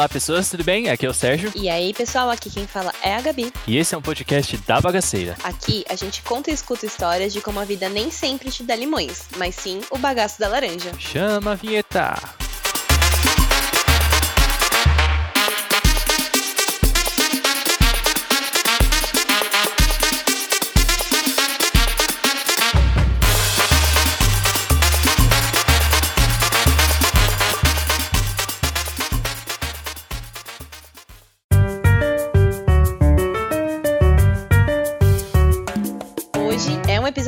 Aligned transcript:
Olá, 0.00 0.08
pessoas, 0.08 0.48
tudo 0.48 0.64
bem? 0.64 0.88
Aqui 0.88 1.04
é 1.04 1.10
o 1.10 1.12
Sérgio. 1.12 1.52
E 1.54 1.68
aí, 1.68 1.92
pessoal, 1.92 2.30
aqui 2.30 2.48
quem 2.48 2.66
fala 2.66 2.90
é 3.02 3.14
a 3.14 3.20
Gabi. 3.20 3.52
E 3.66 3.76
esse 3.76 3.94
é 3.94 3.98
um 3.98 4.00
podcast 4.00 4.56
da 4.66 4.80
Bagaceira. 4.80 5.36
Aqui 5.44 5.84
a 5.90 5.94
gente 5.94 6.22
conta 6.22 6.50
e 6.50 6.54
escuta 6.54 6.86
histórias 6.86 7.34
de 7.34 7.42
como 7.42 7.60
a 7.60 7.66
vida 7.66 7.86
nem 7.86 8.10
sempre 8.10 8.50
te 8.50 8.62
dá 8.62 8.74
limões, 8.74 9.24
mas 9.36 9.54
sim 9.54 9.82
o 9.90 9.98
bagaço 9.98 10.40
da 10.40 10.48
laranja. 10.48 10.90
Chama 10.98 11.52
a 11.52 11.54
vinheta! 11.54 12.14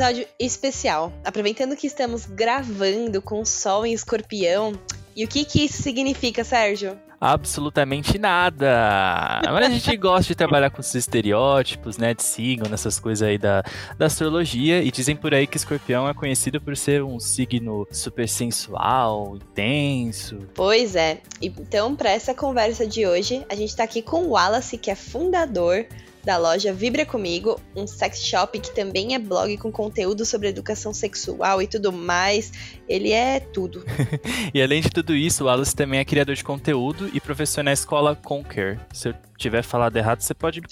Episódio 0.03 0.27
especial, 0.37 1.13
aproveitando 1.23 1.77
que 1.77 1.87
estamos 1.87 2.25
gravando 2.25 3.21
com 3.21 3.39
o 3.39 3.45
Sol 3.45 3.85
em 3.85 3.93
Escorpião. 3.93 4.73
E 5.15 5.23
o 5.23 5.27
que 5.29 5.45
que 5.45 5.63
isso 5.63 5.81
significa, 5.81 6.43
Sérgio? 6.43 6.99
absolutamente 7.21 8.19
nada. 8.19 9.39
Mas 9.45 9.65
a 9.65 9.69
gente 9.69 9.95
gosta 9.95 10.27
de 10.27 10.35
trabalhar 10.35 10.69
com 10.71 10.81
esses 10.81 10.95
estereótipos, 10.95 11.97
né? 11.97 12.13
De 12.13 12.21
signo, 12.21 12.67
nessas 12.69 12.99
coisas 12.99 13.25
aí 13.25 13.37
da, 13.37 13.63
da 13.97 14.07
astrologia. 14.07 14.83
E 14.83 14.91
dizem 14.91 15.15
por 15.15 15.33
aí 15.33 15.47
que 15.47 15.55
escorpião 15.55 16.05
é 16.09 16.13
conhecido 16.13 16.59
por 16.59 16.75
ser 16.75 17.01
um 17.01 17.21
signo 17.21 17.87
super 17.89 18.27
sensual, 18.27 19.37
intenso. 19.37 20.39
Pois 20.53 20.97
é. 20.97 21.21
Então, 21.41 21.95
para 21.95 22.09
essa 22.09 22.33
conversa 22.33 22.85
de 22.85 23.07
hoje, 23.07 23.45
a 23.49 23.55
gente 23.55 23.73
tá 23.73 23.85
aqui 23.85 24.01
com 24.01 24.25
o 24.25 24.31
Wallace, 24.31 24.77
que 24.77 24.91
é 24.91 24.95
fundador 24.95 25.85
da 26.23 26.37
loja 26.37 26.73
Vibra 26.73 27.05
Comigo, 27.05 27.59
um 27.75 27.85
sex 27.85 28.23
shop 28.23 28.57
que 28.59 28.73
também 28.73 29.13
é 29.13 29.19
blog 29.19 29.57
com 29.57 29.71
conteúdo 29.71 30.25
sobre 30.25 30.47
educação 30.47 30.93
sexual 30.93 31.61
e 31.61 31.67
tudo 31.67 31.91
mais. 31.91 32.51
Ele 32.87 33.11
é 33.11 33.39
tudo. 33.39 33.83
e 34.53 34.61
além 34.61 34.81
de 34.81 34.89
tudo 34.89 35.13
isso, 35.13 35.45
o 35.45 35.49
Alice 35.49 35.75
também 35.75 35.99
é 35.99 36.05
criador 36.05 36.35
de 36.35 36.43
conteúdo 36.43 37.09
e 37.13 37.19
professor 37.19 37.63
na 37.63 37.73
escola 37.73 38.15
Conquer. 38.15 38.79
Se 38.93 39.09
eu 39.09 39.13
tiver 39.37 39.63
falado 39.63 39.97
errado, 39.97 40.21
você 40.21 40.33
pode 40.33 40.61
me, 40.61 40.67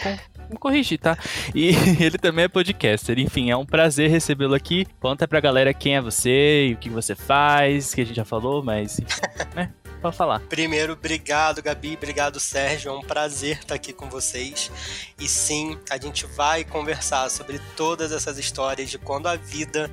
me 0.50 0.58
corrigir, 0.58 1.00
tá? 1.00 1.18
E 1.54 1.70
ele 2.00 2.18
também 2.18 2.46
é 2.46 2.48
podcaster. 2.48 3.20
Enfim, 3.20 3.52
é 3.52 3.58
um 3.58 3.66
prazer 3.66 4.10
recebê-lo 4.10 4.56
aqui. 4.56 4.86
Conta 5.00 5.28
pra 5.28 5.42
galera 5.42 5.74
quem 5.74 5.96
é 5.96 6.02
você 6.02 6.68
e 6.68 6.74
o 6.74 6.78
que 6.78 6.90
você 6.90 7.16
faz, 7.16 7.94
que 7.94 8.02
a 8.02 8.06
gente 8.06 8.16
já 8.16 8.26
falou, 8.26 8.64
mas, 8.64 9.00
né? 9.54 9.72
Pode 10.02 10.18
falar. 10.18 10.40
Primeiro, 10.42 10.94
obrigado, 10.94 11.62
Gabi. 11.62 11.96
Obrigado, 11.96 12.40
Sérgio. 12.40 12.90
É 12.90 12.94
um 12.94 13.02
prazer 13.02 13.60
estar 13.60 13.76
aqui 13.76 13.94
com 13.94 14.10
vocês. 14.10 14.72
E 15.20 15.28
sim, 15.28 15.78
a 15.90 15.98
gente 15.98 16.26
vai 16.26 16.64
conversar 16.64 17.30
sobre 17.30 17.62
todas 17.78 18.12
essas 18.12 18.40
histórias 18.40 18.90
de 18.90 18.98
quando 18.98 19.28
a 19.28 19.36
vida 19.36 19.92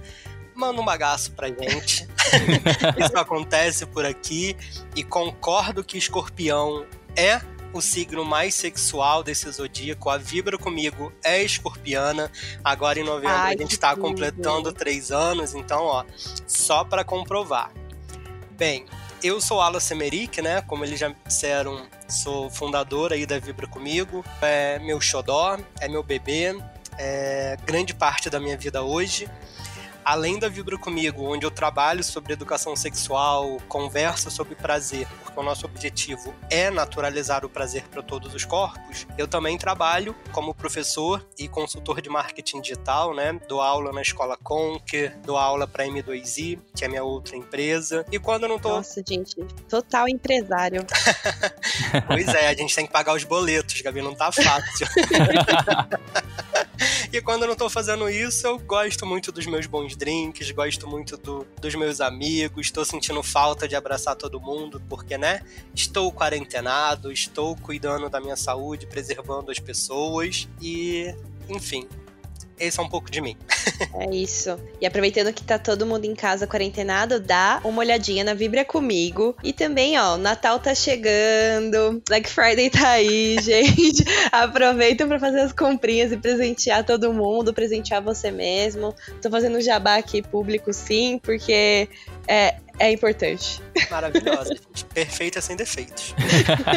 manda 0.55 0.81
um 0.81 0.84
bagaço 0.84 1.33
pra 1.33 1.48
gente. 1.48 2.09
Isso 2.97 3.19
acontece 3.19 3.84
por 3.84 4.06
aqui. 4.06 4.56
E 4.97 5.05
concordo 5.05 5.84
que 5.84 5.98
escorpião 5.98 6.87
é 7.15 7.43
o 7.72 7.83
signo 7.83 8.25
mais 8.25 8.55
sexual 8.55 9.22
desse 9.22 9.50
zodíaco. 9.50 10.09
A 10.09 10.17
Vibra 10.17 10.56
comigo 10.56 11.12
é 11.22 11.43
escorpiana. 11.43 12.31
Agora 12.65 12.98
em 12.98 13.05
novembro 13.05 13.37
Ai, 13.37 13.55
a 13.55 13.59
gente 13.59 13.72
está 13.72 13.95
completando 13.95 14.72
três 14.72 15.12
anos, 15.12 15.55
então, 15.55 15.84
ó, 15.84 16.05
só 16.47 16.83
para 16.83 17.05
comprovar. 17.05 17.70
Bem, 18.53 18.87
eu 19.23 19.41
sou 19.41 19.61
Alan 19.61 19.81
Semeric, 19.81 20.41
né? 20.41 20.63
Como 20.63 20.85
eles 20.85 20.99
já 20.99 21.15
disseram, 21.27 21.87
sou 22.09 22.51
fundador 22.51 23.12
aí 23.12 23.27
da 23.27 23.39
Vibra 23.39 23.67
Comigo. 23.67 24.25
É 24.41 24.79
meu 24.79 25.01
xodó, 25.01 25.59
é 25.81 25.89
meu 25.89 26.03
bebê, 26.03 26.56
é 26.99 27.57
grande 27.65 27.95
parte 27.95 28.28
da 28.31 28.41
minha 28.41 28.57
vida 28.57 28.83
hoje 28.83 29.28
além 30.09 30.39
da 30.39 30.49
Vibra 30.49 30.79
Comigo, 30.79 31.31
onde 31.31 31.45
eu 31.45 31.51
trabalho 31.51 32.03
sobre 32.03 32.33
educação 32.33 32.75
sexual, 32.75 33.59
converso 33.69 34.31
sobre 34.31 34.55
prazer, 34.55 35.07
porque 35.23 35.39
o 35.39 35.43
nosso 35.43 35.67
objetivo 35.67 36.35
é 36.49 36.71
naturalizar 36.71 37.45
o 37.45 37.49
prazer 37.49 37.87
para 37.89 38.03
todos 38.03 38.35
os 38.35 38.43
corpos, 38.43 39.07
eu 39.19 39.29
também 39.29 39.59
trabalho 39.59 40.17
como 40.33 40.55
professor 40.55 41.23
e 41.39 41.47
consultor 41.47 42.01
de 42.01 42.09
marketing 42.09 42.63
digital, 42.63 43.15
né? 43.15 43.39
Dou 43.47 43.61
aula 43.61 43.93
na 43.93 44.01
escola 44.01 44.35
Conquer, 44.43 45.15
dou 45.27 45.37
aula 45.37 45.67
para 45.67 45.85
M2i, 45.85 46.59
que 46.75 46.87
é 46.87 46.89
minha 46.89 47.05
outra 47.05 47.37
empresa. 47.37 48.07
E 48.11 48.19
quando 48.19 48.45
eu 48.45 48.49
não 48.49 48.59
tô. 48.59 48.71
Nossa, 48.71 49.03
gente, 49.07 49.37
total 49.69 50.09
empresário. 50.09 50.87
pois 52.09 52.29
é, 52.29 52.49
a 52.49 52.55
gente 52.55 52.75
tem 52.75 52.87
que 52.87 52.93
pagar 52.93 53.15
os 53.15 53.25
boletos, 53.25 53.79
Gabi, 53.83 54.01
não 54.01 54.15
tá 54.15 54.33
fácil. 54.33 54.87
e 57.13 57.21
quando 57.21 57.43
eu 57.43 57.49
não 57.49 57.57
tô 57.57 57.69
fazendo 57.69 58.09
isso, 58.09 58.47
eu 58.47 58.59
gosto 58.59 59.05
muito 59.07 59.33
dos 59.33 59.47
meus 59.47 59.67
bons 59.67 59.97
drinks, 59.98 60.50
gosto 60.53 60.86
muito 60.86 61.16
do, 61.16 61.47
dos 61.60 61.75
meus 61.75 62.00
amigos, 62.00 62.66
estou 62.66 62.84
sentindo 62.84 63.22
falta 63.22 63.66
de 63.66 63.75
abraçar 63.75 64.16
todo 64.16 64.41
mundo, 64.41 64.81
porque, 64.88 65.19
né? 65.19 65.42
Estou 65.75 66.12
quarentenado, 66.12 67.12
estou 67.12 67.56
cuidando 67.56 68.09
da 68.09 68.20
minha 68.20 68.36
saúde, 68.36 68.86
preservando 68.86 69.50
as 69.50 69.59
pessoas 69.59 70.48
e, 70.62 71.14
enfim, 71.48 71.86
esse 72.59 72.79
é 72.79 72.83
um 72.83 72.89
pouco 72.89 73.11
de 73.11 73.21
mim. 73.21 73.37
É 73.95 74.15
isso. 74.15 74.59
E 74.81 74.87
aproveitando 74.87 75.33
que 75.33 75.43
tá 75.43 75.59
todo 75.59 75.87
mundo 75.87 76.05
em 76.05 76.15
casa 76.15 76.47
quarentenado, 76.47 77.21
dá 77.21 77.61
uma 77.65 77.81
olhadinha 77.81 78.25
na 78.25 78.35
Vibra 78.35 78.65
comigo. 78.65 79.37
E 79.43 79.53
também, 79.53 79.99
ó, 79.99 80.17
Natal 80.17 80.59
tá 80.59 80.75
chegando, 80.75 82.03
Black 82.07 82.29
Friday 82.29 82.71
tá 82.71 82.91
aí, 82.91 83.37
gente. 83.43 84.05
Aproveita 84.33 85.07
para 85.07 85.19
fazer 85.19 85.41
as 85.41 85.53
comprinhas 85.53 86.13
e 86.13 86.17
presentear 86.17 86.85
todo 86.85 87.13
mundo, 87.13 87.55
presentear 87.55 88.03
você 88.03 88.31
mesmo. 88.31 88.95
Tô 89.23 89.31
fazendo 89.31 89.61
jabá 89.61 89.97
aqui 89.97 90.23
público 90.23 90.73
sim, 90.73 91.19
porque 91.23 91.89
é, 92.28 92.56
é 92.78 92.93
importante. 92.93 93.62
Maravilhosa, 93.91 94.55
gente. 94.69 94.84
Perfeita 94.87 95.41
sem 95.41 95.56
defeitos. 95.56 96.15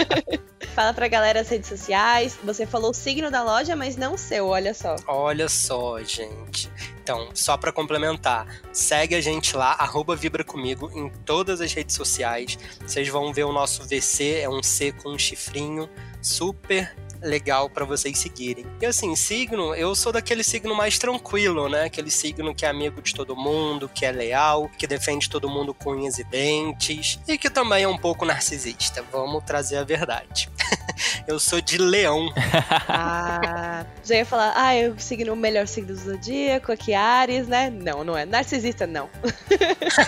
Fala 0.73 0.93
pra 0.93 1.07
galera 1.09 1.41
as 1.41 1.49
redes 1.49 1.67
sociais. 1.67 2.39
Você 2.43 2.65
falou 2.65 2.91
o 2.91 2.93
signo 2.93 3.29
da 3.29 3.43
loja, 3.43 3.75
mas 3.75 3.97
não 3.97 4.13
o 4.13 4.17
seu, 4.17 4.47
olha 4.47 4.73
só. 4.73 4.95
Olha 5.05 5.49
só, 5.49 6.01
gente. 6.01 6.71
Então, 7.03 7.29
só 7.33 7.57
para 7.57 7.73
complementar, 7.73 8.47
segue 8.71 9.15
a 9.15 9.21
gente 9.21 9.57
lá, 9.57 9.73
arroba 9.73 10.15
Vibra 10.15 10.45
Comigo, 10.45 10.89
em 10.95 11.09
todas 11.25 11.59
as 11.59 11.73
redes 11.73 11.95
sociais. 11.95 12.57
Vocês 12.79 13.09
vão 13.09 13.33
ver 13.33 13.43
o 13.43 13.51
nosso 13.51 13.83
VC, 13.83 14.39
é 14.39 14.49
um 14.49 14.63
C 14.63 14.93
com 14.93 15.09
um 15.09 15.19
chifrinho, 15.19 15.89
super 16.21 16.95
legal 17.21 17.69
para 17.69 17.85
vocês 17.85 18.17
seguirem. 18.17 18.65
E 18.81 18.85
assim, 18.85 19.15
signo, 19.15 19.75
eu 19.75 19.93
sou 19.95 20.11
daquele 20.11 20.43
signo 20.43 20.75
mais 20.75 20.97
tranquilo, 20.97 21.69
né? 21.69 21.85
Aquele 21.85 22.09
signo 22.09 22.53
que 22.53 22.65
é 22.65 22.69
amigo 22.69 23.01
de 23.01 23.13
todo 23.13 23.35
mundo, 23.35 23.89
que 23.89 24.05
é 24.05 24.11
leal, 24.11 24.69
que 24.77 24.87
defende 24.87 25.29
todo 25.29 25.49
mundo 25.49 25.73
com 25.73 25.91
unhas 25.91 26.17
e 26.17 26.23
dentes 26.23 27.19
e 27.27 27.37
que 27.37 27.49
também 27.49 27.83
é 27.83 27.87
um 27.87 27.97
pouco 27.97 28.25
narcisista. 28.25 29.03
Vamos 29.11 29.43
trazer 29.43 29.77
a 29.77 29.83
verdade. 29.83 30.49
eu 31.27 31.39
sou 31.39 31.61
de 31.61 31.77
leão. 31.77 32.29
ah, 32.89 33.85
já 34.03 34.15
ia 34.15 34.25
falar, 34.25 34.53
ah, 34.55 34.75
eu 34.75 34.97
signo 34.97 35.33
o 35.33 35.35
melhor 35.35 35.67
signo 35.67 35.93
do 35.93 35.95
zodíaco, 35.95 36.71
aqui 36.71 36.93
Ares, 36.93 37.47
né? 37.47 37.69
Não, 37.69 38.03
não 38.03 38.17
é. 38.17 38.25
Narcisista, 38.25 38.87
não. 38.87 39.09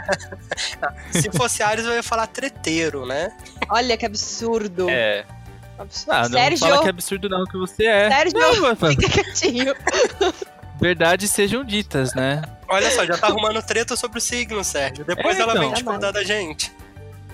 Se 1.11 1.31
fosse 1.31 1.61
Ares, 1.61 1.85
eu 1.85 1.93
ia 1.93 2.03
falar 2.03 2.27
treteiro, 2.27 3.05
né? 3.05 3.31
Olha 3.69 3.97
que 3.97 4.05
absurdo. 4.05 4.89
É. 4.89 5.25
Ah, 6.07 6.23
não 6.23 6.29
Sérgio. 6.29 6.59
fala 6.59 6.81
que 6.81 6.87
é 6.87 6.89
absurdo 6.89 7.29
não 7.29 7.43
que 7.45 7.57
você 7.57 7.85
é. 7.85 8.09
Sérgio, 8.09 8.39
não, 8.39 8.75
fica 8.75 9.09
quietinho. 9.09 9.75
Verdades 10.79 11.31
sejam 11.31 11.63
ditas, 11.63 12.13
né? 12.13 12.41
Olha 12.67 12.91
só, 12.91 13.05
já 13.05 13.17
tá 13.17 13.27
arrumando 13.27 13.61
treta 13.61 13.95
sobre 13.95 14.17
o 14.17 14.21
signo, 14.21 14.63
Sérgio. 14.63 15.05
Depois 15.05 15.37
é, 15.37 15.41
ela 15.41 15.53
então. 15.53 15.63
vem 15.63 15.73
discordar 15.73 16.11
da 16.11 16.23
gente. 16.23 16.71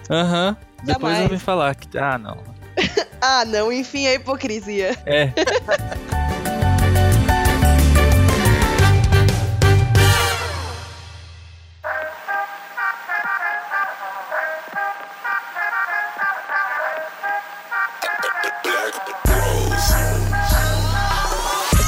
Aham. 0.09 0.49
Uhum. 0.49 0.85
Depois 0.85 1.17
ela 1.17 1.27
vem 1.27 1.39
falar 1.39 1.75
que. 1.75 1.97
Ah, 1.97 2.17
não. 2.17 2.37
ah, 3.21 3.45
não, 3.45 3.71
enfim, 3.71 4.07
a 4.07 4.13
hipocrisia. 4.15 4.97
É. 5.05 5.31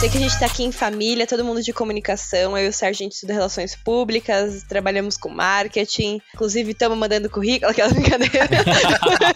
sei 0.01 0.09
que 0.09 0.18
a 0.18 0.21
gente 0.21 0.39
tá 0.39 0.48
aqui 0.48 0.63
em 0.63 0.71
família, 0.71 1.27
todo 1.27 1.45
mundo 1.45 1.62
de 1.62 1.71
comunicação. 1.71 2.57
Eu 2.57 2.65
e 2.65 2.69
o 2.69 2.74
Sérgio, 2.74 3.03
a 3.03 3.06
gente 3.06 3.13
estuda 3.13 3.33
relações 3.33 3.75
públicas, 3.75 4.63
trabalhamos 4.68 5.15
com 5.15 5.30
marketing. 5.30 6.19
Inclusive, 6.33 6.71
estamos 6.71 6.98
mandando 6.98 7.30
currículo, 7.30 7.69
aquela 7.69 7.89
brincadeira. 7.94 8.50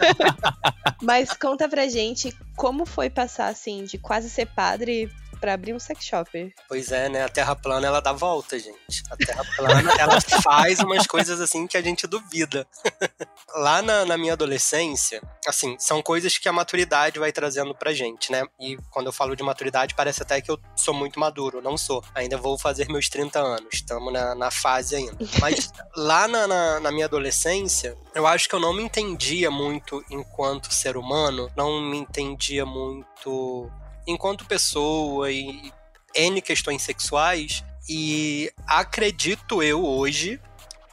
Mas 1.03 1.33
conta 1.33 1.69
pra 1.69 1.87
gente 1.87 2.35
como 2.57 2.83
foi 2.83 3.11
passar, 3.11 3.49
assim, 3.49 3.83
de 3.83 3.99
quase 3.99 4.27
ser 4.27 4.47
padre 4.47 5.07
para 5.45 5.53
abrir 5.53 5.75
um 5.75 5.79
sex 5.79 6.03
shop. 6.03 6.55
Pois 6.67 6.91
é, 6.91 7.07
né? 7.07 7.23
A 7.23 7.29
Terra 7.29 7.55
plana 7.55 7.85
ela 7.85 7.99
dá 7.99 8.11
volta, 8.11 8.57
gente. 8.57 9.03
A 9.11 9.15
Terra 9.15 9.45
plana 9.55 9.93
ela 10.01 10.19
faz 10.41 10.79
umas 10.79 11.05
coisas 11.05 11.39
assim 11.39 11.67
que 11.67 11.77
a 11.77 11.83
gente 11.83 12.07
duvida. 12.07 12.65
Lá 13.53 13.79
na, 13.83 14.03
na 14.05 14.17
minha 14.17 14.33
adolescência, 14.33 15.21
assim, 15.45 15.75
são 15.77 16.01
coisas 16.01 16.35
que 16.39 16.49
a 16.49 16.51
maturidade 16.51 17.19
vai 17.19 17.31
trazendo 17.31 17.75
pra 17.75 17.93
gente, 17.93 18.31
né? 18.31 18.43
E 18.59 18.75
quando 18.89 19.05
eu 19.05 19.13
falo 19.13 19.35
de 19.35 19.43
maturidade, 19.43 19.93
parece 19.93 20.23
até 20.23 20.41
que 20.41 20.49
eu 20.49 20.59
sou 20.75 20.95
muito 20.95 21.19
maduro. 21.19 21.61
Não 21.61 21.77
sou. 21.77 22.03
Ainda 22.15 22.37
vou 22.37 22.57
fazer 22.57 22.89
meus 22.89 23.07
30 23.07 23.39
anos. 23.39 23.69
Estamos 23.71 24.11
na, 24.11 24.33
na 24.33 24.49
fase 24.49 24.95
ainda. 24.95 25.15
Mas 25.39 25.71
lá 25.95 26.27
na, 26.27 26.47
na, 26.47 26.79
na 26.79 26.91
minha 26.91 27.05
adolescência, 27.05 27.95
eu 28.15 28.25
acho 28.25 28.49
que 28.49 28.55
eu 28.55 28.59
não 28.59 28.73
me 28.73 28.81
entendia 28.81 29.51
muito 29.51 30.03
enquanto 30.09 30.73
ser 30.73 30.97
humano, 30.97 31.51
não 31.55 31.79
me 31.79 31.97
entendia 31.97 32.65
muito 32.65 33.71
enquanto 34.07 34.45
pessoa 34.45 35.31
e 35.31 35.71
N 36.13 36.41
questões 36.41 36.81
sexuais. 36.81 37.63
E 37.87 38.51
acredito 38.67 39.61
eu 39.61 39.85
hoje 39.85 40.39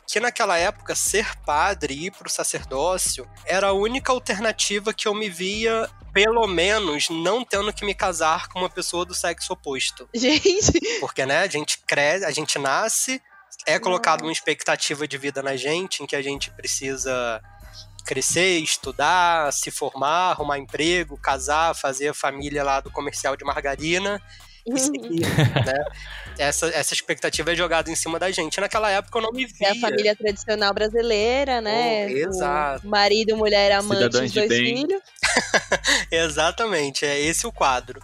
que 0.06 0.20
naquela 0.20 0.58
época 0.58 0.94
ser 0.94 1.34
padre 1.38 1.94
e 1.94 2.06
ir 2.06 2.10
pro 2.10 2.28
sacerdócio 2.28 3.26
era 3.46 3.68
a 3.68 3.72
única 3.72 4.12
alternativa 4.12 4.92
que 4.92 5.08
eu 5.08 5.14
me 5.14 5.30
via, 5.30 5.88
pelo 6.12 6.46
menos, 6.46 7.08
não 7.08 7.42
tendo 7.42 7.72
que 7.72 7.82
me 7.82 7.94
casar 7.94 8.48
com 8.48 8.58
uma 8.58 8.68
pessoa 8.68 9.06
do 9.06 9.14
sexo 9.14 9.54
oposto. 9.54 10.06
Gente. 10.12 11.00
Porque, 11.00 11.24
né, 11.24 11.38
a 11.38 11.46
gente 11.46 11.78
cresce, 11.86 12.26
a 12.26 12.30
gente 12.30 12.58
nasce, 12.58 13.22
é 13.64 13.78
colocado 13.78 14.22
uma 14.22 14.32
expectativa 14.32 15.08
de 15.08 15.16
vida 15.16 15.42
na 15.42 15.56
gente 15.56 16.02
em 16.02 16.06
que 16.06 16.16
a 16.16 16.22
gente 16.22 16.50
precisa 16.50 17.42
crescer, 18.04 18.58
estudar, 18.58 19.52
se 19.52 19.70
formar, 19.70 20.30
arrumar 20.32 20.58
emprego, 20.58 21.16
casar, 21.16 21.74
fazer 21.74 22.08
a 22.08 22.14
família 22.14 22.62
lá 22.62 22.80
do 22.80 22.90
comercial 22.90 23.36
de 23.36 23.44
margarina 23.44 24.20
e 24.66 24.78
seguir, 24.78 25.20
né? 25.20 25.84
Essa, 26.38 26.68
essa 26.68 26.94
expectativa 26.94 27.52
é 27.52 27.54
jogada 27.54 27.90
em 27.90 27.96
cima 27.96 28.18
da 28.18 28.30
gente. 28.30 28.60
Naquela 28.60 28.90
época 28.90 29.18
eu 29.18 29.22
não 29.22 29.32
me 29.32 29.44
via. 29.44 29.68
É 29.68 29.70
a 29.72 29.74
família 29.74 30.16
tradicional 30.16 30.72
brasileira, 30.72 31.60
né? 31.60 32.06
Oh, 32.06 32.10
exato. 32.10 32.86
O 32.86 32.90
marido, 32.90 33.36
mulher, 33.36 33.72
amante, 33.72 34.16
os 34.16 34.32
dois 34.32 34.48
filhos. 34.48 35.02
Exatamente, 36.10 37.04
é 37.04 37.20
esse 37.20 37.46
o 37.46 37.52
quadro. 37.52 38.00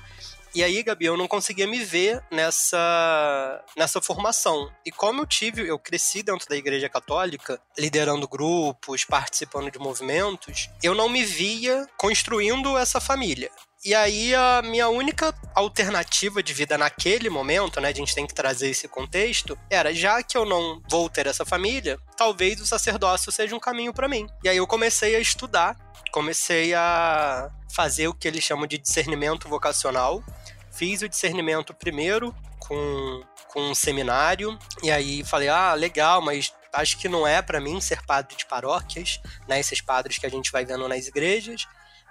E 0.54 0.64
aí, 0.64 0.82
Gabi, 0.82 1.04
eu 1.04 1.16
não 1.16 1.28
conseguia 1.28 1.66
me 1.66 1.78
ver 1.84 2.22
nessa, 2.30 3.64
nessa 3.76 4.00
formação. 4.00 4.72
E 4.84 4.90
como 4.90 5.22
eu 5.22 5.26
tive, 5.26 5.68
eu 5.68 5.78
cresci 5.78 6.22
dentro 6.22 6.48
da 6.48 6.56
Igreja 6.56 6.88
Católica, 6.88 7.60
liderando 7.78 8.26
grupos, 8.26 9.04
participando 9.04 9.70
de 9.70 9.78
movimentos, 9.78 10.70
eu 10.82 10.94
não 10.94 11.08
me 11.08 11.22
via 11.22 11.86
construindo 11.96 12.76
essa 12.78 13.00
família. 13.00 13.50
E 13.84 13.94
aí 13.94 14.34
a 14.34 14.60
minha 14.62 14.88
única 14.88 15.32
alternativa 15.54 16.42
de 16.42 16.52
vida 16.52 16.76
naquele 16.76 17.30
momento, 17.30 17.80
né, 17.80 17.88
a 17.88 17.94
gente 17.94 18.14
tem 18.14 18.26
que 18.26 18.34
trazer 18.34 18.70
esse 18.70 18.88
contexto, 18.88 19.56
era 19.70 19.94
já 19.94 20.22
que 20.22 20.36
eu 20.36 20.44
não 20.44 20.82
vou 20.90 21.08
ter 21.08 21.26
essa 21.28 21.46
família, 21.46 21.98
talvez 22.16 22.60
o 22.60 22.66
sacerdócio 22.66 23.30
seja 23.30 23.54
um 23.54 23.60
caminho 23.60 23.94
para 23.94 24.08
mim. 24.08 24.26
E 24.42 24.48
aí 24.48 24.56
eu 24.56 24.66
comecei 24.66 25.14
a 25.14 25.20
estudar, 25.20 25.76
comecei 26.10 26.74
a 26.74 27.50
fazer 27.72 28.08
o 28.08 28.14
que 28.14 28.26
eles 28.26 28.42
chamam 28.42 28.66
de 28.66 28.78
discernimento 28.78 29.48
vocacional. 29.48 30.22
Fiz 30.72 31.02
o 31.02 31.08
discernimento 31.08 31.72
primeiro 31.72 32.34
com, 32.58 33.22
com 33.48 33.70
um 33.70 33.74
seminário, 33.74 34.58
e 34.82 34.90
aí 34.90 35.24
falei: 35.24 35.48
ah, 35.48 35.74
legal, 35.74 36.20
mas 36.20 36.52
acho 36.72 36.98
que 36.98 37.08
não 37.08 37.26
é 37.26 37.40
para 37.40 37.60
mim 37.60 37.80
ser 37.80 38.02
padre 38.04 38.36
de 38.36 38.46
paróquias, 38.46 39.20
né? 39.46 39.58
Esses 39.58 39.80
padres 39.80 40.18
que 40.18 40.26
a 40.26 40.30
gente 40.30 40.50
vai 40.52 40.64
vendo 40.64 40.88
nas 40.88 41.06
igrejas. 41.06 41.66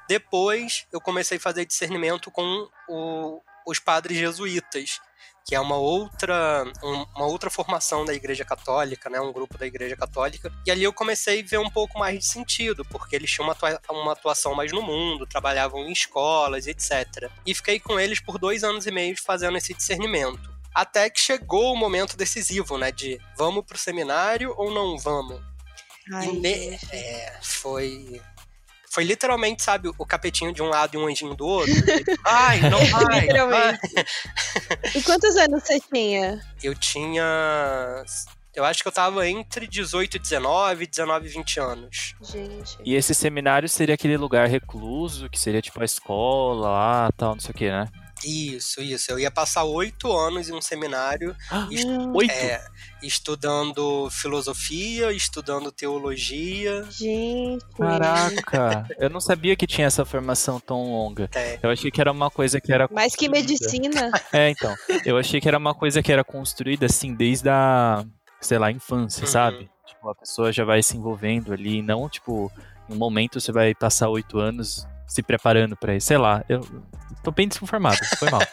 Depois 0.07 0.85
eu 0.91 1.01
comecei 1.01 1.37
a 1.37 1.41
fazer 1.41 1.65
discernimento 1.65 2.31
com 2.31 2.69
o, 2.87 3.41
os 3.65 3.79
padres 3.79 4.17
jesuítas, 4.17 4.99
que 5.47 5.55
é 5.55 5.59
uma 5.59 5.77
outra, 5.77 6.65
um, 6.83 7.05
uma 7.15 7.25
outra 7.25 7.49
formação 7.49 8.03
da 8.03 8.13
Igreja 8.13 8.43
Católica, 8.43 9.09
né, 9.09 9.19
um 9.21 9.31
grupo 9.31 9.57
da 9.57 9.65
Igreja 9.65 9.95
Católica. 9.95 10.51
E 10.65 10.71
ali 10.71 10.83
eu 10.83 10.91
comecei 10.91 11.41
a 11.41 11.45
ver 11.45 11.57
um 11.57 11.69
pouco 11.69 11.97
mais 11.97 12.19
de 12.19 12.25
sentido, 12.25 12.83
porque 12.83 13.15
eles 13.15 13.31
tinham 13.31 13.47
uma, 13.47 13.53
atua 13.53 13.79
uma 13.89 14.11
atuação 14.11 14.53
mais 14.53 14.73
no 14.73 14.81
mundo, 14.81 15.25
trabalhavam 15.25 15.85
em 15.85 15.91
escolas, 15.93 16.67
etc. 16.67 17.31
E 17.45 17.53
fiquei 17.53 17.79
com 17.79 17.97
eles 17.97 18.19
por 18.19 18.37
dois 18.37 18.61
anos 18.61 18.85
e 18.85 18.91
meio 18.91 19.15
fazendo 19.21 19.57
esse 19.57 19.73
discernimento. 19.73 20.53
Até 20.75 21.09
que 21.09 21.19
chegou 21.19 21.73
o 21.73 21.77
momento 21.77 22.17
decisivo, 22.17 22.77
né, 22.77 22.91
de 22.91 23.17
vamos 23.37 23.65
pro 23.65 23.77
seminário 23.77 24.53
ou 24.57 24.69
não 24.69 24.97
vamos? 24.97 25.41
Ai, 26.13 26.27
E 26.27 26.77
é, 26.91 27.39
foi 27.41 28.21
foi 28.97 29.03
literalmente, 29.03 29.61
sabe, 29.61 29.91
o 29.95 30.05
capetinho 30.07 30.51
de 30.51 30.63
um 30.63 30.69
lado 30.69 30.95
e 30.95 30.97
um 30.97 31.05
anjinho 31.05 31.35
do 31.35 31.45
outro. 31.45 31.71
Ai, 32.25 32.59
não 32.61 32.83
vai. 32.83 33.19
Literalmente. 33.19 33.93
vai. 33.93 34.05
E 34.95 35.03
quantos 35.03 35.37
anos 35.37 35.61
você 35.61 35.79
tinha? 35.79 36.41
Eu 36.63 36.73
tinha. 36.73 38.03
Eu 38.55 38.65
acho 38.65 38.81
que 38.81 38.87
eu 38.87 38.91
tava 38.91 39.27
entre 39.29 39.67
18 39.67 40.17
e 40.17 40.19
19, 40.19 40.87
19 40.87 41.27
e 41.27 41.29
20 41.29 41.59
anos. 41.59 42.15
Gente. 42.23 42.77
E 42.83 42.95
esse 42.95 43.13
seminário 43.13 43.69
seria 43.69 43.93
aquele 43.93 44.17
lugar 44.17 44.47
recluso, 44.47 45.29
que 45.29 45.39
seria 45.39 45.61
tipo 45.61 45.79
a 45.79 45.85
escola 45.85 46.67
lá, 46.67 47.11
tal, 47.15 47.35
não 47.35 47.39
sei 47.39 47.51
o 47.51 47.53
que, 47.53 47.69
né? 47.69 47.87
Isso, 48.25 48.81
isso. 48.81 49.11
Eu 49.11 49.19
ia 49.19 49.29
passar 49.31 49.63
oito 49.63 50.11
anos 50.11 50.49
em 50.49 50.53
um 50.53 50.61
seminário, 50.61 51.35
Isto- 51.71 52.11
Oito? 52.15 52.31
é, 52.31 52.63
estudando 53.01 54.09
filosofia, 54.09 55.11
estudando 55.11 55.71
teologia. 55.71 56.83
Gente. 56.89 57.65
Caraca, 57.77 58.87
eu 58.99 59.09
não 59.09 59.19
sabia 59.19 59.55
que 59.55 59.67
tinha 59.67 59.87
essa 59.87 60.05
formação 60.05 60.59
tão 60.59 60.83
longa. 60.91 61.29
É, 61.35 61.59
Eu 61.61 61.69
achei 61.69 61.89
que 61.91 61.99
era 62.01 62.11
uma 62.11 62.29
coisa 62.29 62.59
que 62.61 62.71
era. 62.71 62.87
Mais 62.91 63.15
que 63.15 63.27
medicina. 63.29 64.11
É, 64.31 64.49
então. 64.49 64.73
Eu 65.05 65.17
achei 65.17 65.39
que 65.41 65.47
era 65.47 65.57
uma 65.57 65.73
coisa 65.73 66.01
que 66.01 66.11
era 66.11 66.23
construída 66.23 66.85
assim 66.85 67.13
desde 67.13 67.49
a, 67.49 68.03
sei 68.41 68.57
lá, 68.57 68.71
infância, 68.71 69.21
Uhum. 69.25 69.27
sabe? 69.31 69.69
Tipo, 69.85 70.09
a 70.09 70.15
pessoa 70.15 70.51
já 70.51 70.63
vai 70.65 70.81
se 70.83 70.95
envolvendo 70.97 71.53
ali, 71.53 71.81
não, 71.81 72.07
tipo, 72.09 72.51
em 72.89 72.93
um 72.93 72.97
momento 72.97 73.39
você 73.39 73.51
vai 73.51 73.73
passar 73.73 74.09
oito 74.09 74.37
anos 74.39 74.85
se 75.07 75.23
preparando 75.23 75.75
pra 75.75 75.95
isso. 75.95 76.07
Sei 76.07 76.17
lá, 76.17 76.43
eu 76.49 76.67
tô 77.23 77.31
bem 77.31 77.47
desinformado, 77.47 77.97
foi 78.17 78.29
mal. 78.29 78.41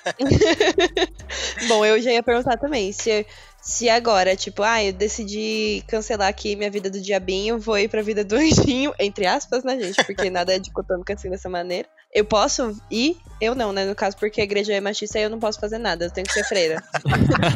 Bom, 1.68 1.84
eu 1.84 2.00
já 2.00 2.12
ia 2.12 2.22
perguntar 2.22 2.56
também. 2.56 2.92
Se, 2.92 3.26
se 3.60 3.88
agora, 3.88 4.36
tipo, 4.36 4.62
ah, 4.62 4.82
eu 4.82 4.92
decidi 4.92 5.82
cancelar 5.88 6.28
aqui 6.28 6.54
minha 6.54 6.70
vida 6.70 6.88
do 6.88 7.00
diabinho, 7.00 7.58
vou 7.58 7.78
ir 7.78 7.88
pra 7.88 8.02
vida 8.02 8.24
do 8.24 8.36
anjinho, 8.36 8.94
entre 8.98 9.26
aspas, 9.26 9.64
né, 9.64 9.78
gente? 9.80 10.04
Porque 10.04 10.30
nada 10.30 10.54
é 10.54 10.58
dicotômico 10.58 11.12
assim 11.12 11.28
dessa 11.28 11.48
maneira. 11.48 11.88
Eu 12.12 12.24
posso 12.24 12.80
ir? 12.88 13.18
Eu 13.40 13.56
não, 13.56 13.72
né? 13.72 13.84
No 13.84 13.94
caso, 13.94 14.16
porque 14.16 14.40
a 14.40 14.44
igreja 14.44 14.72
é 14.72 14.80
machista 14.80 15.18
e 15.18 15.22
eu 15.22 15.30
não 15.30 15.40
posso 15.40 15.58
fazer 15.58 15.78
nada. 15.78 16.04
Eu 16.04 16.10
tenho 16.10 16.26
que 16.26 16.32
ser 16.32 16.44
freira. 16.44 16.82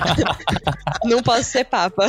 não 1.04 1.22
posso 1.22 1.44
ser 1.44 1.64
papa. 1.64 2.04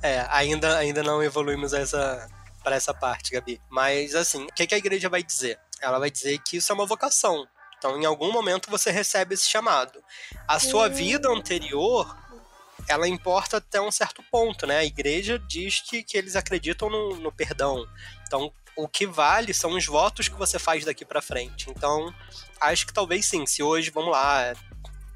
é, 0.00 0.24
ainda, 0.30 0.78
ainda 0.78 1.02
não 1.02 1.20
evoluímos 1.20 1.72
essa, 1.72 2.28
para 2.62 2.76
essa 2.76 2.94
parte, 2.94 3.32
Gabi. 3.32 3.60
Mas, 3.68 4.14
assim, 4.14 4.44
o 4.44 4.54
que, 4.54 4.66
que 4.68 4.74
a 4.74 4.78
igreja 4.78 5.08
vai 5.08 5.22
dizer? 5.22 5.58
Ela 5.80 5.98
vai 5.98 6.10
dizer 6.10 6.38
que 6.38 6.56
isso 6.56 6.72
é 6.72 6.74
uma 6.74 6.86
vocação. 6.86 7.46
Então, 7.78 8.00
em 8.00 8.04
algum 8.04 8.32
momento, 8.32 8.70
você 8.70 8.90
recebe 8.90 9.34
esse 9.34 9.48
chamado. 9.48 10.02
A 10.46 10.58
sua 10.58 10.88
vida 10.88 11.28
anterior, 11.28 12.16
ela 12.88 13.06
importa 13.06 13.58
até 13.58 13.80
um 13.80 13.90
certo 13.90 14.22
ponto, 14.30 14.66
né? 14.66 14.78
A 14.78 14.84
igreja 14.84 15.38
diz 15.38 15.80
que, 15.80 16.02
que 16.02 16.18
eles 16.18 16.34
acreditam 16.34 16.90
no, 16.90 17.16
no 17.16 17.30
perdão. 17.30 17.86
Então, 18.26 18.52
o 18.76 18.88
que 18.88 19.06
vale 19.06 19.54
são 19.54 19.76
os 19.76 19.86
votos 19.86 20.28
que 20.28 20.36
você 20.36 20.58
faz 20.58 20.84
daqui 20.84 21.04
pra 21.04 21.22
frente. 21.22 21.70
Então, 21.70 22.12
acho 22.60 22.86
que 22.86 22.92
talvez 22.92 23.26
sim. 23.26 23.46
Se 23.46 23.62
hoje, 23.62 23.90
vamos 23.90 24.10
lá, 24.10 24.52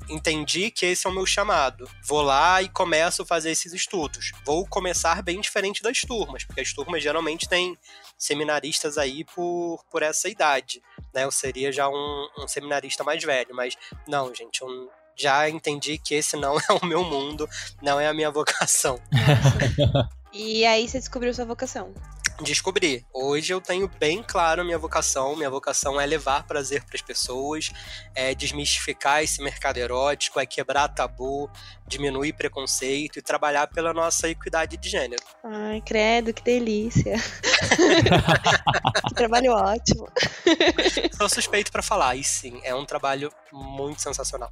entendi 0.08 0.70
que 0.70 0.86
esse 0.86 1.06
é 1.06 1.10
o 1.10 1.12
meu 1.12 1.26
chamado. 1.26 1.88
Vou 2.04 2.22
lá 2.22 2.62
e 2.62 2.68
começo 2.68 3.22
a 3.22 3.26
fazer 3.26 3.50
esses 3.50 3.72
estudos. 3.72 4.32
Vou 4.44 4.66
começar 4.66 5.22
bem 5.22 5.40
diferente 5.40 5.82
das 5.82 6.00
turmas, 6.00 6.44
porque 6.44 6.60
as 6.60 6.72
turmas 6.72 7.02
geralmente 7.02 7.48
têm 7.48 7.76
seminaristas 8.22 8.96
aí 8.96 9.24
por, 9.24 9.84
por 9.90 10.02
essa 10.02 10.28
idade, 10.28 10.80
né? 11.12 11.24
Eu 11.24 11.30
seria 11.32 11.72
já 11.72 11.88
um, 11.88 12.28
um 12.38 12.46
seminarista 12.46 13.02
mais 13.02 13.22
velho, 13.22 13.54
mas 13.54 13.76
não, 14.06 14.32
gente, 14.32 14.62
eu 14.62 14.90
já 15.16 15.48
entendi 15.50 15.98
que 15.98 16.14
esse 16.14 16.36
não 16.36 16.56
é 16.70 16.72
o 16.80 16.84
meu 16.84 17.02
mundo, 17.02 17.48
não 17.82 17.98
é 17.98 18.06
a 18.06 18.14
minha 18.14 18.30
vocação. 18.30 19.00
E 20.34 20.64
aí 20.64 20.88
você 20.88 20.98
descobriu 20.98 21.34
sua 21.34 21.44
vocação. 21.44 21.92
Descobri. 22.42 23.04
Hoje 23.12 23.52
eu 23.52 23.60
tenho 23.60 23.88
bem 23.98 24.22
claro 24.22 24.62
a 24.62 24.64
minha 24.64 24.78
vocação. 24.78 25.36
Minha 25.36 25.50
vocação 25.50 26.00
é 26.00 26.06
levar 26.06 26.46
prazer 26.46 26.84
para 26.84 26.96
as 26.96 27.02
pessoas, 27.02 27.70
é 28.14 28.34
desmistificar 28.34 29.22
esse 29.22 29.42
mercado 29.42 29.78
erótico, 29.78 30.40
é 30.40 30.46
quebrar 30.46 30.88
tabu, 30.88 31.50
diminuir 31.86 32.32
preconceito 32.32 33.18
e 33.18 33.22
trabalhar 33.22 33.66
pela 33.66 33.92
nossa 33.92 34.28
equidade 34.28 34.76
de 34.76 34.88
gênero. 34.88 35.22
Ai, 35.44 35.82
credo, 35.84 36.32
que 36.32 36.42
delícia. 36.42 37.16
que 39.08 39.14
trabalho 39.14 39.52
ótimo. 39.52 40.08
Sou 41.16 41.28
suspeito 41.28 41.70
para 41.70 41.82
falar, 41.82 42.16
e 42.16 42.24
sim, 42.24 42.60
é 42.64 42.74
um 42.74 42.84
trabalho 42.84 43.32
muito 43.52 44.00
sensacional. 44.00 44.50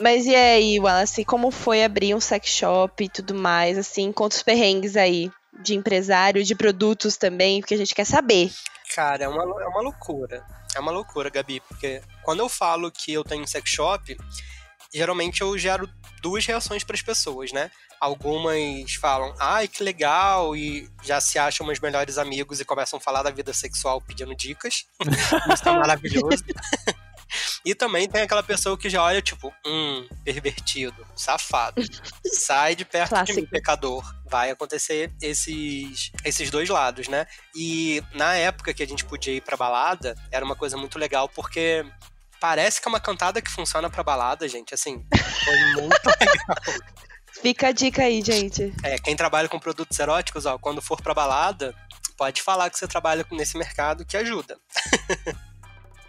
Mas 0.00 0.26
e 0.26 0.34
aí, 0.34 0.80
Wallace, 0.80 1.24
como 1.24 1.50
foi 1.50 1.84
abrir 1.84 2.14
um 2.14 2.20
sex 2.20 2.48
shop 2.48 3.04
e 3.04 3.08
tudo 3.08 3.34
mais, 3.34 3.76
assim, 3.76 4.10
conta 4.12 4.36
os 4.36 4.42
perrengues 4.42 4.96
aí 4.96 5.30
de 5.60 5.74
empresário, 5.74 6.44
de 6.44 6.54
produtos 6.54 7.16
também, 7.16 7.60
porque 7.60 7.74
a 7.74 7.78
gente 7.78 7.94
quer 7.94 8.04
saber. 8.04 8.50
Cara, 8.94 9.24
é 9.24 9.28
uma, 9.28 9.42
é 9.42 9.66
uma 9.66 9.80
loucura. 9.80 10.44
É 10.74 10.80
uma 10.80 10.90
loucura, 10.90 11.30
Gabi, 11.30 11.60
porque 11.60 12.02
quando 12.22 12.40
eu 12.40 12.48
falo 12.48 12.90
que 12.90 13.12
eu 13.12 13.22
tenho 13.22 13.42
um 13.42 13.46
sex 13.46 13.68
shop, 13.70 14.16
geralmente 14.92 15.40
eu 15.40 15.56
gero 15.58 15.88
duas 16.20 16.46
reações 16.46 16.84
para 16.84 16.94
as 16.94 17.02
pessoas, 17.02 17.52
né? 17.52 17.70
Algumas 18.00 18.94
falam, 18.94 19.34
ai, 19.38 19.68
que 19.68 19.82
legal, 19.82 20.56
e 20.56 20.90
já 21.02 21.20
se 21.20 21.38
acham 21.38 21.66
meus 21.66 21.78
melhores 21.78 22.18
amigos 22.18 22.60
e 22.60 22.64
começam 22.64 22.96
a 22.96 23.00
falar 23.00 23.22
da 23.22 23.30
vida 23.30 23.52
sexual 23.52 24.00
pedindo 24.00 24.34
dicas. 24.34 24.86
Isso 25.52 25.68
é 25.68 25.72
maravilhoso. 25.72 26.44
E 27.64 27.74
também 27.74 28.08
tem 28.08 28.22
aquela 28.22 28.42
pessoa 28.42 28.76
que 28.76 28.90
já 28.90 29.02
olha, 29.02 29.22
tipo, 29.22 29.52
hum, 29.66 30.06
pervertido, 30.24 31.06
safado. 31.16 31.82
Sai 32.24 32.74
de 32.74 32.84
perto 32.84 33.10
Clássico. 33.10 33.36
de 33.36 33.42
mim, 33.42 33.48
pecador. 33.48 34.02
Vai 34.26 34.50
acontecer 34.50 35.12
esses, 35.20 36.10
esses 36.24 36.50
dois 36.50 36.68
lados, 36.68 37.08
né? 37.08 37.26
E 37.54 38.02
na 38.14 38.34
época 38.34 38.72
que 38.72 38.82
a 38.82 38.86
gente 38.86 39.04
podia 39.04 39.34
ir 39.34 39.40
pra 39.40 39.56
balada, 39.56 40.14
era 40.30 40.44
uma 40.44 40.56
coisa 40.56 40.76
muito 40.76 40.98
legal, 40.98 41.28
porque 41.28 41.84
parece 42.40 42.80
que 42.80 42.88
é 42.88 42.90
uma 42.90 43.00
cantada 43.00 43.40
que 43.40 43.50
funciona 43.50 43.88
pra 43.88 44.02
balada, 44.02 44.48
gente. 44.48 44.74
Assim, 44.74 45.04
foi 45.44 45.82
muito 45.82 46.00
legal. 46.20 46.82
Fica 47.40 47.68
a 47.68 47.72
dica 47.72 48.02
aí, 48.02 48.22
gente. 48.22 48.72
É, 48.82 48.98
quem 48.98 49.16
trabalha 49.16 49.48
com 49.48 49.58
produtos 49.58 49.98
eróticos, 49.98 50.46
ó, 50.46 50.58
quando 50.58 50.82
for 50.82 51.00
pra 51.00 51.14
balada, 51.14 51.74
pode 52.16 52.42
falar 52.42 52.70
que 52.70 52.78
você 52.78 52.86
trabalha 52.86 53.26
nesse 53.32 53.56
mercado 53.56 54.04
que 54.04 54.16
ajuda. 54.16 54.58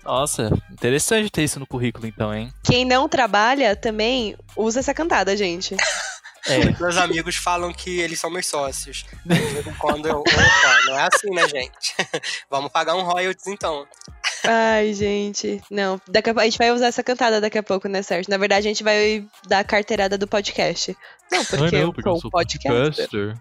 Nossa, 0.03 0.49
interessante 0.71 1.29
ter 1.29 1.43
isso 1.43 1.59
no 1.59 1.67
currículo, 1.67 2.05
então, 2.05 2.33
hein? 2.33 2.51
Quem 2.63 2.83
não 2.85 3.07
trabalha 3.07 3.75
também 3.75 4.35
usa 4.55 4.79
essa 4.79 4.93
cantada, 4.93 5.35
gente. 5.37 5.75
É, 6.45 6.57
Meus 6.77 6.97
amigos 6.97 7.37
falam 7.37 7.71
que 7.71 8.01
eles 8.01 8.19
são 8.19 8.29
meus 8.29 8.47
sócios. 8.47 9.05
De 9.25 9.33
vez 9.33 9.65
em 9.65 9.73
quando 9.75 10.09
eu. 10.09 10.19
Opa, 10.19 10.81
não 10.87 10.99
é 10.99 11.07
assim, 11.09 11.29
né, 11.33 11.47
gente? 11.47 11.95
Vamos 12.51 12.69
pagar 12.69 12.95
um 12.95 13.01
royalties 13.03 13.47
então. 13.47 13.87
Ai, 14.43 14.93
gente. 14.93 15.61
Não, 15.71 16.01
daqui 16.05 16.29
a, 16.31 16.33
pouco- 16.33 16.41
a 16.41 16.43
gente 16.43 16.57
vai 16.57 16.69
usar 16.73 16.87
essa 16.87 17.01
cantada 17.01 17.39
daqui 17.39 17.57
a 17.57 17.63
pouco, 17.63 17.87
né, 17.87 18.01
Sérgio? 18.01 18.29
Na 18.29 18.37
verdade, 18.37 18.67
a 18.67 18.69
gente 18.69 18.83
vai 18.83 19.25
dar 19.47 19.59
a 19.59 19.63
carteirada 19.63 20.17
do 20.17 20.27
podcast. 20.27 20.97
Não, 21.31 21.45
porque, 21.45 21.77
Ai, 21.77 21.83
eu 21.83 21.93
sou 22.19 22.29
podcaster. 22.29 23.07
podcaster. 23.07 23.37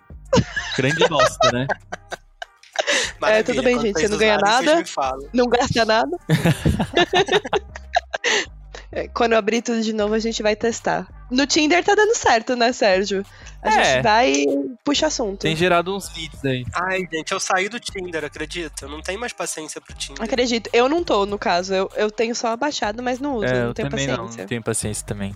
Grande 0.76 1.08
bosta, 1.08 1.50
né? 1.50 1.66
Maravilha, 3.20 3.44
tudo 3.44 3.62
bem, 3.62 3.74
quando 3.76 3.86
gente, 3.86 4.00
você 4.00 4.08
não 4.08 4.18
ganha 4.18 4.38
nada. 4.38 4.84
Não 5.32 5.46
gasta 5.48 5.84
nada. 5.84 6.16
É, 8.94 9.08
Quando 9.08 9.32
eu 9.32 9.38
abrir 9.38 9.62
tudo 9.62 9.80
de 9.80 9.92
novo, 9.94 10.12
a 10.12 10.18
gente 10.18 10.42
vai 10.42 10.54
testar. 10.54 11.08
No 11.30 11.46
Tinder 11.46 11.82
tá 11.82 11.94
dando 11.94 12.14
certo, 12.14 12.54
né, 12.54 12.72
Sérgio? 12.74 13.24
A 13.62 13.68
É. 13.70 13.84
gente 13.94 14.02
vai 14.02 14.32
e 14.32 14.46
puxa 14.84 15.06
assunto. 15.06 15.40
Tem 15.40 15.56
gerado 15.56 15.96
uns 15.96 16.14
leads 16.14 16.44
aí. 16.44 16.66
Ai, 16.74 17.00
gente, 17.10 17.32
eu 17.32 17.40
saí 17.40 17.70
do 17.70 17.80
Tinder, 17.80 18.22
acredita? 18.22 18.84
Eu 18.84 18.90
não 18.90 19.00
tenho 19.00 19.18
mais 19.18 19.32
paciência 19.32 19.80
pro 19.80 19.94
Tinder. 19.96 20.22
Acredito. 20.22 20.68
Eu 20.74 20.90
não 20.90 21.02
tô, 21.02 21.24
no 21.24 21.38
caso. 21.38 21.72
Eu, 21.72 21.90
eu 21.96 22.10
tenho 22.10 22.34
só 22.34 22.48
abaixado, 22.48 23.02
mas 23.02 23.18
não 23.18 23.36
uso. 23.36 23.46
É, 23.46 23.60
não 23.60 23.68
eu 23.68 23.74
tenho 23.74 23.88
também 23.88 24.06
não, 24.06 24.16
paciência. 24.16 24.42
não 24.42 24.48
tenho 24.48 24.62
paciência 24.62 25.06
também. 25.06 25.34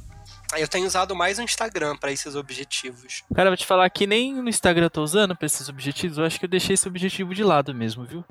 Aí 0.57 0.63
Eu 0.63 0.69
tenho 0.69 0.87
usado 0.87 1.15
mais 1.15 1.39
o 1.39 1.43
Instagram 1.43 1.99
pra 1.99 2.11
esses 2.11 2.35
objetivos. 2.35 3.23
Cara, 3.35 3.49
eu 3.49 3.51
vou 3.51 3.59
te 3.59 3.67
falar 3.67 3.91
que 3.91 4.07
nem 4.07 4.33
no 4.35 4.49
Instagram 4.49 4.87
eu 4.87 4.91
tô 4.91 5.03
usando 5.03 5.37
pra 5.37 5.45
esses 5.45 5.69
objetivos, 5.69 6.17
eu 6.17 6.25
acho 6.25 6.39
que 6.39 6.47
eu 6.47 6.49
deixei 6.49 6.73
esse 6.73 6.89
objetivo 6.89 7.35
de 7.35 7.45
lado 7.45 7.75
mesmo, 7.75 8.07
viu? 8.07 8.25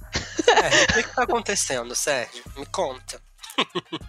É, 0.48 0.84
o 0.86 0.94
que, 0.96 1.04
que 1.04 1.16
tá 1.16 1.22
acontecendo, 1.22 1.94
Sérgio? 1.94 2.44
Me 2.58 2.66
conta. 2.66 3.22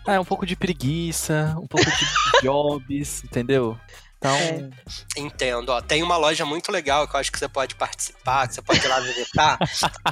Ah, 0.06 0.14
é 0.14 0.20
um 0.20 0.24
pouco 0.24 0.46
de 0.46 0.56
preguiça, 0.56 1.54
um 1.58 1.66
pouco 1.66 1.90
de 1.90 2.06
jobs, 2.42 3.22
entendeu? 3.22 3.78
Então, 4.16 4.34
É. 4.34 4.70
Entendo, 5.18 5.68
ó. 5.68 5.82
Tem 5.82 6.02
uma 6.02 6.16
loja 6.16 6.46
muito 6.46 6.72
legal 6.72 7.06
que 7.06 7.14
eu 7.14 7.20
acho 7.20 7.30
que 7.30 7.38
você 7.38 7.48
pode 7.48 7.74
participar, 7.74 8.48
que 8.48 8.54
você 8.54 8.62
pode 8.62 8.82
ir 8.82 8.88
lá 8.88 8.98
visitar. 9.00 9.58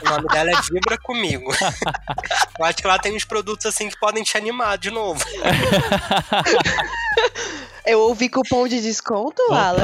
o 0.05 0.11
nome 0.11 0.29
dela 0.29 0.51
é 0.51 0.61
Vibra 0.71 0.99
Comigo. 0.99 1.51
eu 2.61 2.67
acho 2.67 2.77
que 2.77 2.87
lá 2.87 2.99
tem 2.99 3.17
uns 3.17 3.25
produtos 3.25 3.65
assim 3.65 3.89
que 3.89 3.99
podem 3.99 4.23
te 4.23 4.37
animar 4.37 4.77
de 4.77 4.91
novo. 4.91 5.25
Eu 7.87 8.01
ouvi 8.01 8.31
cupom 8.31 8.67
de 8.67 8.81
desconto, 8.81 9.43
Alan. 9.51 9.83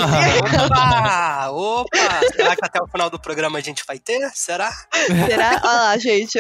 Opa! 0.65 1.51
Opa! 1.53 2.21
Será 2.35 2.57
que 2.57 2.65
até 2.65 2.83
o 2.83 2.87
final 2.87 3.11
do 3.11 3.19
programa 3.21 3.59
a 3.59 3.61
gente 3.61 3.85
vai 3.87 3.99
ter? 3.99 4.31
Será? 4.33 4.73
Será? 5.27 5.61
Olha 5.63 5.73
lá, 5.73 5.99
gente. 5.99 6.39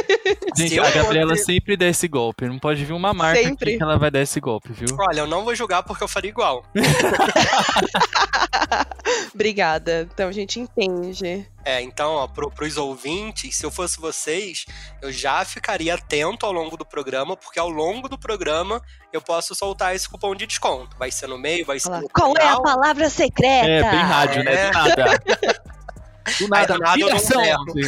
gente, 0.56 0.80
a 0.80 0.90
Gabriela 0.90 1.36
sempre 1.36 1.76
dá 1.76 1.86
esse 1.86 2.08
golpe. 2.08 2.46
Não 2.46 2.58
pode 2.58 2.82
vir 2.84 2.94
uma 2.94 3.12
marca 3.12 3.42
Sempre. 3.42 3.76
que 3.76 3.82
ela 3.82 3.98
vai 3.98 4.10
dar 4.10 4.22
esse 4.22 4.40
golpe, 4.40 4.72
viu? 4.72 4.96
Olha, 4.98 5.20
eu 5.20 5.26
não 5.26 5.44
vou 5.44 5.54
julgar 5.54 5.82
porque 5.82 6.02
eu 6.02 6.08
faria 6.08 6.30
igual. 6.30 6.64
Obrigada. 9.34 10.08
Então 10.12 10.28
a 10.28 10.32
gente 10.32 10.60
entende. 10.60 11.46
É, 11.64 11.80
então, 11.80 12.14
ó, 12.14 12.26
pro, 12.26 12.50
pros 12.50 12.76
ouvintes, 12.76 13.56
se 13.56 13.64
eu 13.64 13.70
fosse 13.70 14.00
vocês, 14.00 14.66
eu 15.00 15.12
já 15.12 15.44
ficaria 15.44 15.94
atento 15.94 16.44
ao 16.44 16.52
longo 16.52 16.76
do 16.76 16.84
programa, 16.84 17.36
porque 17.36 17.58
ao 17.58 17.68
longo 17.68 18.08
do 18.08 18.18
programa 18.18 18.82
eu 19.12 19.20
posso 19.20 19.54
soltar 19.54 19.94
esse 19.94 20.08
cupom 20.08 20.34
de 20.34 20.46
desconto. 20.46 20.96
Vai 20.96 21.10
ser 21.10 21.28
no 21.28 21.38
meio, 21.38 21.64
vai 21.64 21.78
ser 21.78 21.90
no 21.90 22.08
Qual 22.08 22.36
é 22.36 22.48
a 22.48 22.60
palavra 22.60 23.08
secreta? 23.08 23.68
É, 23.68 23.82
bem 23.82 24.00
rádio, 24.00 24.44
né? 24.44 24.54
É. 24.54 24.70
Do 24.70 24.72
nada. 24.72 25.18
Do 26.38 26.48
nada, 26.48 26.74
do 26.74 26.80
nada 26.80 27.00
eu 27.00 27.10
não. 27.10 27.18
Sim, 27.18 27.36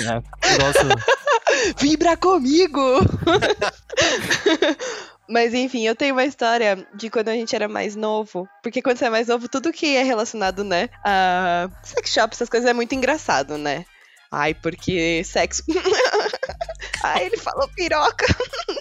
é. 0.08 1.74
Vibra 1.78 2.16
comigo! 2.16 2.80
Mas 5.28 5.54
enfim, 5.54 5.86
eu 5.86 5.96
tenho 5.96 6.14
uma 6.14 6.24
história 6.24 6.86
de 6.94 7.08
quando 7.08 7.28
a 7.28 7.32
gente 7.32 7.54
era 7.54 7.68
mais 7.68 7.96
novo. 7.96 8.46
Porque 8.62 8.82
quando 8.82 8.98
você 8.98 9.06
é 9.06 9.10
mais 9.10 9.28
novo, 9.28 9.48
tudo 9.48 9.72
que 9.72 9.96
é 9.96 10.02
relacionado, 10.02 10.62
né? 10.62 10.88
A 11.04 11.68
sex 11.82 12.12
shop, 12.12 12.34
essas 12.34 12.48
coisas 12.48 12.68
é 12.68 12.72
muito 12.72 12.94
engraçado, 12.94 13.56
né? 13.56 13.84
Ai, 14.30 14.52
porque 14.52 15.22
sexo. 15.24 15.62
Ai, 17.02 17.26
ele 17.26 17.36
falou 17.36 17.68
piroca. 17.68 18.26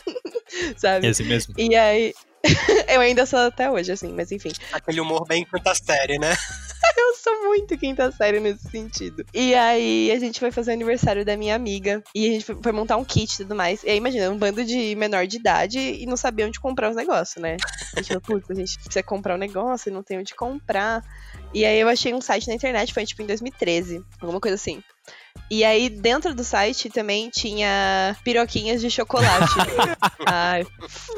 Sabe? 0.78 1.08
esse 1.08 1.24
mesmo. 1.24 1.54
E 1.58 1.76
aí. 1.76 2.14
eu 2.90 3.00
ainda 3.00 3.26
sou 3.26 3.40
até 3.40 3.72
hoje, 3.72 3.92
assim, 3.92 4.12
mas 4.12 4.32
enfim. 4.32 4.52
Aquele 4.74 5.00
humor 5.00 5.26
bem 5.26 5.46
quinta 5.46 5.74
série, 5.74 6.20
né? 6.20 6.36
Eu 6.98 7.16
sou 7.16 7.44
muito 7.44 7.78
quinta 7.78 8.12
série 8.12 8.40
nesse 8.40 8.70
sentido. 8.70 9.26
E 9.34 9.54
aí 9.56 10.12
a 10.12 10.20
gente 10.20 10.40
foi 10.40 10.52
fazer 10.52 10.72
o 10.72 10.74
aniversário 10.74 11.26
da 11.26 11.36
minha 11.36 11.56
amiga. 11.56 12.04
E 12.14 12.30
a 12.30 12.32
gente 12.34 12.46
foi, 12.46 12.72
montar 12.72 12.98
um 12.98 13.06
kit 13.06 13.34
e 13.34 13.38
tudo 13.38 13.56
mais. 13.56 13.84
E 13.84 13.90
aí, 13.90 13.98
imagina, 13.98 14.30
um 14.30 14.38
bando 14.38 14.64
de 14.64 14.96
menor 14.96 15.26
de 15.28 15.38
idade 15.38 15.80
e 15.80 16.06
não 16.06 16.18
sabia 16.18 16.46
onde 16.48 16.60
comprar 16.60 16.90
os 16.90 16.96
negócios, 16.96 17.42
né? 17.42 17.58
A 17.96 18.02
gente 18.02 18.08
falou, 18.08 18.22
putz, 18.22 18.50
a 18.50 18.56
gente 18.56 18.78
precisa 18.80 19.04
comprar 19.04 19.36
um 19.36 19.40
negócio 19.40 19.90
e 19.90 19.94
não 19.94 20.04
tem 20.04 20.20
onde 20.20 20.36
comprar. 20.36 21.04
E 21.54 21.66
aí 21.66 21.80
eu 21.80 21.88
achei 21.88 22.14
um 22.14 22.22
site 22.22 22.48
na 22.48 22.56
internet, 22.56 22.94
foi 22.94 23.06
tipo 23.06 23.22
em 23.22 23.28
2013, 23.28 24.04
alguma 24.20 24.40
coisa 24.40 24.56
assim. 24.56 24.84
E 25.50 25.64
aí, 25.64 25.90
dentro 25.90 26.34
do 26.34 26.44
site 26.44 26.90
também 26.90 27.30
tinha 27.30 28.16
piroquinhas 28.24 28.82
de 28.82 28.90
chocolate. 28.90 29.54
Ai, 30.26 30.66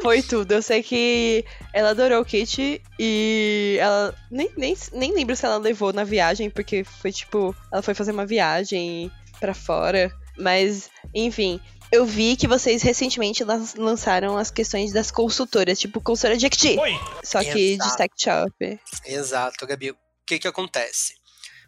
foi 0.01 0.22
tudo. 0.22 0.53
Eu 0.53 0.62
sei 0.62 0.84
que 0.84 1.45
ela 1.74 1.91
adorou 1.91 2.22
o 2.22 2.25
kit 2.25 2.81
e 3.00 3.77
ela. 3.79 4.13
Nem, 4.29 4.50
nem, 4.57 4.75
nem 4.93 5.13
lembro 5.13 5.36
se 5.36 5.45
ela 5.45 5.57
levou 5.57 5.93
na 5.93 6.03
viagem, 6.03 6.50
porque 6.50 6.84
foi 6.84 7.12
tipo. 7.12 7.55
Ela 7.72 7.81
foi 7.81 7.93
fazer 7.93 8.12
uma 8.12 8.25
viagem 8.25 9.10
pra 9.39 9.53
fora. 9.53 10.12
Mas, 10.38 10.89
enfim. 11.13 11.60
Eu 11.91 12.03
vi 12.05 12.36
que 12.36 12.48
vocês 12.48 12.81
recentemente 12.81 13.43
lan- 13.43 13.63
lançaram 13.77 14.38
as 14.38 14.50
questões 14.51 14.91
das 14.91 15.12
consultoras, 15.12 15.79
tipo 15.79 16.01
consultora 16.01 16.36
de 16.36 16.45
Acti. 16.48 16.75
Só 17.24 17.41
que 17.43 17.53
de 17.53 17.74
Exato. 17.75 17.95
sex 17.98 18.15
shop. 18.22 18.79
Exato, 19.05 19.67
Gabi. 19.67 19.91
O 19.91 19.98
que 20.25 20.39
que 20.39 20.48
acontece? 20.48 21.13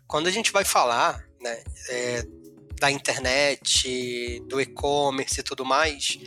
Quando 0.08 0.28
a 0.28 0.32
gente 0.32 0.52
vai 0.52 0.66
falar, 0.66 1.24
né, 1.42 1.64
é, 1.90 2.24
da 2.80 2.92
internet, 2.92 4.42
do 4.48 4.62
e-commerce 4.62 5.40
e 5.40 5.44
tudo 5.44 5.66
mais, 5.66 6.20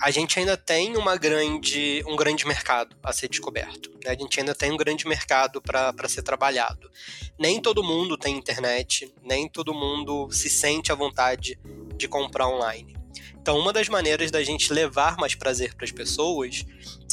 a 0.00 0.10
gente 0.10 0.38
ainda 0.38 0.56
tem 0.56 0.96
uma 0.96 1.16
grande, 1.16 2.02
um 2.06 2.16
grande 2.16 2.46
mercado 2.46 2.96
a 3.02 3.12
ser 3.12 3.28
descoberto. 3.28 3.90
né? 4.04 4.10
A 4.10 4.14
gente 4.14 4.40
ainda 4.40 4.54
tem 4.54 4.72
um 4.72 4.76
grande 4.76 5.06
mercado 5.06 5.60
para 5.60 6.08
ser 6.08 6.22
trabalhado. 6.22 6.90
Nem 7.38 7.60
todo 7.60 7.84
mundo 7.84 8.16
tem 8.16 8.36
internet, 8.36 9.12
nem 9.22 9.46
todo 9.48 9.74
mundo 9.74 10.30
se 10.30 10.48
sente 10.48 10.90
à 10.90 10.94
vontade 10.94 11.58
de 11.96 12.08
comprar 12.08 12.48
online. 12.48 12.96
Então, 13.40 13.58
uma 13.58 13.72
das 13.72 13.88
maneiras 13.88 14.30
da 14.30 14.42
gente 14.42 14.72
levar 14.72 15.16
mais 15.16 15.34
prazer 15.34 15.74
para 15.74 15.84
as 15.84 15.92
pessoas 15.92 16.64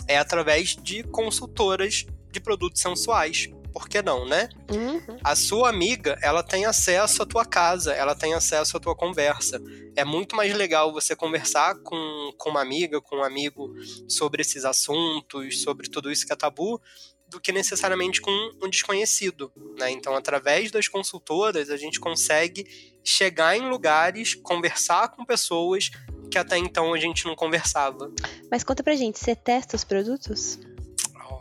é 0.07 0.17
através 0.17 0.75
de 0.75 1.03
consultoras 1.03 2.05
de 2.31 2.39
produtos 2.39 2.81
sensuais. 2.81 3.49
Por 3.77 3.87
que 3.87 4.01
não, 4.01 4.25
né? 4.25 4.49
Uhum. 4.71 5.19
A 5.23 5.35
sua 5.35 5.69
amiga, 5.69 6.17
ela 6.23 6.41
tem 6.41 6.65
acesso 6.65 7.21
à 7.21 7.27
tua 7.27 7.45
casa, 7.45 7.93
ela 7.93 8.15
tem 8.15 8.33
acesso 8.33 8.75
à 8.75 8.79
tua 8.79 8.95
conversa. 8.95 9.61
É 9.95 10.03
muito 10.03 10.35
mais 10.35 10.51
legal 10.55 10.91
você 10.91 11.15
conversar 11.15 11.75
com, 11.83 12.33
com 12.39 12.49
uma 12.49 12.59
amiga, 12.59 12.99
com 12.99 13.17
um 13.17 13.23
amigo 13.23 13.71
sobre 14.09 14.41
esses 14.41 14.65
assuntos, 14.65 15.61
sobre 15.61 15.87
tudo 15.89 16.11
isso 16.11 16.25
que 16.25 16.33
é 16.33 16.35
tabu, 16.35 16.81
do 17.27 17.39
que 17.39 17.51
necessariamente 17.51 18.19
com 18.19 18.31
um 18.63 18.67
desconhecido. 18.67 19.51
Né? 19.77 19.91
Então, 19.91 20.15
através 20.15 20.71
das 20.71 20.87
consultoras, 20.87 21.69
a 21.69 21.77
gente 21.77 21.99
consegue 21.99 22.65
chegar 23.03 23.55
em 23.55 23.69
lugares, 23.69 24.33
conversar 24.33 25.09
com 25.09 25.23
pessoas 25.23 25.91
que 26.31 26.39
até 26.39 26.57
então 26.57 26.95
a 26.95 26.97
gente 26.97 27.25
não 27.25 27.35
conversava. 27.35 28.11
Mas 28.49 28.63
conta 28.63 28.81
pra 28.81 28.95
gente, 28.95 29.19
você 29.19 29.35
testa 29.35 29.75
os 29.75 29.83
produtos? 29.83 30.57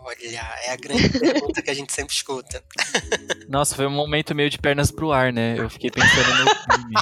Olha, 0.06 0.40
é 0.64 0.70
a 0.70 0.76
grande 0.76 1.08
pergunta 1.18 1.60
que 1.60 1.68
a 1.68 1.74
gente 1.74 1.92
sempre 1.92 2.14
escuta. 2.14 2.62
Nossa, 3.48 3.74
foi 3.74 3.88
um 3.88 3.90
momento 3.90 4.36
meio 4.36 4.48
de 4.48 4.56
pernas 4.56 4.92
pro 4.92 5.10
ar, 5.10 5.32
né? 5.32 5.56
Eu 5.58 5.68
fiquei 5.68 5.90
pensando 5.90 6.44
no 6.44 6.74
filme. 6.74 6.94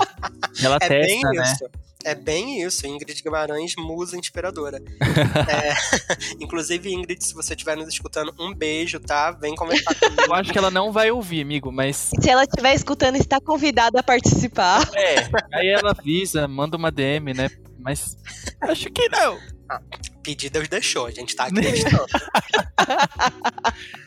Ela 0.62 0.78
É 0.80 0.88
bem 0.88 1.20
testa, 1.20 1.30
né? 1.30 1.52
isso. 1.52 1.64
É 2.02 2.14
bem 2.14 2.62
isso, 2.62 2.86
Ingrid 2.86 3.22
Guimarães, 3.22 3.74
musa 3.76 4.16
inspiradora. 4.16 4.78
é, 5.50 5.74
inclusive, 6.40 6.94
Ingrid, 6.94 7.22
se 7.22 7.34
você 7.34 7.52
estiver 7.52 7.76
nos 7.76 7.88
escutando, 7.88 8.34
um 8.40 8.54
beijo, 8.54 8.98
tá? 8.98 9.32
Vem 9.32 9.54
conversar 9.54 9.94
comigo. 9.94 10.22
Eu 10.22 10.34
acho 10.34 10.50
que 10.50 10.58
ela 10.58 10.70
não 10.70 10.90
vai 10.90 11.10
ouvir, 11.10 11.42
amigo, 11.42 11.70
mas. 11.70 12.10
Se 12.18 12.30
ela 12.30 12.44
estiver 12.44 12.72
escutando, 12.72 13.16
está 13.16 13.38
convidada 13.38 14.00
a 14.00 14.02
participar. 14.02 14.80
É, 14.94 15.28
aí 15.52 15.68
ela 15.68 15.90
avisa, 15.90 16.48
manda 16.48 16.74
uma 16.74 16.90
DM, 16.90 17.34
né? 17.34 17.50
Mas 17.78 18.16
acho 18.62 18.90
que 18.90 19.10
não. 19.10 19.38
Ah, 19.68 19.80
pedir 20.24 20.50
Deus 20.50 20.66
deixou, 20.66 21.06
a 21.06 21.10
gente 21.10 21.36
tá 21.36 21.44
acreditando. 21.46 22.06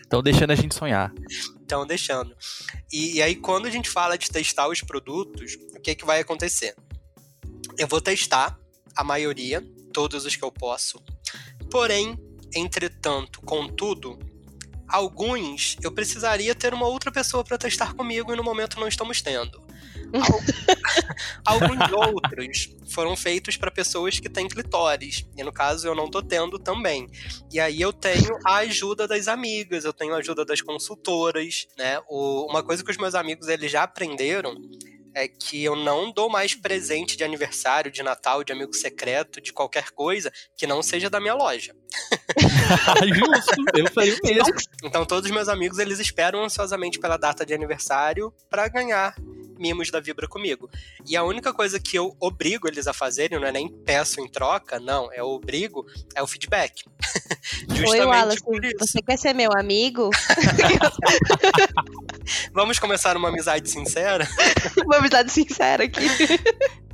Estão 0.01 0.23
deixando 0.23 0.51
a 0.51 0.55
gente 0.55 0.73
sonhar. 0.73 1.13
Estão 1.61 1.85
deixando. 1.85 2.35
E, 2.91 3.17
e, 3.17 3.21
aí, 3.21 3.35
quando 3.35 3.67
a 3.67 3.69
gente 3.69 3.89
fala 3.89 4.17
de 4.17 4.29
testar 4.29 4.67
os 4.67 4.81
produtos, 4.81 5.55
o 5.75 5.79
que, 5.79 5.95
que 5.95 6.05
vai 6.05 6.19
acontecer? 6.19 6.75
Eu 7.77 7.87
vou 7.87 8.01
testar 8.01 8.57
a 8.95 9.03
maioria, 9.03 9.63
todos 9.93 10.25
os 10.25 10.35
que 10.35 10.43
eu 10.43 10.51
posso. 10.51 11.01
Porém, 11.69 12.17
entretanto, 12.55 13.41
contudo, 13.41 14.17
alguns 14.87 15.75
eu 15.83 15.91
precisaria 15.91 16.55
ter 16.55 16.73
uma 16.73 16.87
outra 16.87 17.11
pessoa 17.11 17.43
para 17.43 17.57
testar 17.57 17.93
comigo 17.93 18.33
e 18.33 18.35
no 18.35 18.43
momento 18.43 18.79
não 18.79 18.87
estamos 18.87 19.21
tendo. 19.21 19.66
Alguns 21.45 21.91
outros 21.91 22.75
foram 22.89 23.15
feitos 23.15 23.57
para 23.57 23.71
pessoas 23.71 24.19
que 24.19 24.29
têm 24.29 24.47
clitóris. 24.47 25.25
E 25.37 25.43
no 25.43 25.51
caso 25.51 25.87
eu 25.87 25.95
não 25.95 26.09
tô 26.09 26.21
tendo 26.21 26.57
também. 26.59 27.07
E 27.51 27.59
aí 27.59 27.81
eu 27.81 27.91
tenho 27.93 28.37
a 28.45 28.57
ajuda 28.57 29.07
das 29.07 29.27
amigas, 29.27 29.85
eu 29.85 29.93
tenho 29.93 30.13
a 30.13 30.17
ajuda 30.17 30.45
das 30.45 30.61
consultoras, 30.61 31.67
né? 31.77 31.99
O, 32.07 32.49
uma 32.49 32.63
coisa 32.63 32.83
que 32.83 32.91
os 32.91 32.97
meus 32.97 33.15
amigos 33.15 33.47
eles 33.47 33.71
já 33.71 33.83
aprenderam 33.83 34.55
é 35.17 35.27
que 35.27 35.63
eu 35.63 35.75
não 35.75 36.11
dou 36.11 36.29
mais 36.29 36.53
presente 36.53 37.17
de 37.17 37.23
aniversário, 37.23 37.91
de 37.91 38.03
Natal, 38.03 38.43
de 38.43 38.53
amigo 38.53 38.71
secreto, 38.73 39.41
de 39.41 39.51
qualquer 39.51 39.89
coisa 39.89 40.31
que 40.55 40.67
não 40.67 40.83
seja 40.83 41.09
da 41.09 41.19
minha 41.19 41.33
loja. 41.33 41.75
Justo, 43.01 43.55
eu 43.75 43.91
faria 43.91 44.13
o 44.13 44.27
mesmo. 44.27 44.53
Então 44.83 45.03
todos 45.05 45.27
os 45.27 45.35
meus 45.35 45.47
amigos 45.47 45.79
eles 45.79 45.99
esperam 45.99 46.43
ansiosamente 46.43 46.99
pela 46.99 47.17
data 47.17 47.43
de 47.43 47.51
aniversário 47.51 48.31
para 48.47 48.67
ganhar 48.67 49.15
mimos 49.59 49.91
da 49.91 49.99
Vibra 49.99 50.27
comigo. 50.27 50.69
E 51.05 51.15
a 51.15 51.23
única 51.23 51.53
coisa 51.53 51.79
que 51.79 51.97
eu 51.97 52.15
obrigo 52.19 52.67
eles 52.67 52.87
a 52.87 52.93
fazerem, 52.93 53.39
não 53.39 53.47
é 53.47 53.51
nem 53.51 53.67
peço 53.69 54.21
em 54.21 54.27
troca, 54.27 54.79
não, 54.79 55.11
é 55.11 55.21
obrigo, 55.23 55.85
é 56.15 56.21
o 56.21 56.27
feedback. 56.27 56.83
Oi, 57.87 57.99
Wallace, 58.01 58.41
você 58.79 59.01
quer 59.01 59.17
ser 59.17 59.33
meu 59.33 59.51
amigo? 59.53 60.09
Vamos 62.53 62.79
começar 62.79 63.15
uma 63.15 63.29
amizade 63.29 63.69
sincera? 63.69 64.27
uma 64.85 64.97
amizade 64.97 65.31
sincera 65.31 65.85
aqui. 65.85 66.05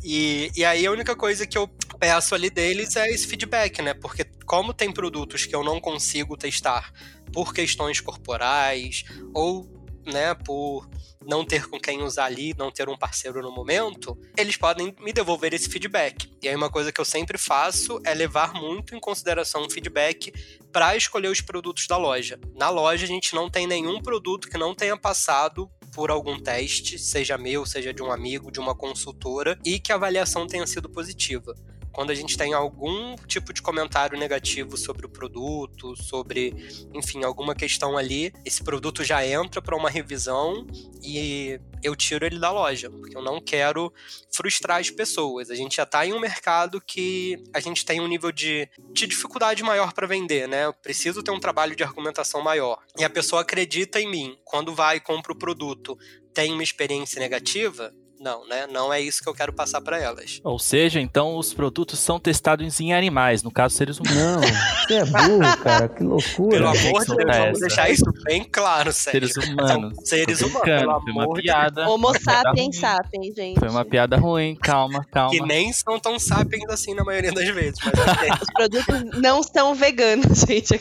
E, 0.03 0.51
e 0.55 0.65
aí 0.65 0.85
a 0.85 0.91
única 0.91 1.15
coisa 1.15 1.47
que 1.47 1.57
eu 1.57 1.67
peço 1.99 2.35
ali 2.35 2.49
deles 2.49 2.95
é 2.95 3.09
esse 3.09 3.25
feedback, 3.25 3.81
né? 3.81 3.93
Porque 3.93 4.25
como 4.45 4.73
tem 4.73 4.91
produtos 4.91 5.45
que 5.45 5.55
eu 5.55 5.63
não 5.63 5.79
consigo 5.79 6.35
testar 6.35 6.91
por 7.31 7.53
questões 7.53 8.01
corporais 8.01 9.05
ou 9.33 9.67
né, 10.05 10.33
por 10.33 10.87
não 11.25 11.45
ter 11.45 11.67
com 11.67 11.79
quem 11.79 12.01
usar 12.01 12.25
ali, 12.25 12.53
não 12.57 12.71
ter 12.71 12.89
um 12.89 12.97
parceiro 12.97 13.41
no 13.41 13.51
momento, 13.51 14.17
eles 14.37 14.57
podem 14.57 14.95
me 14.99 15.13
devolver 15.13 15.53
esse 15.53 15.69
feedback. 15.69 16.29
E 16.41 16.49
aí 16.49 16.55
uma 16.55 16.69
coisa 16.69 16.91
que 16.91 16.99
eu 16.99 17.05
sempre 17.05 17.37
faço 17.37 17.99
é 18.05 18.13
levar 18.13 18.53
muito 18.53 18.95
em 18.95 18.99
consideração 18.99 19.63
o 19.63 19.69
feedback 19.69 20.33
para 20.71 20.95
escolher 20.95 21.29
os 21.29 21.41
produtos 21.41 21.87
da 21.87 21.97
loja. 21.97 22.39
Na 22.55 22.69
loja 22.69 23.05
a 23.05 23.07
gente 23.07 23.35
não 23.35 23.49
tem 23.49 23.67
nenhum 23.67 24.01
produto 24.01 24.49
que 24.49 24.57
não 24.57 24.73
tenha 24.73 24.97
passado 24.97 25.69
por 25.93 26.09
algum 26.09 26.39
teste, 26.39 26.97
seja 26.97 27.37
meu, 27.37 27.65
seja 27.65 27.93
de 27.93 28.01
um 28.01 28.11
amigo, 28.11 28.51
de 28.51 28.59
uma 28.59 28.75
consultora, 28.75 29.59
e 29.63 29.79
que 29.79 29.91
a 29.91 29.95
avaliação 29.95 30.47
tenha 30.47 30.65
sido 30.65 30.89
positiva 30.89 31.53
quando 31.93 32.09
a 32.09 32.15
gente 32.15 32.35
tem 32.35 32.53
algum 32.53 33.15
tipo 33.27 33.53
de 33.53 33.61
comentário 33.61 34.17
negativo 34.17 34.75
sobre 34.75 35.05
o 35.05 35.09
produto, 35.09 35.95
sobre, 35.95 36.53
enfim, 36.91 37.23
alguma 37.23 37.53
questão 37.53 37.95
ali, 37.97 38.33
esse 38.43 38.63
produto 38.63 39.03
já 39.03 39.25
entra 39.25 39.61
para 39.61 39.77
uma 39.77 39.91
revisão 39.91 40.65
e 41.03 41.59
eu 41.83 41.95
tiro 41.95 42.25
ele 42.25 42.39
da 42.39 42.51
loja, 42.51 42.89
porque 42.89 43.15
eu 43.15 43.21
não 43.21 43.39
quero 43.39 43.93
frustrar 44.33 44.79
as 44.79 44.89
pessoas. 44.89 45.51
A 45.51 45.55
gente 45.55 45.75
já 45.75 45.83
está 45.83 46.05
em 46.05 46.13
um 46.13 46.19
mercado 46.19 46.81
que 46.81 47.43
a 47.53 47.59
gente 47.59 47.85
tem 47.85 48.01
um 48.01 48.07
nível 48.07 48.31
de, 48.31 48.67
de 48.91 49.05
dificuldade 49.05 49.61
maior 49.61 49.93
para 49.93 50.07
vender, 50.07 50.47
né? 50.47 50.65
Eu 50.65 50.73
preciso 50.73 51.21
ter 51.21 51.31
um 51.31 51.39
trabalho 51.39 51.75
de 51.75 51.83
argumentação 51.83 52.41
maior. 52.41 52.79
E 52.97 53.03
a 53.03 53.09
pessoa 53.09 53.41
acredita 53.41 53.99
em 53.99 54.09
mim. 54.09 54.37
Quando 54.43 54.73
vai 54.73 54.97
e 54.97 55.01
compra 55.01 55.31
o 55.31 55.37
produto, 55.37 55.97
tem 56.33 56.51
uma 56.51 56.63
experiência 56.63 57.19
negativa, 57.19 57.93
não, 58.23 58.47
né? 58.47 58.65
Não 58.67 58.91
é 58.91 59.01
isso 59.01 59.21
que 59.21 59.29
eu 59.29 59.33
quero 59.33 59.51
passar 59.51 59.81
para 59.81 59.99
elas. 59.99 60.39
Ou 60.43 60.57
seja, 60.57 60.99
então 60.99 61.37
os 61.37 61.53
produtos 61.53 61.99
são 61.99 62.19
testados 62.19 62.79
em 62.79 62.93
animais, 62.93 63.43
no 63.43 63.51
caso 63.51 63.75
seres 63.75 63.99
humanos. 63.99 64.15
Não, 64.15 64.41
você 64.41 64.93
é 64.93 65.05
burro, 65.05 65.57
cara, 65.61 65.89
que 65.89 66.03
loucura. 66.03 66.57
Pelo 66.57 66.67
amor 66.67 67.05
de 67.05 67.15
Deus, 67.15 67.37
vamos 67.37 67.59
deixar 67.59 67.89
isso 67.89 68.05
bem 68.23 68.43
claro, 68.43 68.93
sério. 68.93 69.27
Seres 69.27 69.49
humanos. 69.49 69.95
São 69.95 70.05
seres 70.05 70.41
humanos, 70.41 71.03
Foi 71.03 71.11
uma 71.11 71.33
piada. 71.33 71.89
Homo 71.89 72.13
sapiens 72.17 72.77
sapiens, 72.77 73.35
gente. 73.35 73.59
Foi 73.59 73.69
uma 73.69 73.83
piada 73.83 74.15
ruim, 74.15 74.55
calma, 74.55 75.05
calma. 75.11 75.31
Que 75.31 75.41
nem 75.41 75.73
são 75.73 75.99
tão 75.99 76.17
sapiens 76.17 76.69
assim 76.69 76.93
na 76.93 77.03
maioria 77.03 77.31
das 77.31 77.47
vezes, 77.49 77.79
mas 77.83 77.93
Os 78.41 78.53
produtos 78.53 79.19
não 79.21 79.43
são 79.43 79.75
veganos, 79.75 80.39
gente. 80.47 80.79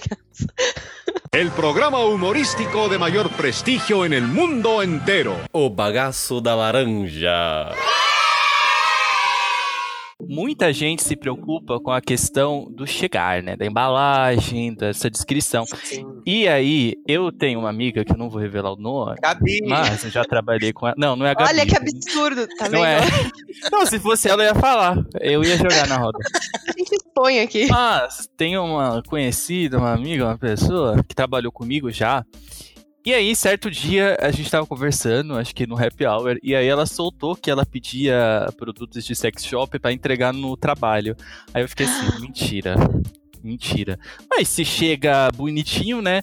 El 1.34 1.50
programa 1.50 2.04
humorístico 2.04 2.90
de 2.90 2.98
mayor 2.98 3.30
prestigio 3.30 4.04
en 4.04 4.12
el 4.12 4.24
mundo 4.24 4.82
entero. 4.82 5.34
O 5.50 5.70
bagaço 5.70 6.42
da 6.42 6.54
laranja. 6.54 7.72
Muita 10.28 10.72
gente 10.72 11.02
se 11.02 11.16
preocupa 11.16 11.80
com 11.80 11.90
a 11.90 12.00
questão 12.00 12.66
do 12.70 12.86
chegar, 12.86 13.42
né? 13.42 13.56
Da 13.56 13.66
embalagem, 13.66 14.74
dessa 14.74 15.10
descrição. 15.10 15.64
Sim. 15.82 16.06
E 16.26 16.48
aí, 16.48 16.94
eu 17.06 17.30
tenho 17.32 17.60
uma 17.60 17.70
amiga 17.70 18.04
que 18.04 18.12
eu 18.12 18.16
não 18.16 18.30
vou 18.30 18.40
revelar 18.40 18.72
o 18.72 18.76
nome, 18.76 19.16
Gabi. 19.20 19.60
mas 19.66 20.04
eu 20.04 20.10
já 20.10 20.24
trabalhei 20.24 20.72
com 20.72 20.86
ela. 20.86 20.94
Não, 20.98 21.16
não 21.16 21.26
é 21.26 21.30
a 21.30 21.34
Gabi. 21.34 21.50
Olha 21.50 21.66
que 21.66 21.76
absurdo, 21.76 22.46
tá 22.56 22.64
vendo? 22.64 22.74
Não 22.74 22.84
é. 22.84 23.00
Não, 23.70 23.86
se 23.86 23.98
fosse 23.98 24.28
ela, 24.28 24.42
eu 24.42 24.48
ia 24.48 24.54
falar. 24.54 24.96
Eu 25.20 25.42
ia 25.44 25.56
jogar 25.56 25.86
na 25.86 25.96
roda. 25.96 26.18
A 26.68 26.72
gente 26.78 26.92
expõe 26.94 27.40
aqui. 27.40 27.66
Mas 27.68 28.28
tem 28.36 28.56
uma 28.56 29.02
conhecida, 29.02 29.78
uma 29.78 29.92
amiga, 29.92 30.24
uma 30.24 30.38
pessoa 30.38 31.02
que 31.02 31.14
trabalhou 31.14 31.52
comigo 31.52 31.90
já. 31.90 32.24
E 33.04 33.12
aí, 33.12 33.34
certo 33.34 33.68
dia, 33.68 34.16
a 34.20 34.30
gente 34.30 34.48
tava 34.48 34.64
conversando, 34.64 35.36
acho 35.36 35.52
que 35.52 35.66
no 35.66 35.76
happy 35.76 36.06
hour, 36.06 36.38
e 36.40 36.54
aí 36.54 36.68
ela 36.68 36.86
soltou 36.86 37.34
que 37.34 37.50
ela 37.50 37.66
pedia 37.66 38.46
produtos 38.56 39.04
de 39.04 39.16
sex 39.16 39.44
shop 39.44 39.76
pra 39.80 39.92
entregar 39.92 40.32
no 40.32 40.56
trabalho. 40.56 41.16
Aí 41.52 41.64
eu 41.64 41.68
fiquei 41.68 41.86
assim, 41.86 42.06
mentira. 42.22 42.76
Mentira. 43.42 43.98
Mas 44.30 44.48
se 44.48 44.64
chega 44.64 45.32
bonitinho, 45.32 46.00
né? 46.00 46.22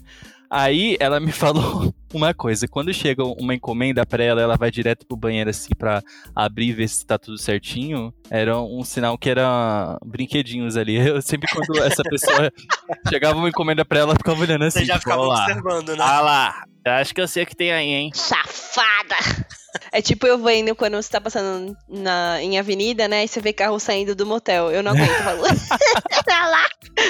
Aí 0.50 0.96
ela 1.02 1.20
me 1.20 1.34
falou 1.34 1.94
uma 2.14 2.34
coisa, 2.34 2.68
quando 2.68 2.94
chega 2.94 3.24
uma 3.24 3.54
encomenda 3.54 4.06
pra 4.06 4.24
ela, 4.24 4.42
ela 4.42 4.58
vai 4.58 4.72
direto 4.72 5.06
pro 5.06 5.18
banheiro 5.18 5.50
assim 5.50 5.70
pra 5.78 6.02
abrir 6.36 6.70
e 6.70 6.74
ver 6.74 6.88
se 6.90 7.06
tá 7.06 7.18
tudo 7.18 7.38
certinho. 7.38 8.14
Era 8.30 8.60
um 8.60 8.84
sinal 8.84 9.18
que 9.18 9.30
era 9.30 9.98
brinquedinhos 10.06 10.76
ali. 10.78 10.96
Eu 11.10 11.22
sempre 11.22 11.50
quando 11.52 11.82
essa 11.84 12.04
pessoa 12.04 12.52
chegava 13.10 13.38
uma 13.38 13.50
encomenda 13.50 13.84
pra 13.86 14.00
ela, 14.00 14.16
ficava 14.16 14.42
olhando 14.42 14.64
assim, 14.66 14.80
Você 14.80 14.86
já 14.86 14.94
tipo, 14.94 15.04
ficava 15.10 15.22
lá. 15.24 15.44
observando, 15.46 15.90
né? 15.96 16.04
Ah 16.04 16.22
lá, 16.22 16.64
eu 16.86 16.92
acho 16.94 17.14
que 17.14 17.22
eu 17.22 17.28
sei 17.28 17.44
o 17.44 17.46
que 17.48 17.56
tem 17.56 17.72
aí, 17.72 17.88
hein? 17.90 18.12
Safada! 18.14 19.16
É 19.92 20.02
tipo 20.02 20.28
eu 20.28 20.38
vendo 20.38 20.76
quando 20.76 20.96
você 20.96 21.10
tá 21.10 21.20
passando 21.20 21.76
na, 21.88 22.42
em 22.42 22.58
avenida, 22.60 23.08
né? 23.08 23.24
E 23.24 23.28
você 23.28 23.40
vê 23.40 23.54
carro 23.54 23.80
saindo 23.80 24.16
do 24.16 24.26
motel. 24.26 24.72
Eu 24.72 24.84
não 24.84 24.92
aguento, 24.92 25.10
eu 25.10 25.24
falo. 25.24 25.44
Tá 26.26 26.48
lá! 26.48 26.66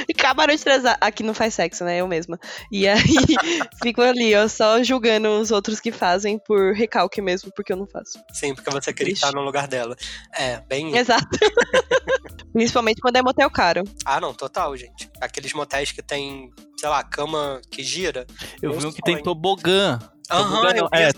Acabaram 0.09 0.55
de 0.55 0.63
transar. 0.63 0.97
Aqui 1.01 1.23
não 1.23 1.33
faz 1.33 1.53
sexo, 1.53 1.83
né? 1.83 1.97
Eu 1.97 2.07
mesma. 2.07 2.39
E 2.71 2.87
aí 2.87 2.99
fico 3.83 4.01
ali, 4.01 4.33
ó, 4.35 4.47
só 4.47 4.81
julgando 4.83 5.27
os 5.39 5.51
outros 5.51 5.79
que 5.79 5.91
fazem 5.91 6.39
por 6.39 6.73
recalque 6.73 7.21
mesmo, 7.21 7.51
porque 7.53 7.73
eu 7.73 7.77
não 7.77 7.87
faço. 7.87 8.19
Sim, 8.31 8.53
porque 8.55 8.69
você 8.69 8.93
queria 8.93 9.11
Triste. 9.13 9.25
estar 9.25 9.37
no 9.37 9.43
lugar 9.43 9.67
dela. 9.67 9.95
É, 10.33 10.61
bem. 10.61 10.95
Exato. 10.95 11.27
Principalmente 12.53 13.01
quando 13.01 13.17
é 13.17 13.21
motel 13.21 13.49
caro. 13.49 13.83
Ah, 14.05 14.19
não, 14.19 14.33
total, 14.33 14.75
gente. 14.75 15.09
Aqueles 15.19 15.53
motéis 15.53 15.91
que 15.91 16.01
tem, 16.01 16.49
sei 16.77 16.89
lá, 16.89 17.03
cama 17.03 17.61
que 17.69 17.83
gira. 17.83 18.25
Eu 18.61 18.73
vi 18.73 18.85
um 18.85 18.91
que 18.91 19.01
tem 19.01 19.21
tobogã. 19.21 19.99
Aham, 20.31 20.57
eu 20.69 20.83
não, 20.83 20.89
vi 20.89 20.89
é, 20.93 21.11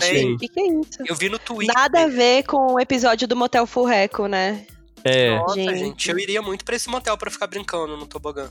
sei. 0.00 0.34
O 0.34 0.38
que, 0.38 0.48
que 0.48 0.60
é 0.60 0.66
isso? 0.66 0.98
Eu 1.06 1.14
vi 1.14 1.28
no 1.28 1.38
Twitter. 1.38 1.74
Nada 1.74 2.04
a 2.04 2.06
ver 2.06 2.44
com 2.44 2.74
o 2.74 2.80
episódio 2.80 3.28
do 3.28 3.36
Motel 3.36 3.66
Furreco, 3.66 4.26
né? 4.26 4.64
É, 5.04 5.38
Nossa, 5.38 5.54
Gente. 5.54 5.78
gente. 5.78 6.10
eu 6.10 6.18
iria 6.18 6.42
muito 6.42 6.64
pra 6.64 6.76
esse 6.76 6.88
motel 6.88 7.16
pra 7.16 7.30
ficar 7.30 7.46
brincando 7.46 7.96
no 7.96 8.06
tobogã. 8.06 8.50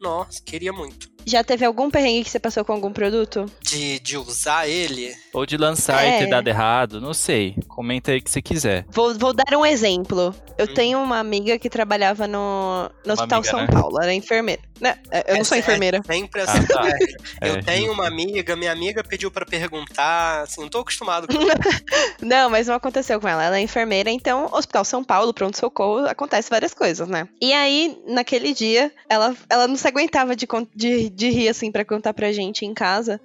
Nossa, 0.00 0.40
queria 0.44 0.72
muito. 0.72 1.10
Já 1.26 1.44
teve 1.44 1.66
algum 1.66 1.90
perrengue 1.90 2.24
que 2.24 2.30
você 2.30 2.38
passou 2.40 2.64
com 2.64 2.72
algum 2.72 2.90
produto? 2.90 3.44
De, 3.60 3.98
de 4.00 4.16
usar 4.16 4.66
ele. 4.66 5.14
Ou 5.34 5.44
de 5.44 5.58
lançar 5.58 6.02
É. 6.02 6.16
e 6.16 6.18
ter 6.24 6.30
dado 6.30 6.48
errado, 6.48 6.98
não 6.98 7.12
sei. 7.12 7.54
Comenta 7.68 8.10
aí 8.10 8.18
o 8.18 8.22
que 8.22 8.30
você 8.30 8.40
quiser. 8.40 8.86
Vou, 8.88 9.14
vou 9.18 9.34
dar 9.34 9.54
um 9.54 9.66
exemplo. 9.66 10.34
Eu 10.56 10.64
Hum. 10.64 10.74
tenho 10.74 10.98
uma 11.02 11.18
amiga 11.18 11.58
que 11.58 11.68
trabalhava 11.68 12.26
no, 12.26 12.90
no 13.04 13.12
Hospital 13.12 13.38
amiga, 13.40 13.50
São 13.50 13.60
né? 13.60 13.66
Paulo. 13.70 13.98
Ela 14.00 14.12
é 14.12 14.14
enfermeira. 14.14 14.62
Né, 14.80 14.98
Eu 15.28 15.34
não 15.34 15.40
É 15.42 15.44
sou 15.44 15.56
sé- 15.56 15.58
enfermeira. 15.58 15.98
é 15.98 16.02
sempre 16.12 16.40
Ah, 16.40 16.44
assim. 16.44 16.66
tá. 16.66 16.82
né? 16.84 16.98
Eu 17.42 17.54
É, 17.56 17.62
tenho 17.62 17.92
uma 17.92 18.06
amiga, 18.06 18.56
minha 18.56 18.72
amiga 18.72 19.04
pediu 19.04 19.30
pra 19.30 19.44
perguntar, 19.44 20.40
assim, 20.44 20.62
não 20.62 20.70
tô 20.70 20.78
acostumado 20.78 21.26
com 21.28 21.34
Não, 22.26 22.48
mas 22.48 22.66
não 22.66 22.74
aconteceu 22.74 23.20
com 23.20 23.28
ela. 23.28 23.44
Ela 23.44 23.58
é 23.58 23.60
enfermeira, 23.60 24.10
então, 24.10 24.48
Hospital 24.50 24.86
São 24.86 25.04
Paulo, 25.04 25.34
pronto-socorro, 25.34 26.06
acontece 26.08 26.48
várias 26.48 26.72
coisas, 26.72 27.06
né? 27.08 27.28
E 27.42 27.52
aí, 27.52 27.94
naquele 28.06 28.54
dia, 28.54 28.90
ela, 29.06 29.36
ela 29.50 29.68
não 29.68 29.76
se 29.76 29.86
aguentava 29.90 30.34
de, 30.34 30.46
de, 30.74 31.10
de 31.10 31.30
rir, 31.30 31.48
assim, 31.48 31.70
pra 31.70 31.84
contar 31.84 32.14
pra 32.14 32.32
gente 32.32 32.64
em 32.64 32.74
casa. 32.74 33.20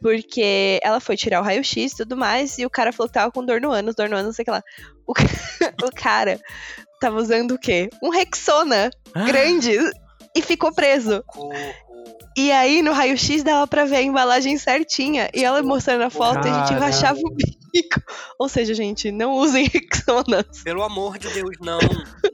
Porque 0.00 0.80
ela 0.82 0.98
foi 0.98 1.16
tirar 1.16 1.40
o 1.40 1.44
raio-x 1.44 1.92
e 1.92 1.96
tudo 1.96 2.16
mais, 2.16 2.56
e 2.58 2.64
o 2.64 2.70
cara 2.70 2.92
falou 2.92 3.08
que 3.08 3.14
tava 3.14 3.30
com 3.30 3.44
dor 3.44 3.60
no 3.60 3.70
ânus, 3.70 3.94
dor 3.94 4.08
no 4.08 4.16
ânus, 4.16 4.26
não 4.26 4.32
sei 4.32 4.46
lá. 4.48 4.62
O, 5.06 5.12
o 5.84 5.94
cara 5.94 6.40
tava 6.98 7.16
usando 7.16 7.52
o 7.52 7.58
quê? 7.58 7.90
Um 8.02 8.08
Rexona 8.08 8.90
grande 9.26 9.76
e 10.34 10.42
ficou 10.42 10.72
preso. 10.72 11.24
E 12.36 12.52
aí, 12.52 12.80
no 12.80 12.92
raio-x, 12.92 13.42
dava 13.42 13.66
pra 13.66 13.84
ver 13.84 13.96
a 13.96 14.02
embalagem 14.02 14.56
certinha. 14.56 15.28
E 15.34 15.44
ela 15.44 15.62
mostrando 15.62 16.02
a 16.02 16.10
foto, 16.10 16.38
a 16.38 16.42
gente 16.42 16.68
Caramba. 16.68 16.86
rachava 16.86 17.18
o 17.18 17.30
bico. 17.34 18.00
Ou 18.38 18.48
seja, 18.48 18.72
gente, 18.72 19.10
não 19.10 19.32
usem 19.32 19.66
Rexonas. 19.68 20.62
Pelo 20.62 20.82
amor 20.82 21.18
de 21.18 21.28
Deus, 21.28 21.50
não. 21.60 21.78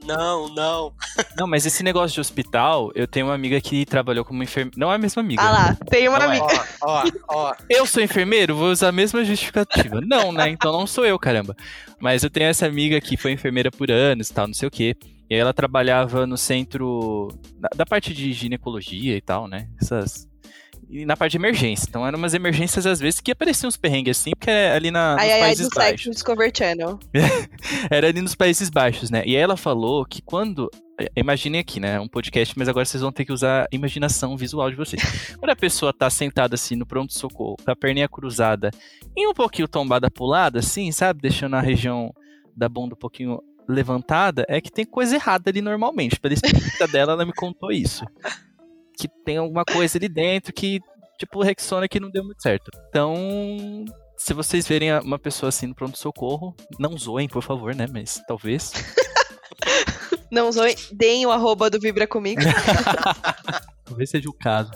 Não, 0.05 0.53
não. 0.53 0.93
Não, 1.37 1.47
mas 1.47 1.65
esse 1.65 1.83
negócio 1.83 2.13
de 2.13 2.21
hospital, 2.21 2.91
eu 2.95 3.07
tenho 3.07 3.25
uma 3.25 3.33
amiga 3.33 3.59
que 3.59 3.85
trabalhou 3.85 4.23
como 4.23 4.41
enfermeira. 4.43 4.77
Não 4.79 4.91
é 4.91 4.95
a 4.95 4.99
mesma 4.99 5.21
amiga. 5.21 5.41
Ah 5.41 5.51
lá, 5.51 5.77
tem 5.89 6.07
uma 6.07 6.19
Não 6.19 6.31
é. 6.31 6.37
amiga. 6.37 6.67
Ó, 6.81 7.03
ó, 7.03 7.49
ó. 7.49 7.55
Eu 7.67 7.85
sou 7.85 8.01
enfermeiro, 8.01 8.55
vou 8.55 8.69
usar 8.69 8.89
a 8.89 8.91
mesma 8.91 9.25
justificativa. 9.25 9.99
Não, 9.99 10.31
né? 10.31 10.47
Então 10.49 10.71
não 10.71 10.87
sou 10.87 11.05
eu, 11.05 11.17
caramba. 11.19 11.55
Mas 11.99 12.23
eu 12.23 12.29
tenho 12.29 12.45
essa 12.47 12.65
amiga 12.67 13.01
que 13.01 13.17
foi 13.17 13.31
enfermeira 13.31 13.71
por 13.71 13.91
anos 13.91 14.29
e 14.29 14.33
tal, 14.33 14.47
não 14.47 14.53
sei 14.53 14.67
o 14.67 14.71
quê. 14.71 14.95
E 15.29 15.33
aí 15.35 15.39
ela 15.41 15.53
trabalhava 15.53 16.25
no 16.25 16.37
centro 16.37 17.27
da, 17.59 17.69
da 17.75 17.85
parte 17.85 18.13
de 18.13 18.31
ginecologia 18.33 19.15
e 19.15 19.21
tal, 19.21 19.47
né? 19.47 19.67
Essas. 19.81 20.27
E 20.89 21.05
na 21.05 21.17
parte 21.17 21.31
de 21.33 21.37
emergência. 21.37 21.85
Então 21.89 22.07
eram 22.07 22.17
umas 22.17 22.33
emergências, 22.33 22.85
às 22.85 22.99
vezes, 23.01 23.19
que 23.19 23.31
apareciam 23.31 23.67
uns 23.67 23.75
perrengues 23.75 24.17
assim, 24.17 24.31
porque 24.31 24.49
é 24.49 24.71
ali 24.71 24.89
na, 24.89 25.15
nos 25.15 25.21
Ai, 25.21 25.31
ai, 25.31 25.41
ai, 25.41 25.47
Países 25.47 25.67
do 25.67 25.73
sexo, 25.73 25.89
Baixos. 25.89 26.15
Discover 26.15 26.51
Channel. 26.55 26.99
Era 27.91 28.07
ali 28.07 28.21
nos 28.21 28.35
Países 28.35 28.69
Baixos, 28.69 29.09
né? 29.09 29.21
E 29.25 29.35
aí 29.35 29.41
ela 29.41 29.57
falou 29.57 30.05
que 30.05 30.21
quando. 30.21 30.69
eh, 30.97 31.11
Imaginem 31.17 31.59
aqui, 31.59 31.81
né? 31.81 31.99
Um 31.99 32.07
podcast, 32.07 32.57
mas 32.57 32.69
agora 32.69 32.85
vocês 32.85 33.01
vão 33.01 33.11
ter 33.11 33.25
que 33.25 33.33
usar 33.33 33.63
a 33.63 33.67
imaginação 33.75 34.37
visual 34.37 34.69
de 34.69 34.77
vocês. 34.77 35.01
Quando 35.37 35.49
a 35.49 35.55
pessoa 35.57 35.91
tá 35.91 36.09
sentada 36.09 36.55
assim 36.55 36.77
no 36.77 36.85
pronto-socorro, 36.85 37.57
com 37.63 37.69
a 37.69 37.75
perninha 37.75 38.07
cruzada 38.07 38.71
e 39.13 39.27
um 39.27 39.33
pouquinho 39.33 39.67
tombada 39.67 40.09
pro 40.09 40.25
lado, 40.25 40.57
assim, 40.57 40.89
sabe? 40.93 41.19
Deixando 41.21 41.55
a 41.57 41.61
região 41.61 42.13
da 42.55 42.69
bunda 42.69 42.95
um 42.95 42.97
pouquinho 42.97 43.41
levantada, 43.67 44.45
é 44.47 44.59
que 44.61 44.71
tem 44.71 44.85
coisa 44.85 45.15
errada 45.15 45.49
ali 45.49 45.61
normalmente. 45.61 46.19
Pela 46.19 46.33
experiência 46.33 46.87
dela, 46.89 47.13
ela 47.13 47.25
me 47.25 47.33
contou 47.33 47.71
isso. 47.71 48.05
Que 48.97 49.07
tem 49.25 49.37
alguma 49.37 49.63
coisa 49.65 49.97
ali 49.97 50.07
dentro 50.09 50.53
que, 50.53 50.79
tipo, 51.19 51.39
o 51.39 51.43
Rexona 51.43 51.87
que 51.87 51.99
não 51.99 52.09
deu 52.09 52.23
muito 52.23 52.41
certo. 52.41 52.71
Então, 52.89 53.15
se 54.17 54.33
vocês 54.33 54.67
verem 54.67 54.91
a- 54.91 55.01
uma 55.01 55.19
pessoa 55.19 55.49
assim 55.49 55.67
no 55.67 55.75
pronto-socorro, 55.75 56.55
não 56.79 56.97
zoem, 56.97 57.27
por 57.27 57.43
favor, 57.43 57.75
né? 57.75 57.85
Mas 57.91 58.21
talvez. 58.27 58.71
Não 60.29 60.51
zoe, 60.51 60.75
deem 60.91 61.25
o 61.25 61.31
arroba 61.31 61.69
do 61.69 61.79
Vibra 61.79 62.05
Comigo. 62.05 62.41
talvez 63.85 64.09
seja 64.09 64.29
o 64.29 64.33
caso. 64.33 64.69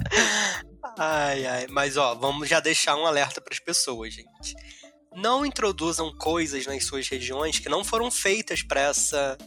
Ai, 0.98 1.46
ai. 1.46 1.68
Mas, 1.70 1.98
ó, 1.98 2.16
vamos 2.16 2.48
já 2.48 2.62
deixar 2.62 2.96
um 2.96 3.06
alerta 3.06 3.42
pras 3.42 3.60
pessoas, 3.60 4.14
gente. 4.14 4.56
Não 5.16 5.46
introduzam 5.46 6.16
coisas 6.18 6.66
nas 6.66 6.86
suas 6.86 7.08
regiões 7.08 7.60
que 7.60 7.70
não 7.70 7.84
foram 7.84 8.10
feitas 8.10 8.62
para 8.62 8.82
essa 8.82 9.38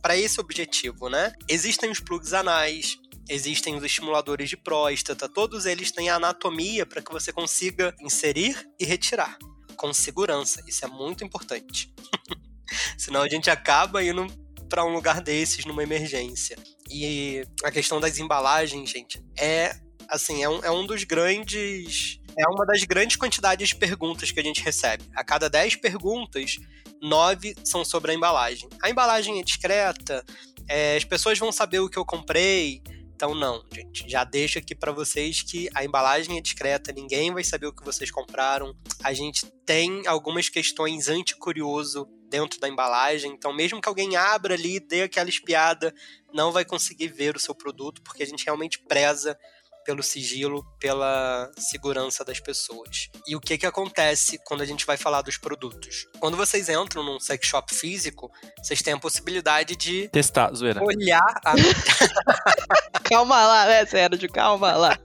para 0.00 0.16
esse 0.16 0.40
objetivo, 0.40 1.08
né? 1.08 1.32
Existem 1.48 1.88
os 1.90 2.00
plugs 2.00 2.32
anais, 2.32 2.98
existem 3.28 3.76
os 3.76 3.84
estimuladores 3.84 4.50
de 4.50 4.56
próstata, 4.56 5.28
todos 5.28 5.64
eles 5.64 5.92
têm 5.92 6.10
a 6.10 6.16
anatomia 6.16 6.84
para 6.84 7.00
que 7.00 7.12
você 7.12 7.32
consiga 7.32 7.94
inserir 8.00 8.68
e 8.80 8.84
retirar 8.84 9.38
com 9.76 9.92
segurança. 9.92 10.62
Isso 10.66 10.84
é 10.84 10.88
muito 10.88 11.22
importante. 11.24 11.94
Senão 12.98 13.22
a 13.22 13.28
gente 13.28 13.48
acaba 13.48 14.02
indo 14.02 14.26
para 14.68 14.84
um 14.84 14.92
lugar 14.92 15.20
desses 15.20 15.64
numa 15.64 15.82
emergência. 15.82 16.56
E 16.90 17.44
a 17.62 17.70
questão 17.70 18.00
das 18.00 18.18
embalagens, 18.18 18.90
gente, 18.90 19.22
é 19.38 19.76
assim, 20.08 20.42
é 20.42 20.48
um, 20.48 20.64
é 20.64 20.70
um 20.70 20.86
dos 20.86 21.04
grandes. 21.04 22.18
É 22.38 22.48
uma 22.48 22.64
das 22.64 22.82
grandes 22.84 23.16
quantidades 23.16 23.68
de 23.68 23.76
perguntas 23.76 24.30
que 24.30 24.40
a 24.40 24.42
gente 24.42 24.62
recebe. 24.62 25.04
A 25.14 25.22
cada 25.22 25.48
10 25.48 25.76
perguntas, 25.76 26.56
9 27.00 27.54
são 27.64 27.84
sobre 27.84 28.12
a 28.12 28.14
embalagem. 28.14 28.68
A 28.82 28.88
embalagem 28.88 29.38
é 29.38 29.42
discreta, 29.42 30.24
é, 30.68 30.96
as 30.96 31.04
pessoas 31.04 31.38
vão 31.38 31.52
saber 31.52 31.80
o 31.80 31.88
que 31.88 31.98
eu 31.98 32.04
comprei. 32.04 32.82
Então, 33.14 33.34
não, 33.34 33.64
gente. 33.72 34.08
Já 34.08 34.24
deixo 34.24 34.58
aqui 34.58 34.74
para 34.74 34.90
vocês 34.90 35.42
que 35.42 35.68
a 35.74 35.84
embalagem 35.84 36.38
é 36.38 36.40
discreta, 36.40 36.92
ninguém 36.92 37.32
vai 37.32 37.44
saber 37.44 37.66
o 37.66 37.72
que 37.72 37.84
vocês 37.84 38.10
compraram. 38.10 38.74
A 39.02 39.12
gente 39.12 39.46
tem 39.64 40.06
algumas 40.06 40.48
questões 40.48 41.08
anti-curioso 41.08 42.08
dentro 42.28 42.58
da 42.58 42.68
embalagem. 42.68 43.30
Então, 43.30 43.52
mesmo 43.52 43.80
que 43.80 43.88
alguém 43.88 44.16
abra 44.16 44.54
ali, 44.54 44.80
dê 44.80 45.02
aquela 45.02 45.28
espiada, 45.28 45.94
não 46.32 46.50
vai 46.50 46.64
conseguir 46.64 47.08
ver 47.08 47.36
o 47.36 47.40
seu 47.40 47.54
produto, 47.54 48.02
porque 48.02 48.22
a 48.22 48.26
gente 48.26 48.44
realmente 48.44 48.78
preza 48.78 49.38
pelo 49.84 50.02
sigilo, 50.02 50.64
pela 50.78 51.50
segurança 51.58 52.24
das 52.24 52.40
pessoas. 52.40 53.08
E 53.26 53.34
o 53.36 53.40
que 53.40 53.58
que 53.58 53.66
acontece 53.66 54.38
quando 54.44 54.62
a 54.62 54.66
gente 54.66 54.86
vai 54.86 54.96
falar 54.96 55.22
dos 55.22 55.36
produtos? 55.36 56.06
Quando 56.20 56.36
vocês 56.36 56.68
entram 56.68 57.02
num 57.02 57.18
sex 57.18 57.46
shop 57.46 57.74
físico, 57.74 58.30
vocês 58.62 58.82
têm 58.82 58.94
a 58.94 58.98
possibilidade 58.98 59.76
de 59.76 60.08
Testar, 60.08 60.52
zoeira. 60.54 60.82
olhar 60.82 61.40
a... 61.44 61.54
calma 63.08 63.46
lá, 63.46 63.66
né, 63.66 63.86
Sérgio? 63.86 64.30
Calma 64.30 64.72
lá. 64.72 64.98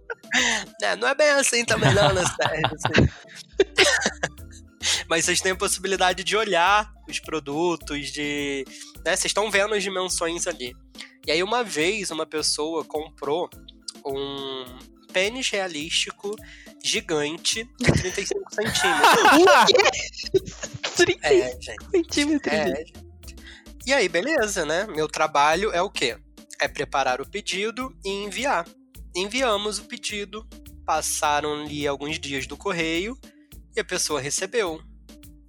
É, 0.82 0.96
não 0.96 1.08
é 1.08 1.16
bem 1.16 1.30
assim 1.30 1.66
também 1.66 1.94
não, 1.94 2.14
né, 2.14 2.24
Sérgio? 2.26 2.68
Assim. 2.68 3.12
Mas 5.10 5.26
vocês 5.26 5.42
têm 5.42 5.54
a 5.54 5.56
possibilidade 5.56 6.24
de 6.24 6.38
olhar 6.38 6.92
os 7.10 7.20
produtos, 7.20 8.12
de... 8.12 8.66
Né, 9.06 9.16
vocês 9.16 9.26
estão 9.26 9.50
vendo 9.50 9.74
as 9.74 9.84
dimensões 9.84 10.48
ali. 10.48 10.74
E 11.26 11.32
aí 11.32 11.44
uma 11.44 11.64
vez 11.64 12.10
uma 12.10 12.26
pessoa 12.26 12.86
comprou 12.86 13.50
um 14.08 14.66
pênis 15.12 15.50
realístico 15.50 16.36
gigante 16.84 17.64
de 17.80 17.92
35 17.92 18.54
centímetros. 18.54 19.08
30 20.96 21.28
É, 21.28 21.52
gente. 21.62 21.90
centímetros. 21.92 22.54
É. 22.54 22.84
E 23.86 23.94
aí, 23.94 24.10
beleza, 24.10 24.66
né? 24.66 24.86
Meu 24.88 25.08
trabalho 25.08 25.72
é 25.72 25.82
o 25.82 25.90
quê? 25.90 26.18
É 26.60 26.68
preparar 26.68 27.22
o 27.22 27.30
pedido 27.30 27.96
e 28.04 28.10
enviar. 28.10 28.68
Enviamos 29.16 29.80
o 29.80 29.86
pedido, 29.86 30.48
passaram-lhe 30.86 31.88
alguns 31.88 32.20
dias 32.20 32.46
do 32.46 32.58
correio 32.58 33.18
e 33.76 33.80
a 33.80 33.84
pessoa 33.86 34.20
recebeu. 34.20 34.82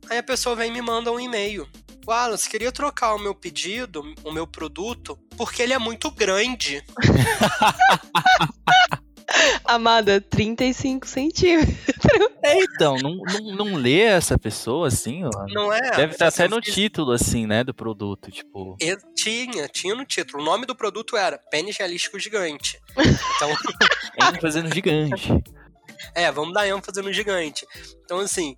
Aí 0.08 0.18
a 0.18 0.22
pessoa 0.22 0.54
vem 0.56 0.70
e 0.70 0.72
me 0.72 0.80
manda 0.80 1.12
um 1.12 1.20
e-mail. 1.20 1.68
Wallace, 2.08 2.48
queria 2.48 2.72
trocar 2.72 3.14
o 3.14 3.18
meu 3.18 3.34
pedido, 3.34 4.02
o 4.24 4.32
meu 4.32 4.46
produto, 4.46 5.18
porque 5.36 5.62
ele 5.62 5.74
é 5.74 5.78
muito 5.78 6.10
grande. 6.10 6.82
Amada, 9.62 10.18
35 10.18 11.06
centímetros. 11.06 11.76
É, 12.42 12.62
então, 12.62 12.96
não, 12.96 13.16
não, 13.16 13.56
não 13.56 13.74
lê 13.74 14.00
essa 14.00 14.38
pessoa 14.38 14.88
assim, 14.88 15.22
ó. 15.22 15.28
Não 15.48 15.70
é? 15.70 15.90
Deve 15.90 16.14
estar 16.14 16.28
até 16.28 16.48
no 16.48 16.62
título, 16.62 17.12
assim, 17.12 17.46
né, 17.46 17.62
do 17.62 17.74
produto, 17.74 18.30
tipo. 18.30 18.74
E 18.80 18.96
tinha, 19.14 19.68
tinha 19.68 19.94
no 19.94 20.06
título. 20.06 20.42
O 20.42 20.46
nome 20.46 20.64
do 20.64 20.74
produto 20.74 21.14
era 21.14 21.36
Pênis 21.36 21.76
Realístico 21.76 22.18
Gigante. 22.18 22.80
Então, 23.36 23.50
fazendo 24.40 24.72
gigante. 24.72 25.30
É, 26.14 26.32
vamos 26.32 26.54
dar 26.54 26.66
ênfase 26.66 27.02
no 27.02 27.12
gigante. 27.12 27.66
Então, 28.02 28.20
assim, 28.20 28.56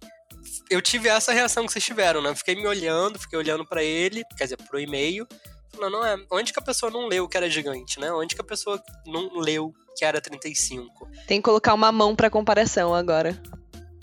eu 0.69 0.81
tive 0.81 1.09
essa 1.09 1.33
reação 1.33 1.67
que 1.67 1.73
vocês 1.73 1.85
tiveram, 1.85 2.23
né? 2.23 2.35
Fiquei 2.35 2.55
me 2.55 2.67
olhando, 2.67 3.19
fiquei 3.19 3.39
olhando 3.39 3.67
pra 3.67 3.83
ele, 3.83 4.23
quer 4.37 4.45
dizer, 4.45 4.57
pro 4.57 4.81
e-mail, 4.81 5.27
falando, 5.73 5.93
não 5.93 6.05
é, 6.05 6.17
onde 6.31 6.53
que 6.53 6.59
a 6.59 6.63
pessoa 6.63 6.91
não 6.91 7.07
leu 7.07 7.29
que 7.29 7.37
era 7.37 7.49
gigante, 7.49 7.99
né? 7.99 8.13
Onde 8.13 8.35
que 8.35 8.41
a 8.41 8.45
pessoa 8.45 8.81
não 9.07 9.39
leu 9.39 9.73
que 9.97 10.05
era 10.05 10.21
35? 10.21 11.09
Tem 11.27 11.41
que 11.41 11.45
colocar 11.45 11.75
uma 11.75 11.91
mão 11.91 12.15
pra 12.15 12.31
comparação 12.31 12.95
agora. 12.95 13.41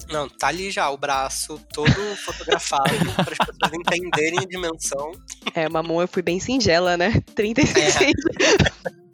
Não, 0.09 0.29
tá 0.29 0.47
ali 0.47 0.71
já 0.71 0.89
o 0.89 0.97
braço 0.97 1.59
todo 1.73 1.91
fotografado 2.23 2.89
para 3.13 3.33
as 3.33 3.37
pessoas 3.37 3.73
entenderem 3.73 4.39
a 4.39 4.45
dimensão. 4.45 5.11
É, 5.53 5.67
uma 5.67 5.83
mão 5.83 6.01
eu 6.01 6.07
fui 6.07 6.21
bem 6.21 6.39
singela, 6.39 6.95
né? 6.95 7.21
35 7.35 7.79
É. 7.79 8.97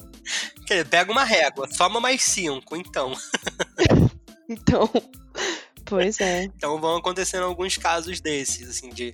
Quer 0.65 0.75
dizer, 0.75 0.89
pega 0.89 1.11
uma 1.11 1.23
régua, 1.23 1.67
soma 1.71 1.99
mais 1.99 2.23
cinco, 2.23 2.75
então. 2.75 3.13
Então, 4.49 4.89
pois 5.85 6.19
é. 6.19 6.43
Então 6.43 6.79
vão 6.79 6.97
acontecendo 6.97 7.43
alguns 7.43 7.77
casos 7.77 8.19
desses, 8.19 8.69
assim, 8.69 8.89
de, 8.89 9.13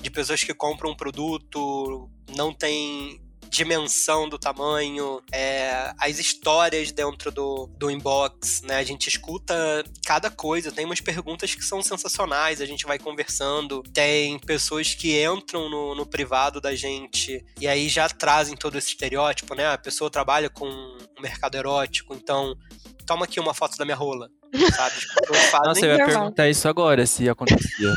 de 0.00 0.10
pessoas 0.10 0.42
que 0.42 0.54
compram 0.54 0.90
um 0.90 0.96
produto, 0.96 2.08
não 2.34 2.52
tem 2.52 3.20
dimensão 3.50 4.28
do 4.28 4.38
tamanho, 4.38 5.20
é, 5.32 5.92
as 5.98 6.18
histórias 6.20 6.92
dentro 6.92 7.32
do, 7.32 7.66
do 7.76 7.90
inbox, 7.90 8.62
né? 8.62 8.76
A 8.76 8.84
gente 8.84 9.08
escuta 9.08 9.54
cada 10.06 10.30
coisa, 10.30 10.70
tem 10.70 10.86
umas 10.86 11.00
perguntas 11.00 11.54
que 11.54 11.64
são 11.64 11.82
sensacionais, 11.82 12.60
a 12.60 12.66
gente 12.66 12.86
vai 12.86 12.98
conversando, 12.98 13.82
tem 13.92 14.38
pessoas 14.38 14.94
que 14.94 15.20
entram 15.22 15.68
no, 15.68 15.96
no 15.96 16.06
privado 16.06 16.60
da 16.60 16.74
gente 16.76 17.44
e 17.60 17.66
aí 17.66 17.88
já 17.88 18.08
trazem 18.08 18.56
todo 18.56 18.78
esse 18.78 18.88
estereótipo, 18.88 19.54
né? 19.54 19.66
A 19.66 19.78
pessoa 19.78 20.08
trabalha 20.08 20.48
com 20.48 20.66
um 20.68 21.20
mercado 21.20 21.56
erótico, 21.56 22.14
então 22.14 22.56
toma 23.04 23.24
aqui 23.24 23.40
uma 23.40 23.52
foto 23.52 23.76
da 23.76 23.84
minha 23.84 23.96
rola. 23.96 24.30
Sabe? 24.74 24.94
Fazem 25.50 25.66
Nossa, 25.66 25.86
eu 25.86 25.90
ia 25.90 25.98
normal. 25.98 26.16
perguntar 26.20 26.48
isso 26.48 26.68
agora, 26.68 27.06
se 27.06 27.28
acontecia. 27.28 27.94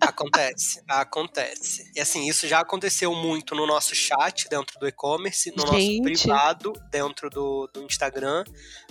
Acontece, 0.00 0.82
acontece. 0.88 1.90
E 1.94 2.00
assim, 2.00 2.28
isso 2.28 2.46
já 2.46 2.60
aconteceu 2.60 3.14
muito 3.14 3.54
no 3.54 3.66
nosso 3.66 3.94
chat 3.94 4.48
dentro 4.48 4.78
do 4.78 4.86
e-commerce, 4.86 5.50
no 5.50 5.64
nosso 5.64 5.80
Gente. 5.80 6.02
privado 6.02 6.72
dentro 6.90 7.28
do, 7.28 7.68
do 7.72 7.82
Instagram. 7.82 8.44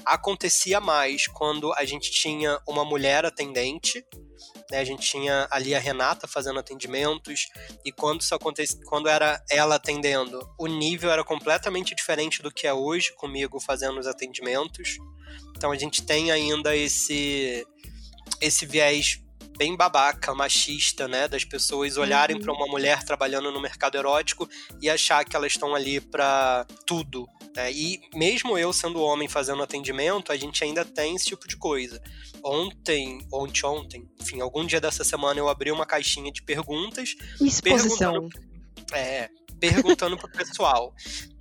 Acontecia 0.05 0.79
mais 0.79 1.27
quando 1.27 1.73
a 1.73 1.85
gente 1.85 2.11
tinha 2.11 2.59
uma 2.67 2.83
mulher 2.83 3.25
atendente, 3.25 4.05
né? 4.69 4.79
A 4.79 4.83
gente 4.83 5.09
tinha 5.09 5.47
ali 5.49 5.73
a 5.73 5.79
Renata 5.79 6.27
fazendo 6.27 6.59
atendimentos, 6.59 7.47
e 7.85 7.91
quando 7.91 8.21
isso 8.21 8.35
acontecia, 8.35 8.79
quando 8.85 9.07
era 9.07 9.41
ela 9.49 9.75
atendendo, 9.75 10.39
o 10.57 10.67
nível 10.67 11.09
era 11.09 11.23
completamente 11.23 11.95
diferente 11.95 12.41
do 12.41 12.51
que 12.51 12.67
é 12.67 12.73
hoje 12.73 13.13
comigo 13.15 13.59
fazendo 13.59 13.99
os 13.99 14.07
atendimentos. 14.07 14.97
Então 15.57 15.71
a 15.71 15.77
gente 15.77 16.03
tem 16.03 16.31
ainda 16.31 16.75
esse 16.75 17.65
esse 18.39 18.65
viés 18.65 19.19
bem 19.57 19.75
babaca, 19.75 20.35
machista, 20.35 21.07
né, 21.07 21.27
das 21.27 21.43
pessoas 21.43 21.97
olharem 21.97 22.35
Uhum. 22.35 22.43
pra 22.43 22.53
uma 22.53 22.67
mulher 22.67 23.03
trabalhando 23.03 23.51
no 23.51 23.59
mercado 23.59 23.97
erótico 23.97 24.47
e 24.79 24.87
achar 24.87 25.25
que 25.25 25.35
elas 25.35 25.53
estão 25.53 25.73
ali 25.73 25.99
pra 25.99 26.65
tudo. 26.85 27.27
né? 27.55 27.71
E 27.71 27.99
mesmo 28.13 28.55
eu 28.55 28.71
sendo 28.71 29.01
homem 29.01 29.27
fazendo 29.27 29.63
atendimento, 29.63 30.31
a 30.31 30.37
gente 30.37 30.63
ainda 30.63 30.85
tem 30.85 31.15
esse 31.15 31.25
tipo 31.25 31.47
de 31.47 31.57
coisa. 31.57 31.99
Ontem, 32.43 33.17
ontem, 33.33 33.65
ontem, 33.65 34.07
enfim, 34.21 34.41
algum 34.41 34.63
dia 34.63 34.79
dessa 34.79 35.03
semana 35.03 35.39
eu 35.39 35.49
abri 35.49 35.71
uma 35.71 35.83
caixinha 35.87 36.31
de 36.31 36.43
perguntas 36.43 37.15
Exposição. 37.41 38.29
é, 38.93 39.27
perguntando 39.59 40.15
pro 40.17 40.29
pessoal. 40.31 40.93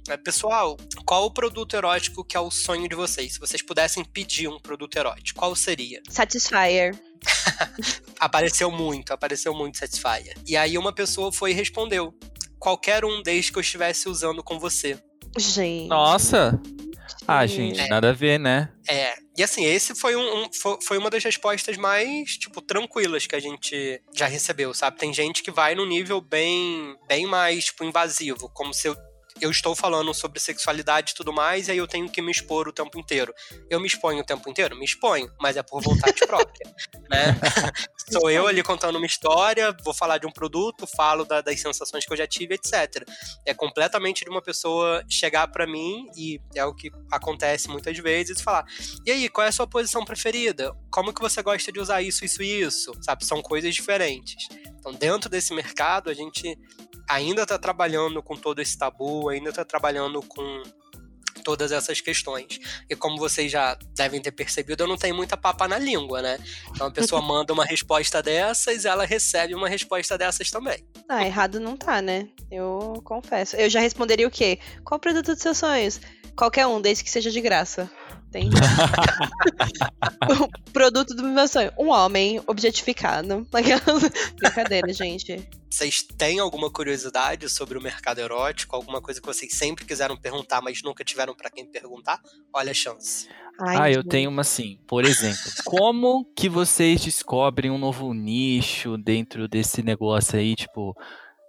É, 0.08 0.16
Pessoal, 0.16 0.76
qual 1.04 1.24
o 1.26 1.30
produto 1.30 1.74
erótico 1.76 2.24
que 2.24 2.36
é 2.36 2.40
o 2.40 2.50
sonho 2.50 2.88
de 2.88 2.94
vocês? 2.94 3.34
Se 3.34 3.40
vocês 3.40 3.62
pudessem 3.62 4.04
pedir 4.04 4.48
um 4.48 4.58
produto 4.58 4.96
erótico, 4.96 5.38
qual 5.38 5.54
seria? 5.54 6.02
Satisfier. 6.08 6.94
Apareceu 8.18 8.70
muito, 8.70 9.12
apareceu 9.12 9.54
muito 9.54 9.78
Satisfyer. 9.78 10.36
E 10.46 10.56
aí 10.56 10.78
uma 10.78 10.92
pessoa 10.92 11.32
foi 11.32 11.50
e 11.50 11.54
respondeu: 11.54 12.14
qualquer 12.58 13.04
um 13.04 13.22
desde 13.22 13.52
que 13.52 13.58
eu 13.58 13.62
estivesse 13.62 14.08
usando 14.08 14.42
com 14.42 14.58
você. 14.58 14.98
Gente. 15.38 15.88
Nossa! 15.88 16.60
Ah, 17.28 17.44
gente, 17.46 17.80
É. 17.80 17.88
nada 17.88 18.10
a 18.10 18.12
ver, 18.12 18.38
né? 18.38 18.68
É, 18.88 19.14
e 19.36 19.42
assim, 19.42 19.64
esse 19.64 19.94
foi, 19.96 20.14
um, 20.14 20.44
um- 20.44 20.52
fo- 20.52 20.78
foi 20.80 20.96
uma 20.96 21.10
das 21.10 21.22
respostas 21.24 21.76
mais, 21.76 22.36
tipo, 22.36 22.60
tranquilas 22.60 23.26
que 23.26 23.34
a 23.34 23.40
gente 23.40 24.00
já 24.14 24.26
recebeu, 24.26 24.72
sabe? 24.72 24.96
Tem 24.98 25.12
gente 25.12 25.42
que 25.42 25.50
vai 25.50 25.74
num 25.74 25.86
nível 25.86 26.20
bem, 26.20 26.96
bem 27.08 27.26
mais, 27.26 27.64
tipo, 27.66 27.82
invasivo, 27.84 28.48
como 28.54 28.72
se 28.72 28.86
eu, 28.88 28.96
eu 29.40 29.50
estou 29.50 29.74
falando 29.74 30.12
sobre 30.14 30.40
sexualidade 30.40 31.12
e 31.12 31.14
tudo 31.14 31.32
mais, 31.32 31.68
e 31.68 31.72
aí 31.72 31.78
eu 31.78 31.86
tenho 31.86 32.08
que 32.08 32.22
me 32.22 32.30
expor 32.30 32.68
o 32.68 32.72
tempo 32.72 32.98
inteiro. 32.98 33.34
Eu 33.68 33.80
me 33.80 33.86
exponho 33.86 34.20
o 34.20 34.24
tempo 34.24 34.48
inteiro? 34.48 34.76
Me 34.76 34.84
exponho, 34.84 35.30
mas 35.40 35.56
é 35.56 35.62
por 35.62 35.82
vontade 35.82 36.18
própria, 36.26 36.74
né? 37.10 37.38
Sou 38.10 38.30
eu 38.30 38.46
ali 38.46 38.62
contando 38.62 38.96
uma 38.96 39.06
história, 39.06 39.76
vou 39.84 39.92
falar 39.92 40.18
de 40.18 40.26
um 40.26 40.30
produto, 40.32 40.86
falo 40.86 41.24
da- 41.24 41.40
das 41.40 41.60
sensações 41.60 42.04
que 42.06 42.12
eu 42.12 42.16
já 42.16 42.26
tive, 42.26 42.54
etc. 42.54 43.04
É 43.44 43.52
completamente 43.52 44.24
de 44.24 44.30
uma 44.30 44.40
pessoa 44.40 45.04
chegar 45.08 45.48
pra 45.48 45.66
mim, 45.66 46.06
e 46.16 46.40
é 46.54 46.64
o 46.64 46.74
que 46.74 46.90
acontece 47.10 47.68
muitas 47.68 47.96
vezes, 47.98 48.38
e 48.38 48.42
falar: 48.42 48.64
e 49.04 49.10
aí, 49.10 49.28
qual 49.28 49.44
é 49.44 49.48
a 49.48 49.52
sua 49.52 49.66
posição 49.66 50.04
preferida? 50.04 50.72
Como 50.90 51.12
que 51.12 51.20
você 51.20 51.42
gosta 51.42 51.72
de 51.72 51.80
usar 51.80 52.00
isso, 52.00 52.24
isso 52.24 52.42
e 52.42 52.60
isso? 52.62 52.92
Sabe, 53.02 53.24
são 53.24 53.42
coisas 53.42 53.74
diferentes. 53.74 54.46
Então, 54.78 54.92
dentro 54.92 55.28
desse 55.28 55.52
mercado, 55.52 56.08
a 56.08 56.14
gente 56.14 56.56
ainda 57.08 57.42
está 57.42 57.58
trabalhando 57.58 58.22
com 58.22 58.36
todo 58.36 58.60
esse 58.60 58.76
tabu, 58.76 59.28
ainda 59.28 59.50
está 59.50 59.64
trabalhando 59.64 60.22
com 60.22 60.62
todas 61.46 61.70
essas 61.70 62.00
questões. 62.00 62.58
E 62.90 62.96
como 62.96 63.18
vocês 63.18 63.52
já 63.52 63.78
devem 63.94 64.20
ter 64.20 64.32
percebido, 64.32 64.82
eu 64.82 64.88
não 64.88 64.96
tenho 64.96 65.14
muita 65.14 65.36
papa 65.36 65.68
na 65.68 65.78
língua, 65.78 66.20
né? 66.20 66.38
Então 66.70 66.88
a 66.88 66.90
pessoa 66.90 67.22
manda 67.22 67.52
uma 67.52 67.64
resposta 67.64 68.20
dessas, 68.20 68.84
ela 68.84 69.04
recebe 69.04 69.54
uma 69.54 69.68
resposta 69.68 70.18
dessas 70.18 70.50
também. 70.50 70.84
Ah, 71.08 71.24
errado 71.24 71.60
não 71.60 71.76
tá, 71.76 72.02
né? 72.02 72.28
Eu 72.50 73.00
confesso. 73.04 73.54
Eu 73.54 73.70
já 73.70 73.78
responderia 73.78 74.26
o 74.26 74.30
quê? 74.30 74.58
Qual 74.84 74.98
o 74.98 75.00
produto 75.00 75.26
dos 75.26 75.40
seus 75.40 75.58
sonhos? 75.58 76.00
Qualquer 76.36 76.66
um, 76.66 76.80
desde 76.80 77.02
que 77.02 77.10
seja 77.10 77.30
de 77.30 77.40
graça. 77.40 77.90
Entende? 78.28 78.56
o 80.28 80.72
produto 80.72 81.14
do 81.14 81.22
meu 81.22 81.48
sonho. 81.48 81.72
Um 81.78 81.88
homem 81.88 82.42
objetificado. 82.46 83.46
Brincadeira, 84.36 84.92
gente. 84.92 85.48
Vocês 85.70 86.02
têm 86.02 86.38
alguma 86.38 86.70
curiosidade 86.70 87.48
sobre 87.48 87.78
o 87.78 87.82
mercado 87.82 88.20
erótico? 88.20 88.76
Alguma 88.76 89.00
coisa 89.00 89.20
que 89.20 89.26
vocês 89.26 89.52
sempre 89.52 89.84
quiseram 89.84 90.16
perguntar, 90.16 90.60
mas 90.60 90.82
nunca 90.82 91.04
tiveram 91.04 91.34
pra 91.34 91.50
quem 91.50 91.64
perguntar? 91.64 92.20
Olha 92.52 92.70
a 92.70 92.74
chance. 92.74 93.28
Ai, 93.58 93.76
ah, 93.78 93.90
eu 93.90 94.02
gente. 94.02 94.08
tenho 94.08 94.30
uma 94.30 94.42
assim. 94.42 94.78
Por 94.86 95.04
exemplo, 95.04 95.40
como 95.64 96.26
que 96.36 96.48
vocês 96.48 97.02
descobrem 97.02 97.70
um 97.70 97.78
novo 97.78 98.12
nicho 98.12 98.98
dentro 98.98 99.48
desse 99.48 99.82
negócio 99.82 100.38
aí, 100.38 100.54
tipo, 100.54 100.94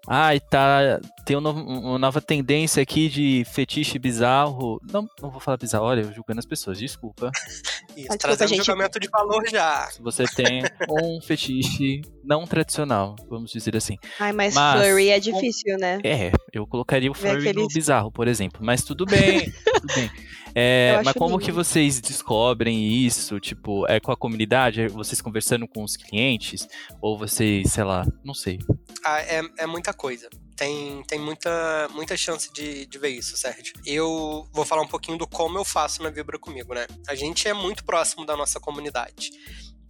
ai, 0.08 0.40
tá, 0.40 1.00
tem 1.26 1.36
um 1.38 1.42
novo- 1.42 1.60
uma 1.62 2.00
nova 2.00 2.22
tendência 2.22 2.82
aqui 2.82 3.10
de 3.10 3.44
fetiche 3.54 4.00
bizarro. 4.00 4.80
Não, 4.92 5.08
não 5.22 5.30
vou 5.30 5.40
falar 5.40 5.58
bizarro, 5.58 5.86
olha, 5.86 6.02
eu 6.02 6.14
julgando 6.14 6.40
as 6.40 6.46
pessoas, 6.46 6.80
desculpa. 6.80 7.30
Isso, 7.98 8.10
desculpa, 8.10 8.18
trazendo 8.18 8.50
gente. 8.50 8.58
julgamento 8.66 9.00
de 9.00 9.08
valor 9.10 9.44
já. 9.50 9.88
Se 9.88 10.02
você 10.02 10.24
tem 10.26 10.62
um 10.90 11.20
fetiche 11.20 12.02
não 12.24 12.46
tradicional, 12.46 13.16
vamos 13.30 13.52
dizer 13.52 13.76
assim. 13.76 13.98
Ai, 14.20 14.32
mas, 14.32 14.54
Mas- 14.54 14.86
furry 14.86 15.10
é 15.10 15.20
difícil, 15.20 15.78
né? 15.80 16.00
É, 16.04 16.32
eu 16.54 16.66
colocaria 16.68 17.10
o 17.10 17.14
furry 17.14 17.52
no 17.54 17.68
bizarro, 17.68 18.12
por 18.12 18.28
exemplo. 18.28 18.60
Mas 18.64 18.84
tudo 18.84 19.06
bem, 19.06 19.52
tudo 19.74 19.94
bem. 19.96 20.12
É, 20.60 21.00
mas 21.06 21.14
como 21.14 21.34
lindo. 21.34 21.46
que 21.46 21.52
vocês 21.52 22.02
descobrem 22.02 23.06
isso? 23.06 23.40
Tipo, 23.40 23.86
é 23.88 24.00
com 24.00 24.12
a 24.12 24.18
comunidade? 24.18 24.82
É 24.82 24.88
vocês 24.88 25.22
conversando 25.22 25.68
com 25.68 25.84
os 25.84 25.96
clientes? 25.96 26.68
Ou 27.00 27.16
vocês, 27.16 27.72
sei 27.72 27.84
lá, 27.84 28.04
não 28.24 28.34
sei. 28.34 28.58
Ah, 29.06 29.22
é, 29.22 29.44
é 29.60 29.68
muita 29.68 29.94
coisa. 29.94 30.28
Tem, 30.56 31.04
tem 31.04 31.20
muita, 31.20 31.88
muita 31.94 32.18
chance 32.18 32.52
de, 32.52 32.88
de 32.88 32.98
ver 32.98 33.10
isso, 33.10 33.38
Sérgio. 33.38 33.76
Eu 33.86 34.48
vou 34.52 34.66
falar 34.66 34.82
um 34.82 34.88
pouquinho 34.88 35.16
do 35.16 35.28
como 35.28 35.60
eu 35.60 35.64
faço 35.64 36.02
na 36.02 36.10
Vibra 36.10 36.40
comigo, 36.40 36.74
né? 36.74 36.88
A 37.08 37.14
gente 37.14 37.48
é 37.48 37.54
muito 37.54 37.86
próximo 37.86 38.26
da 38.26 38.36
nossa 38.36 38.60
comunidade. 38.60 39.30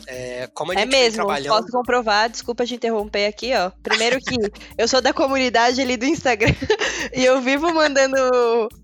É, 0.06 0.48
como 0.54 0.72
a 0.72 0.76
É 0.76 0.80
gente 0.80 0.92
vem 0.92 1.02
mesmo, 1.02 1.26
trabalhando. 1.26 1.56
posso 1.56 1.72
comprovar, 1.72 2.30
desculpa 2.30 2.66
te 2.66 2.76
interromper 2.76 3.26
aqui, 3.26 3.52
ó. 3.54 3.72
Primeiro 3.82 4.20
que 4.20 4.36
eu 4.78 4.88
sou 4.88 5.02
da 5.02 5.12
comunidade 5.14 5.82
ali 5.82 5.98
do 5.98 6.06
Instagram 6.06 6.54
e 7.14 7.26
eu 7.26 7.42
vivo 7.42 7.74
mandando 7.74 8.16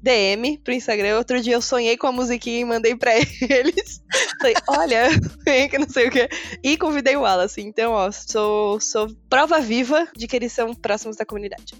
DM 0.02 0.58
pro 0.58 0.74
Instagram. 0.74 1.18
Outro 1.18 1.40
dia 1.42 1.54
eu 1.54 1.62
sonhei 1.62 1.96
com 1.98 2.08
a 2.08 2.12
musiquinha 2.12 2.62
e 2.62 2.66
mandei 2.66 2.96
pra 2.96 3.12
eles. 3.50 4.02
Falei, 4.40 4.56
olha, 4.68 5.10
que 5.70 5.78
não 5.78 5.88
sei 5.90 6.08
o 6.08 6.12
que. 6.12 6.28
E 6.64 6.78
convidei 6.78 7.16
o 7.16 7.22
Wallace. 7.22 7.62
Então, 7.62 7.94
ó, 7.94 8.12
sou, 8.12 8.80
sou 8.82 9.08
prova 9.30 9.60
viva 9.60 10.08
de 10.16 10.28
que 10.28 10.36
eles 10.36 10.52
são 10.52 10.74
próximos 10.74 11.16
da 11.16 11.26
comunidade. 11.26 11.76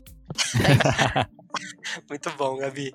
Muito 2.10 2.30
bom, 2.38 2.58
Gabi. 2.58 2.94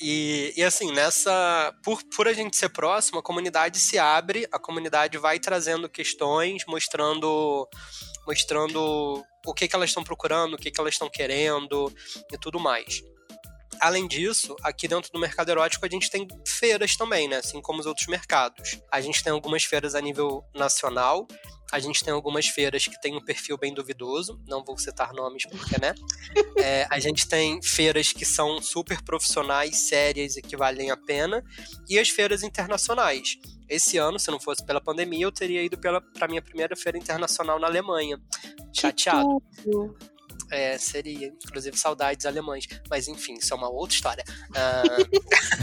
E, 0.00 0.52
e 0.56 0.62
assim, 0.62 0.92
nessa. 0.92 1.74
Por, 1.82 2.02
por 2.14 2.28
a 2.28 2.32
gente 2.32 2.56
ser 2.56 2.68
próximo, 2.68 3.18
a 3.18 3.22
comunidade 3.22 3.78
se 3.78 3.98
abre, 3.98 4.46
a 4.52 4.58
comunidade 4.58 5.16
vai 5.16 5.38
trazendo 5.40 5.88
questões, 5.88 6.64
mostrando 6.66 7.66
mostrando 8.26 9.24
o 9.46 9.54
que, 9.54 9.68
que 9.68 9.76
elas 9.76 9.90
estão 9.90 10.02
procurando, 10.02 10.54
o 10.54 10.58
que, 10.58 10.70
que 10.70 10.80
elas 10.80 10.94
estão 10.94 11.08
querendo 11.08 11.92
e 12.32 12.36
tudo 12.36 12.58
mais. 12.58 13.02
Além 13.80 14.08
disso, 14.08 14.56
aqui 14.62 14.88
dentro 14.88 15.12
do 15.12 15.20
mercado 15.20 15.50
erótico 15.50 15.86
a 15.86 15.88
gente 15.88 16.10
tem 16.10 16.26
feiras 16.46 16.96
também, 16.96 17.28
né? 17.28 17.36
Assim 17.36 17.60
como 17.60 17.78
os 17.78 17.86
outros 17.86 18.06
mercados. 18.06 18.80
A 18.90 19.00
gente 19.00 19.22
tem 19.22 19.32
algumas 19.32 19.64
feiras 19.64 19.94
a 19.94 20.00
nível 20.00 20.44
nacional, 20.54 21.26
a 21.72 21.78
gente 21.78 22.04
tem 22.04 22.12
algumas 22.12 22.46
feiras 22.46 22.86
que 22.86 23.00
têm 23.00 23.16
um 23.16 23.24
perfil 23.24 23.58
bem 23.58 23.74
duvidoso, 23.74 24.40
não 24.46 24.64
vou 24.64 24.78
citar 24.78 25.12
nomes 25.12 25.44
porque, 25.46 25.80
né? 25.80 25.94
É, 26.58 26.86
a 26.90 26.98
gente 26.98 27.28
tem 27.28 27.60
feiras 27.62 28.12
que 28.12 28.24
são 28.24 28.60
super 28.62 29.02
profissionais, 29.02 29.88
sérias 29.88 30.36
e 30.36 30.42
que 30.42 30.56
valem 30.56 30.90
a 30.90 30.96
pena, 30.96 31.44
e 31.88 31.98
as 31.98 32.08
feiras 32.08 32.42
internacionais. 32.42 33.38
Esse 33.68 33.98
ano, 33.98 34.18
se 34.18 34.30
não 34.30 34.40
fosse 34.40 34.64
pela 34.64 34.80
pandemia, 34.80 35.26
eu 35.26 35.32
teria 35.32 35.62
ido 35.62 35.76
para 35.76 36.02
a 36.20 36.28
minha 36.28 36.40
primeira 36.40 36.74
feira 36.74 36.96
internacional 36.96 37.58
na 37.60 37.66
Alemanha. 37.66 38.18
Chateado. 38.72 39.42
É, 40.50 40.78
seria. 40.78 41.32
Inclusive, 41.44 41.76
saudades 41.76 42.26
alemães. 42.26 42.66
Mas, 42.88 43.08
enfim, 43.08 43.34
isso 43.34 43.52
é 43.52 43.56
uma 43.56 43.68
outra 43.68 43.94
história. 43.94 44.24
Ah, 44.54 44.82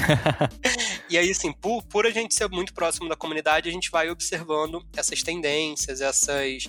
e 1.10 1.18
aí, 1.18 1.30
assim, 1.30 1.52
por, 1.52 1.84
por 1.84 2.06
a 2.06 2.10
gente 2.10 2.34
ser 2.34 2.50
muito 2.50 2.74
próximo 2.74 3.10
da 3.10 3.16
comunidade, 3.16 3.70
a 3.70 3.72
gente 3.72 3.90
vai 3.90 4.10
observando 4.10 4.86
essas 4.96 5.24
tendências, 5.24 6.02
essas, 6.02 6.66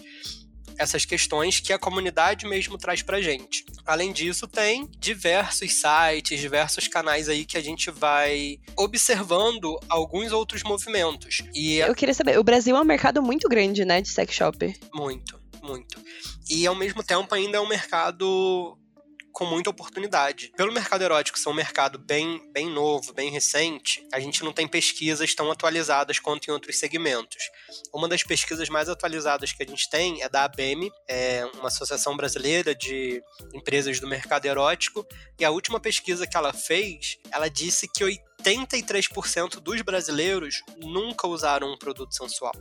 essas 0.79 1.05
questões 1.05 1.61
que 1.61 1.73
a 1.73 1.79
comunidade 1.79 2.47
mesmo 2.47 2.79
traz 2.79 3.03
pra 3.03 3.21
gente. 3.21 3.65
Além 3.87 4.13
disso, 4.13 4.47
tem 4.47 4.89
diversos 4.99 5.73
sites, 5.73 6.41
diversos 6.41 6.89
canais 6.89 7.29
aí 7.29 7.45
que 7.45 7.57
a 7.57 7.63
gente 7.63 7.91
vai 7.91 8.59
observando 8.77 9.79
alguns 9.89 10.33
outros 10.33 10.63
movimentos. 10.63 11.43
E 11.55 11.77
Eu 11.77 11.95
queria 11.95 12.15
saber, 12.15 12.39
o 12.39 12.45
Brasil 12.45 12.77
é 12.77 12.81
um 12.81 12.85
mercado 12.85 13.23
muito 13.23 13.49
grande, 13.49 13.85
né, 13.85 14.01
de 14.01 14.09
sex 14.09 14.35
shop. 14.35 14.75
muito, 14.93 15.39
muito. 15.65 16.01
E 16.49 16.67
ao 16.67 16.75
mesmo 16.75 17.03
tempo 17.03 17.35
ainda 17.35 17.57
é 17.57 17.61
um 17.61 17.69
mercado 17.69 18.79
com 19.35 19.45
muita 19.45 19.69
oportunidade. 19.69 20.53
Pelo 20.57 20.73
mercado 20.73 21.03
erótico 21.03 21.37
ser 21.37 21.49
um 21.49 21.55
mercado 21.55 21.99
bem, 21.99 22.41
bem 22.53 22.71
novo, 22.71 23.13
bem 23.13 23.31
recente, 23.31 24.07
a 24.13 24.21
gente 24.21 24.45
não 24.45 24.53
tem 24.53 24.69
pesquisas 24.69 25.35
tão 25.35 25.51
atualizadas 25.51 26.21
quanto 26.21 26.47
em 26.49 26.53
outros 26.53 26.79
segmentos. 26.79 27.51
Uma 27.93 28.09
das 28.09 28.23
pesquisas 28.23 28.69
mais 28.69 28.89
atualizadas 28.89 29.53
que 29.53 29.63
a 29.65 29.67
gente 29.67 29.91
tem 29.91 30.23
é 30.23 30.29
da 30.29 30.45
ABM, 30.45 30.89
é 31.09 31.45
uma 31.57 31.67
associação 31.67 32.17
brasileira 32.17 32.77
de 32.77 33.21
empresas 33.53 33.99
do 33.99 34.07
mercado 34.07 34.47
erótico, 34.47 35.05
e 35.39 35.45
a 35.45 35.51
última 35.51 35.81
pesquisa 35.81 36.29
que 36.29 36.37
ela 36.37 36.53
fez, 36.53 37.19
ela 37.33 37.49
disse 37.49 37.89
que 37.89 38.05
83% 38.41 39.59
dos 39.59 39.83
brasileiros 39.83 40.63
nunca 40.77 41.27
usaram 41.27 41.73
um 41.73 41.77
produto 41.77 42.15
sensual. 42.15 42.53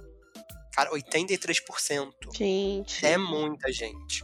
Cara, 0.74 0.90
83%. 0.92 2.12
Gente. 2.36 3.06
É 3.06 3.18
muita 3.18 3.72
gente. 3.72 4.24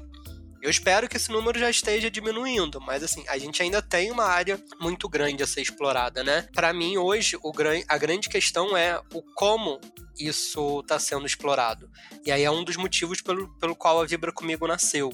Eu 0.61 0.69
espero 0.69 1.07
que 1.07 1.15
esse 1.15 1.31
número 1.31 1.57
já 1.57 1.69
esteja 1.69 2.11
diminuindo, 2.11 2.81
mas 2.81 3.01
assim, 3.01 3.23
a 3.29 3.37
gente 3.37 3.61
ainda 3.63 3.81
tem 3.81 4.11
uma 4.11 4.25
área 4.25 4.61
muito 4.81 5.07
grande 5.07 5.41
a 5.41 5.47
ser 5.47 5.61
explorada, 5.61 6.21
né? 6.21 6.49
Para 6.53 6.73
mim, 6.73 6.97
hoje, 6.97 7.37
o 7.41 7.51
gran... 7.53 7.81
a 7.87 7.97
grande 7.97 8.27
questão 8.27 8.75
é 8.75 9.01
o 9.13 9.21
como 9.35 9.79
isso 10.19 10.81
está 10.81 10.99
sendo 10.99 11.25
explorado. 11.25 11.89
E 12.25 12.31
aí 12.31 12.43
é 12.43 12.51
um 12.51 12.63
dos 12.63 12.75
motivos 12.75 13.21
pelo, 13.21 13.47
pelo 13.57 13.73
qual 13.73 14.01
a 14.01 14.05
Vibra 14.05 14.33
Comigo 14.33 14.67
nasceu. 14.67 15.11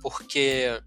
Porque 0.00 0.82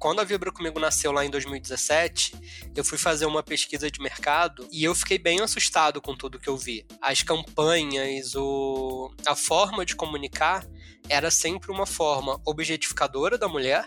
quando 0.00 0.20
a 0.20 0.24
Vibra 0.24 0.50
Comigo 0.50 0.80
nasceu 0.80 1.12
lá 1.12 1.26
em 1.26 1.30
2017, 1.30 2.32
eu 2.74 2.82
fui 2.82 2.96
fazer 2.96 3.26
uma 3.26 3.42
pesquisa 3.42 3.90
de 3.90 4.00
mercado 4.00 4.66
e 4.72 4.82
eu 4.82 4.94
fiquei 4.94 5.18
bem 5.18 5.40
assustado 5.42 6.00
com 6.00 6.16
tudo 6.16 6.38
que 6.38 6.48
eu 6.48 6.56
vi. 6.56 6.86
As 7.02 7.22
campanhas, 7.22 8.34
o... 8.34 9.14
a 9.26 9.36
forma 9.36 9.84
de 9.84 9.94
comunicar 9.94 10.66
era 11.06 11.30
sempre 11.30 11.70
uma 11.70 11.84
forma 11.84 12.40
objetificadora 12.46 13.36
da 13.36 13.46
mulher, 13.46 13.84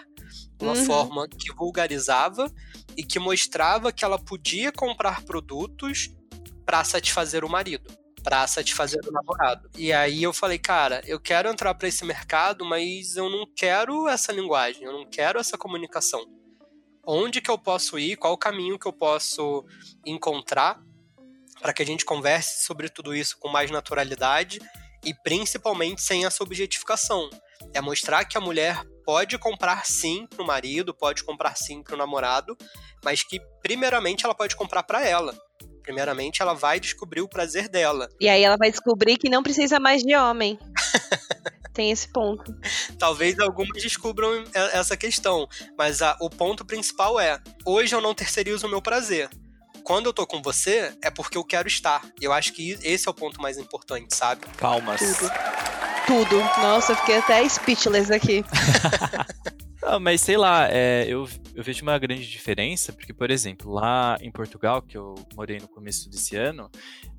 uma 0.62 0.74
Uhum. 0.74 0.86
forma 0.86 1.28
que 1.28 1.52
vulgarizava 1.52 2.50
e 2.96 3.04
que 3.04 3.18
mostrava 3.18 3.92
que 3.92 4.06
ela 4.06 4.20
podia 4.20 4.72
comprar 4.72 5.24
produtos 5.24 6.12
para 6.64 6.84
satisfazer 6.84 7.44
o 7.44 7.50
marido, 7.50 7.92
para 8.24 8.48
satisfazer 8.48 9.02
o 9.08 9.12
namorado. 9.12 9.70
E 9.78 9.92
aí 9.92 10.24
eu 10.24 10.32
falei, 10.32 10.58
cara, 10.58 11.02
eu 11.06 11.20
quero 11.20 11.50
entrar 11.50 11.74
para 11.76 11.88
esse 11.88 12.06
mercado, 12.06 12.64
mas 12.66 13.16
eu 13.16 13.30
não 13.30 13.46
quero 13.56 14.08
essa 14.08 14.32
linguagem, 14.32 14.84
eu 14.84 14.94
não 14.94 15.06
quero 15.06 15.40
essa 15.40 15.58
comunicação. 15.58 16.26
Onde 17.06 17.42
que 17.42 17.52
eu 17.52 17.58
posso 17.58 18.00
ir? 18.00 18.16
Qual 18.16 18.34
o 18.34 18.38
caminho 18.38 18.80
que 18.80 18.88
eu 18.88 18.94
posso 18.94 19.66
encontrar 20.06 20.82
para 21.64 21.74
que 21.74 21.82
a 21.82 21.86
gente 21.86 22.04
converse 22.04 22.66
sobre 22.66 22.90
tudo 22.90 23.16
isso 23.16 23.38
com 23.40 23.48
mais 23.48 23.72
naturalidade 23.72 24.60
e 25.04 25.14
principalmente 25.14 26.02
sem 26.02 26.26
essa 26.26 26.44
objetificação. 26.44 27.30
É 27.74 27.80
mostrar 27.80 28.26
que 28.26 28.38
a 28.38 28.42
mulher 28.42 28.84
pode 29.06 29.38
comprar 29.38 29.86
sim 29.86 30.28
pro 30.28 30.46
marido, 30.46 30.94
pode 30.94 31.24
comprar 31.24 31.56
sim 31.56 31.82
pro 31.82 31.96
namorado, 31.96 32.58
mas 33.04 33.24
que 33.24 33.40
primeiramente 33.62 34.26
ela 34.26 34.36
pode 34.36 34.58
comprar 34.58 34.84
para 34.84 35.08
ela. 35.08 35.34
Primeiramente 35.84 36.42
ela 36.42 36.54
vai 36.54 36.80
descobrir 36.80 37.22
o 37.22 37.28
prazer 37.28 37.68
dela. 37.70 38.10
E 38.20 38.28
aí 38.28 38.42
ela 38.44 38.58
vai 38.58 38.72
descobrir 38.72 39.18
que 39.18 39.30
não 39.30 39.44
precisa 39.44 39.80
mais 39.80 40.02
de 40.02 40.16
homem. 40.16 40.58
Tem 41.74 41.92
esse 41.92 42.08
ponto. 42.08 42.56
Talvez 43.00 43.38
algumas 43.40 43.82
descubram 43.82 44.44
essa 44.54 44.96
questão, 44.96 45.48
mas 45.78 46.02
a- 46.04 46.16
o 46.22 46.30
ponto 46.30 46.64
principal 46.64 47.20
é: 47.20 47.40
hoje 47.66 47.96
eu 47.96 48.00
não 48.02 48.14
terceirizo 48.14 48.68
o 48.68 48.70
meu 48.70 48.82
prazer. 48.82 49.28
Quando 49.84 50.06
eu 50.06 50.14
tô 50.14 50.26
com 50.26 50.42
você, 50.42 50.94
é 51.04 51.10
porque 51.10 51.38
eu 51.38 51.44
quero 51.44 51.68
estar. 51.68 52.02
E 52.22 52.24
eu 52.26 52.32
acho 52.32 52.54
que 52.54 52.78
esse 52.84 53.08
é 53.08 53.12
o 53.12 53.14
ponto 53.14 53.42
mais 53.42 53.58
importante, 53.58 54.16
sabe? 54.16 54.42
Palmas. 54.58 55.00
Tudo. 55.02 55.32
Tudo. 56.06 56.38
Nossa, 56.62 56.92
eu 56.94 56.96
fiquei 56.98 57.18
até 57.18 57.48
speechless 57.50 58.12
aqui. 58.14 58.46
Ah, 59.86 60.00
mas 60.00 60.22
sei 60.22 60.38
lá, 60.38 60.68
é, 60.72 61.06
eu, 61.08 61.28
eu 61.56 61.64
vejo 61.64 61.82
uma 61.84 61.98
grande 62.00 62.30
diferença, 62.30 62.94
porque, 62.94 63.14
por 63.14 63.30
exemplo, 63.30 63.72
lá 63.72 64.18
em 64.22 64.32
Portugal, 64.32 64.82
que 64.82 64.98
eu 64.98 65.14
morei 65.36 65.60
no 65.60 65.68
começo 65.68 66.10
desse 66.10 66.36
ano, 66.38 66.70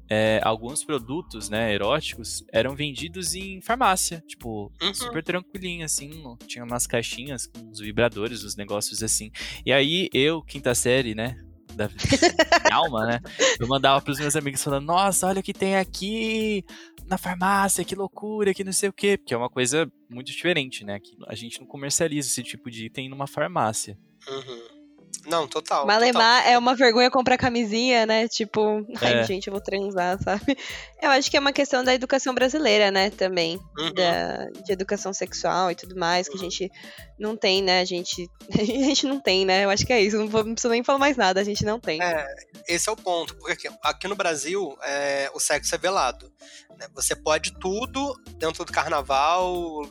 é, 0.09 0.40
alguns 0.42 0.83
produtos, 0.85 1.48
né, 1.48 1.72
eróticos, 1.74 2.44
eram 2.53 2.74
vendidos 2.74 3.35
em 3.35 3.61
farmácia, 3.61 4.22
tipo, 4.27 4.72
Uhum. 4.83 4.94
super 4.94 5.22
tranquilinho, 5.22 5.85
assim, 5.85 6.11
tinha 6.46 6.64
umas 6.64 6.87
caixinhas 6.87 7.46
com 7.46 7.70
os 7.70 7.81
vibradores, 7.81 8.42
os 8.42 8.57
negócios 8.57 9.03
assim. 9.03 9.31
E 9.64 9.72
aí, 9.72 10.09
eu, 10.12 10.42
quinta 10.42 10.74
série, 10.74 11.14
né, 11.14 11.37
da 11.74 11.88
alma, 12.72 13.07
né, 13.07 13.20
eu 13.59 13.66
mandava 13.66 14.00
pros 14.00 14.18
meus 14.20 14.37
amigos 14.37 14.62
falando, 14.62 14.87
nossa, 14.87 15.27
olha 15.27 15.40
o 15.40 15.42
que 15.42 15.53
tem 15.53 15.77
aqui 15.77 16.64
na 17.07 17.19
farmácia, 17.19 17.85
que 17.85 17.95
loucura, 17.95 18.55
que 18.55 18.64
não 18.64 18.73
sei 18.73 18.88
o 18.88 18.93
quê, 18.93 19.17
porque 19.17 19.35
é 19.35 19.37
uma 19.37 19.51
coisa 19.51 19.90
muito 20.09 20.27
diferente, 20.29 20.85
né, 20.85 20.99
que 20.99 21.17
a 21.27 21.35
gente 21.35 21.61
não 21.61 21.67
comercializa 21.67 22.29
esse 22.29 22.43
tipo 22.43 22.71
de 22.71 22.87
item 22.87 23.09
numa 23.09 23.27
farmácia. 23.27 23.99
Uhum. 24.29 24.84
Não, 25.27 25.46
total. 25.48 25.81
total. 25.83 25.87
Malemar 25.87 26.46
é 26.48 26.59
uma 26.59 26.74
vergonha 26.74 27.11
comprar 27.11 27.37
camisinha, 27.38 28.05
né? 28.07 28.29
Tipo, 28.29 28.87
ai, 29.00 29.20
É. 29.20 29.24
gente, 29.24 29.46
eu 29.48 29.53
vou 29.53 29.62
transar, 29.62 30.18
sabe? 30.22 30.57
Eu 31.03 31.11
acho 31.11 31.31
que 31.31 31.37
é 31.37 31.40
uma 31.40 31.53
questão 31.53 31.83
da 31.85 31.94
educação 31.94 32.35
brasileira, 32.35 32.90
né? 32.90 33.11
Também. 33.11 33.59
Uhum. 33.79 33.92
Da, 33.94 34.46
de 34.64 34.72
educação 34.72 35.12
sexual 35.12 35.70
e 35.70 35.74
tudo 35.74 35.96
mais, 35.96 36.29
que 36.29 36.37
a 36.37 36.40
gente 36.40 36.70
não 37.18 37.37
tem, 37.37 37.62
né? 37.62 37.81
A 37.81 37.85
gente, 37.85 38.29
a 38.53 38.64
gente 38.64 39.07
não 39.07 39.20
tem, 39.20 39.44
né? 39.44 39.64
Eu 39.64 39.70
acho 39.70 39.87
que 39.87 39.92
é 39.92 40.00
isso. 40.00 40.16
Não, 40.16 40.29
vou, 40.29 40.44
não 40.44 40.53
preciso 40.55 40.72
nem 40.72 40.85
falar 40.85 40.98
mais 40.98 41.16
nada, 41.16 41.40
a 41.40 41.44
gente 41.44 41.64
não 41.64 41.79
tem. 41.81 42.03
É, 42.03 42.27
esse 42.68 42.88
é 42.88 42.92
o 42.92 42.96
ponto, 42.96 43.35
porque 43.37 43.53
aqui, 43.53 43.68
aqui 43.83 44.09
no 44.09 44.16
Brasil 44.16 44.77
é, 44.83 45.31
o 45.35 45.40
sexo 45.40 45.74
é 45.74 45.79
velado. 45.79 46.31
né? 46.79 46.87
Você 46.94 47.14
pode 47.16 47.59
tudo 47.59 48.14
dentro 48.38 48.64
do 48.64 48.72
carnaval, 48.72 49.83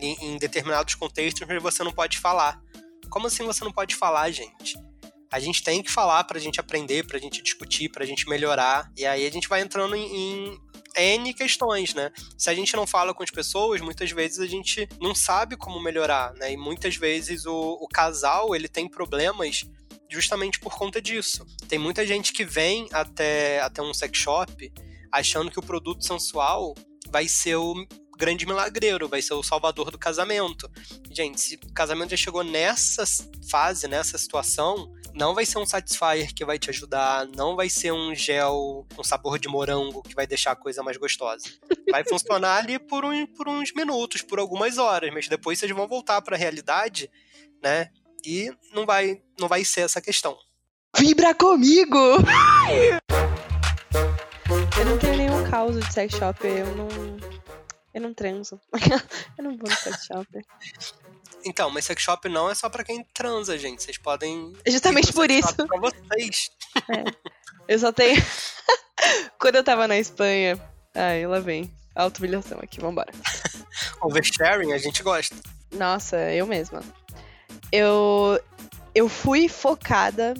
em, 0.00 0.16
em 0.20 0.36
determinados 0.38 0.94
contextos, 0.94 1.46
mas 1.46 1.62
você 1.62 1.82
não 1.84 1.92
pode 1.92 2.18
falar. 2.18 2.60
Como 3.12 3.26
assim 3.26 3.44
você 3.44 3.62
não 3.62 3.70
pode 3.70 3.94
falar, 3.94 4.30
gente? 4.30 4.74
A 5.30 5.38
gente 5.38 5.62
tem 5.62 5.82
que 5.82 5.92
falar 5.92 6.24
pra 6.24 6.40
gente 6.40 6.58
aprender, 6.58 7.06
pra 7.06 7.18
gente 7.18 7.42
discutir, 7.42 7.90
pra 7.90 8.06
gente 8.06 8.26
melhorar. 8.26 8.90
E 8.96 9.04
aí 9.04 9.26
a 9.26 9.30
gente 9.30 9.48
vai 9.48 9.60
entrando 9.60 9.94
em, 9.94 10.06
em 10.16 10.60
N 10.96 11.34
questões, 11.34 11.92
né? 11.92 12.10
Se 12.38 12.48
a 12.48 12.54
gente 12.54 12.74
não 12.74 12.86
fala 12.86 13.12
com 13.12 13.22
as 13.22 13.30
pessoas, 13.30 13.82
muitas 13.82 14.10
vezes 14.10 14.38
a 14.38 14.46
gente 14.46 14.88
não 14.98 15.14
sabe 15.14 15.58
como 15.58 15.78
melhorar, 15.82 16.32
né? 16.34 16.52
E 16.52 16.56
muitas 16.56 16.96
vezes 16.96 17.44
o, 17.44 17.78
o 17.80 17.86
casal, 17.86 18.56
ele 18.56 18.66
tem 18.66 18.88
problemas 18.88 19.66
justamente 20.10 20.58
por 20.58 20.74
conta 20.74 21.00
disso. 21.00 21.44
Tem 21.68 21.78
muita 21.78 22.06
gente 22.06 22.32
que 22.32 22.46
vem 22.46 22.88
até, 22.92 23.60
até 23.60 23.82
um 23.82 23.92
sex 23.92 24.18
shop 24.18 24.72
achando 25.12 25.50
que 25.50 25.58
o 25.58 25.62
produto 25.62 26.02
sensual 26.02 26.74
vai 27.10 27.28
ser 27.28 27.56
o 27.56 27.74
grande 28.16 28.46
milagreiro, 28.46 29.08
vai 29.08 29.22
ser 29.22 29.34
o 29.34 29.42
salvador 29.42 29.90
do 29.90 29.98
casamento. 29.98 30.70
Gente, 31.10 31.40
se 31.40 31.54
o 31.56 31.72
casamento 31.72 32.10
já 32.10 32.16
chegou 32.16 32.44
nessa 32.44 33.04
fase, 33.48 33.88
nessa 33.88 34.16
situação, 34.18 34.92
não 35.14 35.34
vai 35.34 35.44
ser 35.44 35.58
um 35.58 35.66
satisfier 35.66 36.32
que 36.32 36.44
vai 36.44 36.58
te 36.58 36.70
ajudar, 36.70 37.26
não 37.26 37.54
vai 37.54 37.68
ser 37.68 37.92
um 37.92 38.14
gel 38.14 38.86
com 38.94 39.04
sabor 39.04 39.38
de 39.38 39.48
morango 39.48 40.02
que 40.02 40.14
vai 40.14 40.26
deixar 40.26 40.52
a 40.52 40.56
coisa 40.56 40.82
mais 40.82 40.96
gostosa. 40.96 41.44
Vai 41.90 42.04
funcionar 42.04 42.58
ali 42.58 42.78
por, 42.78 43.04
um, 43.04 43.26
por 43.26 43.48
uns 43.48 43.72
minutos, 43.72 44.22
por 44.22 44.38
algumas 44.38 44.78
horas, 44.78 45.12
mas 45.12 45.28
depois 45.28 45.58
vocês 45.58 45.70
vão 45.72 45.86
voltar 45.86 46.22
para 46.22 46.36
a 46.36 46.38
realidade, 46.38 47.10
né? 47.62 47.90
E 48.24 48.50
não 48.72 48.86
vai, 48.86 49.20
não 49.38 49.48
vai 49.48 49.64
ser 49.64 49.82
essa 49.82 50.00
questão. 50.00 50.36
Vibra 50.96 51.34
comigo! 51.34 51.98
Eu 54.78 54.86
não 54.86 54.98
tenho 54.98 55.16
nenhum 55.16 55.50
caos 55.50 55.78
de 55.78 55.92
sex 55.92 56.14
shop, 56.14 56.46
eu 56.46 56.66
não. 56.76 56.88
Eu 57.94 58.00
não 58.00 58.14
transo. 58.14 58.60
eu 59.38 59.44
não 59.44 59.56
vou 59.56 59.68
no 59.68 59.76
sex 59.76 60.06
shop. 60.06 60.26
Então, 61.44 61.70
mas 61.70 61.84
sex 61.84 62.02
shop 62.02 62.28
não 62.28 62.50
é 62.50 62.54
só 62.54 62.68
pra 62.68 62.84
quem 62.84 63.04
transa, 63.12 63.58
gente. 63.58 63.82
Vocês 63.82 63.98
podem. 63.98 64.54
É 64.64 64.70
Justamente 64.70 65.12
por 65.12 65.30
isso. 65.30 65.54
Pra 65.54 65.78
vocês. 65.78 66.50
Eu 67.68 67.78
só 67.78 67.92
tenho. 67.92 68.20
Quando 69.38 69.56
eu 69.56 69.64
tava 69.64 69.86
na 69.86 69.98
Espanha. 69.98 70.58
Ai, 70.94 71.26
lá 71.26 71.40
vem. 71.40 71.72
Auto-humilhação 71.94 72.58
aqui, 72.60 72.80
vambora. 72.80 73.12
Oversharing, 74.00 74.72
a 74.72 74.78
gente 74.78 75.02
gosta. 75.02 75.36
Nossa, 75.72 76.16
eu 76.32 76.46
mesma. 76.46 76.82
Eu. 77.70 78.40
Eu 78.94 79.08
fui 79.08 79.48
focada 79.48 80.34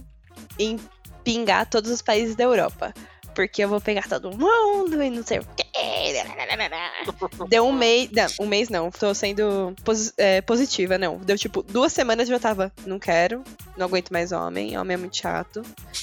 em 0.59 0.79
pingar 1.25 1.69
todos 1.69 1.91
os 1.91 2.03
países 2.03 2.37
da 2.37 2.45
Europa. 2.45 2.95
Porque 3.35 3.65
eu 3.65 3.69
vou 3.69 3.81
pegar 3.81 4.07
todo 4.09 4.37
mundo 4.37 5.03
e 5.03 5.11
não 5.11 5.23
sei 5.23 5.39
o 5.39 5.47
quê. 5.57 5.65
Deu 7.49 7.67
um 7.67 7.73
mês. 7.73 8.11
Não, 8.11 8.27
um 8.41 8.47
mês 8.47 8.69
não. 8.69 8.91
Tô 8.91 9.15
sendo 9.15 9.75
é, 10.17 10.41
positiva, 10.41 10.99
não. 10.99 11.19
Deu 11.19 11.37
tipo 11.37 11.63
duas 11.63 11.93
semanas 11.93 12.29
e 12.29 12.33
eu 12.33 12.41
tava. 12.41 12.73
Não 12.87 12.99
quero. 12.99 13.43
Não 13.77 13.87
aguento 13.87 14.11
mais 14.11 14.33
homem. 14.33 14.77
Homem 14.79 14.95
é 14.95 14.99
muito 14.99 15.17
chato. 15.17 15.63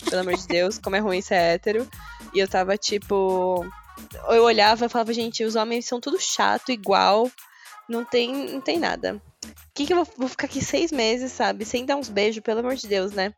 Pelo 0.09 0.21
amor 0.21 0.35
de 0.35 0.47
Deus, 0.47 0.77
como 0.77 0.95
é 0.95 0.99
ruim 0.99 1.21
ser 1.21 1.35
hétero. 1.35 1.87
E 2.33 2.39
eu 2.39 2.47
tava 2.47 2.77
tipo. 2.77 3.65
Eu 4.29 4.43
olhava 4.43 4.85
e 4.85 4.89
falava, 4.89 5.13
gente, 5.13 5.43
os 5.43 5.55
homens 5.55 5.85
são 5.85 5.99
tudo 5.99 6.19
chato, 6.19 6.71
igual. 6.71 7.29
Não 7.87 8.05
tem, 8.05 8.31
não 8.51 8.61
tem 8.61 8.79
nada. 8.79 9.21
Que, 9.73 9.85
que 9.85 9.93
eu 9.93 9.97
vou, 9.97 10.07
vou 10.17 10.27
ficar 10.27 10.45
aqui 10.45 10.63
seis 10.63 10.91
meses, 10.91 11.31
sabe? 11.31 11.65
Sem 11.65 11.85
dar 11.85 11.95
uns 11.95 12.09
beijos, 12.09 12.41
pelo 12.41 12.59
amor 12.59 12.75
de 12.75 12.87
Deus, 12.87 13.11
né? 13.11 13.33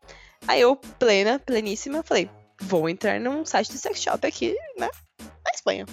Aí 0.46 0.60
eu, 0.60 0.76
plena, 0.76 1.38
pleníssima, 1.38 2.02
falei, 2.02 2.28
vou 2.60 2.88
entrar 2.88 3.20
num 3.20 3.44
site 3.44 3.70
de 3.70 3.78
sex 3.78 4.00
shop 4.00 4.26
aqui, 4.26 4.56
né? 4.76 4.90
Na 5.20 5.50
Espanha. 5.54 5.86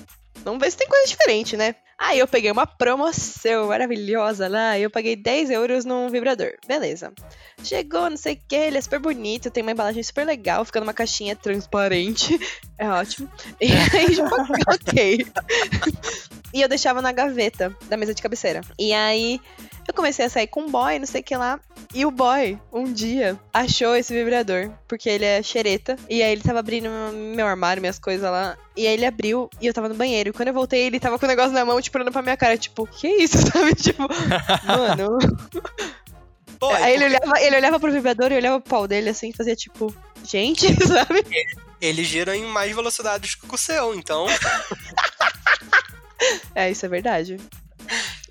Vamos 0.43 0.59
ver 0.59 0.71
se 0.71 0.77
tem 0.77 0.87
coisa 0.87 1.07
diferente, 1.07 1.57
né? 1.57 1.75
Aí 1.97 2.19
eu 2.19 2.27
peguei 2.27 2.49
uma 2.49 2.65
promoção 2.65 3.67
maravilhosa 3.67 4.47
lá, 4.47 4.79
e 4.79 4.83
eu 4.83 4.89
paguei 4.89 5.17
10 5.17 5.49
euros 5.49 5.83
num 5.83 6.07
vibrador. 6.07 6.53
Beleza. 6.65 7.11
Chegou, 7.61 8.09
não 8.09 8.15
sei 8.15 8.35
o 8.35 8.39
que, 8.47 8.55
ele 8.55 8.77
é 8.77 8.81
super 8.81 8.99
bonito, 8.99 9.51
tem 9.51 9.61
uma 9.61 9.73
embalagem 9.73 10.01
super 10.01 10.25
legal, 10.25 10.63
fica 10.63 10.79
numa 10.79 10.93
caixinha 10.93 11.35
transparente. 11.35 12.39
É 12.77 12.87
ótimo. 12.89 13.29
E 13.59 13.67
aí, 13.93 14.15
tipo, 14.15 14.33
ok. 14.73 15.27
e 16.53 16.61
eu 16.61 16.69
deixava 16.69 17.01
na 17.01 17.11
gaveta 17.11 17.75
da 17.89 17.97
mesa 17.97 18.13
de 18.13 18.21
cabeceira. 18.21 18.61
E 18.79 18.93
aí 18.93 19.41
eu 19.89 19.93
comecei 19.93 20.25
a 20.25 20.29
sair 20.29 20.47
com 20.47 20.61
um 20.61 20.69
boy, 20.69 20.99
não 20.99 21.05
sei 21.05 21.21
o 21.21 21.23
que 21.23 21.35
lá. 21.35 21.59
E 21.93 22.05
o 22.05 22.11
boy, 22.11 22.59
um 22.71 22.91
dia, 22.91 23.39
achou 23.53 23.95
esse 23.95 24.13
vibrador, 24.13 24.71
porque 24.87 25.09
ele 25.09 25.25
é 25.25 25.41
xereta. 25.41 25.95
E 26.09 26.21
aí 26.21 26.31
ele 26.31 26.41
tava 26.41 26.59
abrindo 26.59 26.89
meu 27.35 27.47
armário, 27.47 27.81
minhas 27.81 27.99
coisas 27.99 28.29
lá. 28.29 28.57
E 28.75 28.87
aí 28.87 28.93
ele 28.93 29.05
abriu 29.05 29.49
e 29.59 29.67
eu 29.67 29.73
tava 29.73 29.89
no 29.89 29.95
banheiro. 29.95 30.29
E 30.29 30.33
quando 30.33 30.49
eu 30.49 30.53
voltei, 30.53 30.83
ele 30.83 30.99
tava 30.99 31.17
com 31.17 31.25
o 31.25 31.29
negócio 31.29 31.51
na 31.51 31.65
mão, 31.65 31.81
tipo, 31.81 31.97
olhando 31.97 32.11
pra 32.11 32.21
minha 32.21 32.37
cara, 32.37 32.57
tipo, 32.57 32.87
que 32.87 33.07
isso, 33.07 33.37
sabe? 33.51 33.75
Tipo, 33.75 34.03
mano. 34.65 35.17
Pô, 36.59 36.69
aí 36.71 36.93
ele 36.93 37.05
olhava, 37.05 37.41
ele 37.41 37.55
olhava 37.55 37.79
pro 37.79 37.91
vibrador 37.91 38.31
e 38.31 38.35
olhava 38.35 38.59
pro 38.59 38.69
pau 38.69 38.87
dele 38.87 39.09
assim, 39.09 39.29
e 39.29 39.33
fazia 39.33 39.55
tipo, 39.55 39.95
gente, 40.25 40.67
sabe? 40.85 41.23
ele 41.81 42.03
gira 42.03 42.35
em 42.35 42.43
mais 42.45 42.75
velocidades 42.75 43.35
que 43.35 43.53
o 43.53 43.57
seu, 43.57 43.95
então. 43.95 44.25
É, 46.53 46.69
isso 46.69 46.85
é 46.85 46.89
verdade. 46.89 47.37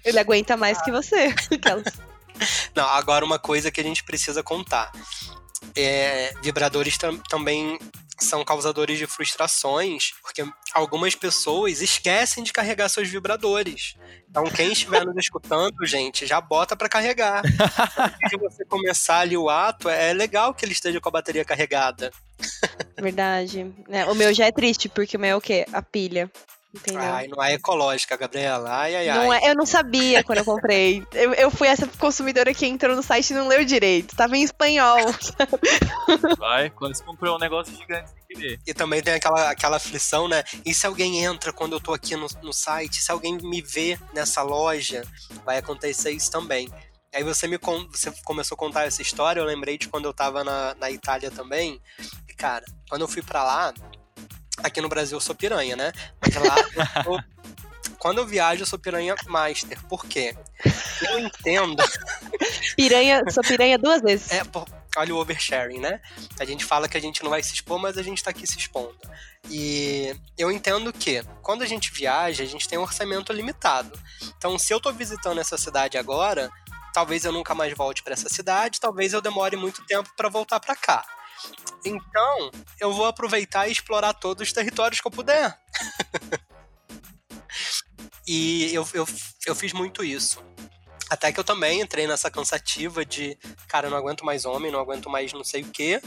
Ele 0.09 0.19
aguenta 0.19 0.57
mais 0.57 0.81
que 0.83 0.91
você. 0.91 1.35
Não, 2.75 2.89
agora 2.89 3.25
uma 3.25 3.39
coisa 3.39 3.71
que 3.71 3.81
a 3.81 3.85
gente 3.85 4.05
precisa 4.05 4.43
contar. 4.43 4.91
É, 5.77 6.33
vibradores 6.43 6.97
tam- 6.97 7.19
também 7.29 7.79
são 8.21 8.45
causadores 8.45 8.99
de 8.99 9.07
frustrações, 9.07 10.11
porque 10.23 10.45
algumas 10.75 11.15
pessoas 11.15 11.81
esquecem 11.81 12.43
de 12.43 12.53
carregar 12.53 12.89
seus 12.89 13.09
vibradores. 13.09 13.95
Então, 14.29 14.45
quem 14.45 14.73
estiver 14.73 15.05
nos 15.07 15.17
escutando, 15.17 15.85
gente, 15.87 16.27
já 16.27 16.41
bota 16.41 16.77
pra 16.77 16.89
carregar. 16.89 17.43
De 17.43 18.37
você 18.39 18.65
começar 18.65 19.21
ali 19.21 19.37
o 19.37 19.49
ato, 19.49 19.89
é 19.89 20.13
legal 20.13 20.53
que 20.53 20.65
ele 20.65 20.73
esteja 20.73 21.01
com 21.01 21.09
a 21.09 21.13
bateria 21.13 21.45
carregada. 21.45 22.11
Verdade. 23.01 23.73
né? 23.89 24.05
O 24.07 24.15
meu 24.15 24.33
já 24.35 24.47
é 24.47 24.53
triste, 24.53 24.89
porque 24.89 25.17
o 25.17 25.21
meu 25.21 25.31
é 25.31 25.37
o 25.37 25.41
quê? 25.41 25.65
A 25.73 25.81
pilha. 25.83 26.31
Entendeu? 26.75 27.01
Ai, 27.01 27.27
não 27.29 27.43
é 27.43 27.55
ecológica, 27.55 28.17
Gabriela. 28.17 28.71
Ai, 28.71 28.95
ai, 28.95 29.09
ai. 29.09 29.19
Não 29.19 29.33
é, 29.33 29.51
eu 29.51 29.55
não 29.55 29.65
sabia 29.65 30.23
quando 30.23 30.39
eu 30.39 30.45
comprei. 30.45 31.03
Eu, 31.15 31.33
eu 31.33 31.51
fui 31.51 31.67
essa 31.67 31.87
consumidora 31.99 32.53
que 32.53 32.67
entrou 32.67 32.95
no 32.95 33.03
site 33.03 33.31
e 33.31 33.35
não 33.35 33.49
leu 33.49 33.65
direito. 33.65 34.15
Tava 34.15 34.37
em 34.37 34.43
espanhol. 34.43 34.99
Vai, 36.39 36.69
quando 36.69 36.95
você 36.95 37.03
comprou 37.03 37.37
um 37.37 37.39
negócio 37.39 37.75
gigante 37.75 38.11
sem 38.11 38.37
querer. 38.37 38.61
E 38.67 38.75
também 38.75 39.03
tem 39.03 39.15
aquela, 39.15 39.51
aquela 39.51 39.77
aflição, 39.79 40.29
né? 40.29 40.45
E 40.65 40.75
se 40.75 40.87
alguém 40.87 41.25
entra 41.25 41.55
quando 41.55 41.73
eu 41.73 41.81
tô 41.81 41.95
aqui 41.95 42.15
no, 42.17 42.27
no 42.43 42.53
site? 42.53 43.03
Se 43.03 43.11
alguém 43.11 43.39
me 43.39 43.63
vê 43.63 43.99
nessa 44.13 44.43
loja, 44.43 45.03
vai 45.47 45.57
acontecer 45.57 46.11
isso 46.11 46.31
também. 46.31 46.69
Aí 47.15 47.25
você 47.25 47.49
me 47.49 47.59
você 47.91 48.13
começou 48.25 48.55
a 48.55 48.59
contar 48.59 48.85
essa 48.85 49.01
história, 49.01 49.41
eu 49.41 49.45
lembrei 49.47 49.79
de 49.79 49.89
quando 49.89 50.05
eu 50.05 50.13
tava 50.13 50.45
na, 50.45 50.75
na 50.75 50.91
Itália 50.91 51.31
também. 51.31 51.81
E, 52.29 52.35
cara, 52.35 52.65
quando 52.91 53.01
eu 53.01 53.09
fui 53.09 53.23
pra 53.23 53.43
lá, 53.43 53.73
aqui 54.63 54.81
no 54.81 54.89
Brasil 54.89 55.17
eu 55.17 55.21
sou 55.21 55.35
piranha, 55.35 55.77
né? 55.77 55.93
Mas 56.21 56.35
lá, 56.35 56.57
eu 57.07 57.19
quando 57.99 58.19
eu 58.19 58.27
viajo, 58.27 58.63
eu 58.63 58.67
sou 58.67 58.79
piranha 58.79 59.15
master. 59.27 59.83
Por 59.87 60.07
quê? 60.07 60.37
Eu 61.03 61.19
entendo. 61.19 61.83
Piranha, 62.77 63.23
sou 63.31 63.43
piranha 63.43 63.77
duas 63.77 64.01
vezes. 64.01 64.31
É, 64.31 64.45
pô, 64.45 64.65
olha 64.97 65.15
o 65.15 65.19
oversharing, 65.19 65.81
né? 65.81 66.01
A 66.39 66.45
gente 66.45 66.65
fala 66.65 66.89
que 66.89 66.97
a 66.97 67.01
gente 67.01 67.25
não 67.25 67.31
vai 67.31 67.43
se 67.43 67.55
expor, 67.55 67.79
mas 67.79 67.99
a 67.99 68.03
gente 68.03 68.23
tá 68.23 68.31
aqui 68.31 68.47
se 68.47 68.57
expondo. 68.57 68.97
E 69.51 70.15
eu 70.37 70.53
entendo 70.53 70.93
que 70.93 71.25
quando 71.43 71.63
a 71.63 71.67
gente 71.67 71.93
viaja, 71.93 72.45
a 72.45 72.47
gente 72.47 72.69
tem 72.69 72.79
um 72.79 72.83
orçamento 72.83 73.33
limitado. 73.33 73.99
Então, 74.37 74.57
se 74.59 74.73
eu 74.73 74.81
tô 74.81 74.93
visitando 74.93 75.41
essa 75.41 75.59
cidade 75.59 75.99
agora, 75.99 76.51
talvez 76.93 77.25
eu 77.25 77.33
nunca 77.33 77.55
mais 77.55 77.75
volte 77.75 78.03
para 78.03 78.13
essa 78.13 78.29
cidade, 78.29 78.81
talvez 78.81 79.13
eu 79.13 79.21
demore 79.21 79.57
muito 79.57 79.85
tempo 79.87 80.11
para 80.17 80.29
voltar 80.29 80.61
para 80.61 80.77
cá. 80.77 81.05
Então, 81.85 82.51
eu 82.81 82.93
vou 82.93 83.07
aproveitar 83.07 83.69
e 83.69 83.73
explorar 83.73 84.15
todos 84.15 84.47
os 84.47 84.53
territórios 84.53 85.01
que 85.01 85.07
eu 85.07 85.11
puder. 85.11 85.59
e 88.27 88.73
eu, 88.75 88.87
eu, 88.95 89.07
eu 89.47 89.55
fiz 89.55 89.73
muito 89.73 90.05
isso. 90.05 90.43
Até 91.11 91.33
que 91.33 91.41
eu 91.41 91.45
também 91.45 91.81
entrei 91.81 92.07
nessa 92.07 92.31
cansativa 92.31 93.05
de, 93.05 93.39
cara, 93.67 93.87
eu 93.87 93.91
não 93.91 93.99
aguento 93.99 94.25
mais 94.25 94.45
homem, 94.45 94.71
não 94.71 94.81
aguento 94.81 95.09
mais 95.09 95.33
não 95.33 95.45
sei 95.45 95.63
o 95.63 95.71
quê. 95.71 96.01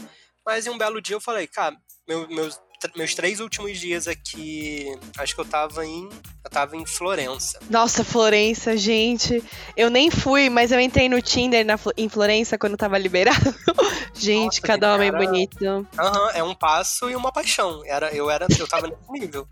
Mas 0.46 0.66
em 0.66 0.70
um 0.70 0.78
belo 0.78 1.00
dia 1.00 1.16
eu 1.16 1.20
falei, 1.20 1.46
cara, 1.46 1.76
meu- 2.06 2.28
meus, 2.28 2.60
meus 2.96 3.14
três 3.14 3.40
últimos 3.40 3.78
dias 3.78 4.06
aqui, 4.08 4.86
acho 5.18 5.34
que 5.34 5.40
eu 5.40 5.44
tava 5.44 5.84
em. 5.86 6.08
Eu 6.44 6.50
tava 6.50 6.76
em 6.76 6.84
Florença. 6.84 7.58
Nossa, 7.70 8.02
Florença, 8.04 8.76
gente. 8.76 9.42
Eu 9.76 9.88
nem 9.90 10.10
fui, 10.10 10.50
mas 10.50 10.72
eu 10.72 10.80
entrei 10.80 11.08
no 11.08 11.22
Tinder 11.22 11.64
na 11.64 11.78
em 11.96 12.08
Florença 12.08 12.58
quando 12.58 12.76
tava 12.76 12.98
liberado. 12.98 13.54
gente, 14.14 14.46
Nossa, 14.46 14.60
cada 14.62 14.94
homem 14.94 15.10
cara- 15.12 15.24
bonito. 15.24 15.86
Aham, 15.98 16.30
é 16.34 16.42
um 16.42 16.54
passo 16.54 17.08
e 17.10 17.14
uma 17.16 17.30
paixão. 17.32 17.82
Era, 17.86 18.12
eu 18.14 18.28
era, 18.30 18.46
eu 18.58 18.66
tava 18.66 18.88
nesse 18.88 19.10
nível. 19.10 19.46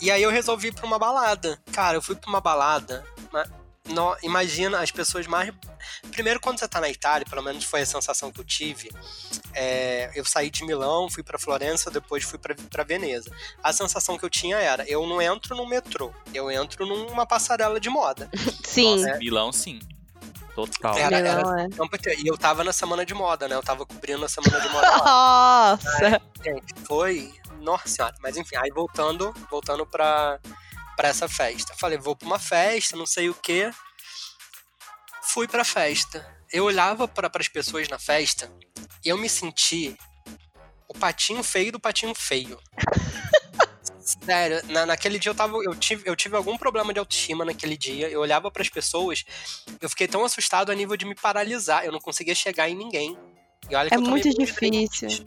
E 0.00 0.10
aí 0.10 0.22
eu 0.22 0.30
resolvi 0.30 0.68
ir 0.68 0.72
pra 0.74 0.86
uma 0.86 0.98
balada. 0.98 1.58
Cara, 1.72 1.96
eu 1.96 2.02
fui 2.02 2.14
pra 2.16 2.28
uma 2.28 2.40
balada. 2.40 3.04
No- 3.88 4.16
imagina 4.22 4.80
as 4.80 4.90
pessoas 4.90 5.26
mais. 5.26 5.52
Primeiro, 6.12 6.40
quando 6.40 6.58
você 6.58 6.66
tá 6.68 6.80
na 6.80 6.88
Itália, 6.88 7.26
pelo 7.28 7.42
menos 7.42 7.64
foi 7.64 7.82
a 7.82 7.86
sensação 7.86 8.30
que 8.32 8.40
eu 8.40 8.44
tive. 8.44 8.90
é, 9.54 10.10
eu 10.14 10.24
saí 10.24 10.50
de 10.50 10.64
Milão, 10.64 11.08
fui 11.10 11.22
pra 11.22 11.38
Florença, 11.38 11.90
depois 11.90 12.22
fui 12.24 12.38
pra, 12.38 12.54
pra 12.70 12.84
Veneza. 12.84 13.30
A 13.62 13.72
sensação 13.72 14.18
que 14.18 14.24
eu 14.24 14.30
tinha 14.30 14.56
era: 14.58 14.84
eu 14.88 15.06
não 15.06 15.20
entro 15.22 15.56
no 15.56 15.66
metrô, 15.66 16.12
eu 16.34 16.50
entro 16.50 16.84
numa 16.86 17.24
passarela 17.26 17.80
de 17.80 17.88
moda. 17.88 18.28
Sim. 18.64 18.96
Nossa, 19.04 19.18
Milão, 19.18 19.52
sim. 19.52 19.78
Total. 20.54 20.96
Era- 20.96 21.18
era- 21.18 21.42
Não, 21.42 21.58
é. 21.58 21.66
E 22.18 22.26
eu 22.26 22.36
tava 22.38 22.64
na 22.64 22.72
semana 22.72 23.04
de 23.04 23.12
moda, 23.12 23.46
né? 23.46 23.54
Eu 23.54 23.62
tava 23.62 23.84
cobrindo 23.84 24.24
a 24.24 24.28
semana 24.28 24.58
de 24.60 24.68
moda. 24.70 24.86
Nossa! 25.04 26.20
Gente, 26.42 26.74
foi. 26.86 27.32
Nossa 27.60 27.88
senhora. 27.88 28.14
Mas 28.20 28.36
enfim, 28.38 28.56
aí 28.56 28.70
voltando, 28.70 29.34
voltando 29.50 29.84
pra, 29.86 30.38
pra 30.96 31.08
essa 31.08 31.28
festa. 31.28 31.74
Falei, 31.78 31.98
vou 31.98 32.16
pra 32.16 32.26
uma 32.26 32.38
festa, 32.38 32.96
não 32.96 33.06
sei 33.06 33.28
o 33.28 33.34
quê. 33.34 33.70
Fui 35.22 35.46
pra 35.46 35.64
festa. 35.64 36.26
Eu 36.52 36.64
olhava 36.64 37.06
para 37.06 37.30
as 37.38 37.48
pessoas 37.48 37.88
na 37.88 37.98
festa 37.98 38.50
e 39.04 39.08
eu 39.08 39.18
me 39.18 39.28
senti 39.28 39.96
o 40.88 40.94
patinho 40.94 41.42
feio 41.42 41.72
do 41.72 41.80
patinho 41.80 42.14
feio. 42.14 42.58
Sério, 44.00 44.62
na, 44.68 44.86
naquele 44.86 45.18
dia 45.18 45.30
eu 45.30 45.34
tava. 45.34 45.56
Eu 45.64 45.74
tive, 45.74 46.08
eu 46.08 46.14
tive 46.14 46.36
algum 46.36 46.56
problema 46.56 46.92
de 46.92 47.00
autoestima 47.00 47.44
naquele 47.44 47.76
dia. 47.76 48.08
Eu 48.08 48.20
olhava 48.20 48.50
pras 48.52 48.68
pessoas, 48.68 49.24
eu 49.80 49.90
fiquei 49.90 50.06
tão 50.06 50.24
assustado 50.24 50.70
a 50.70 50.74
nível 50.76 50.96
de 50.96 51.04
me 51.04 51.14
paralisar. 51.14 51.84
Eu 51.84 51.90
não 51.90 51.98
conseguia 51.98 52.34
chegar 52.34 52.68
em 52.68 52.76
ninguém. 52.76 53.18
E 53.68 53.74
olha 53.74 53.88
que 53.88 53.94
É 53.94 53.98
muito 53.98 54.30
difícil. 54.30 55.24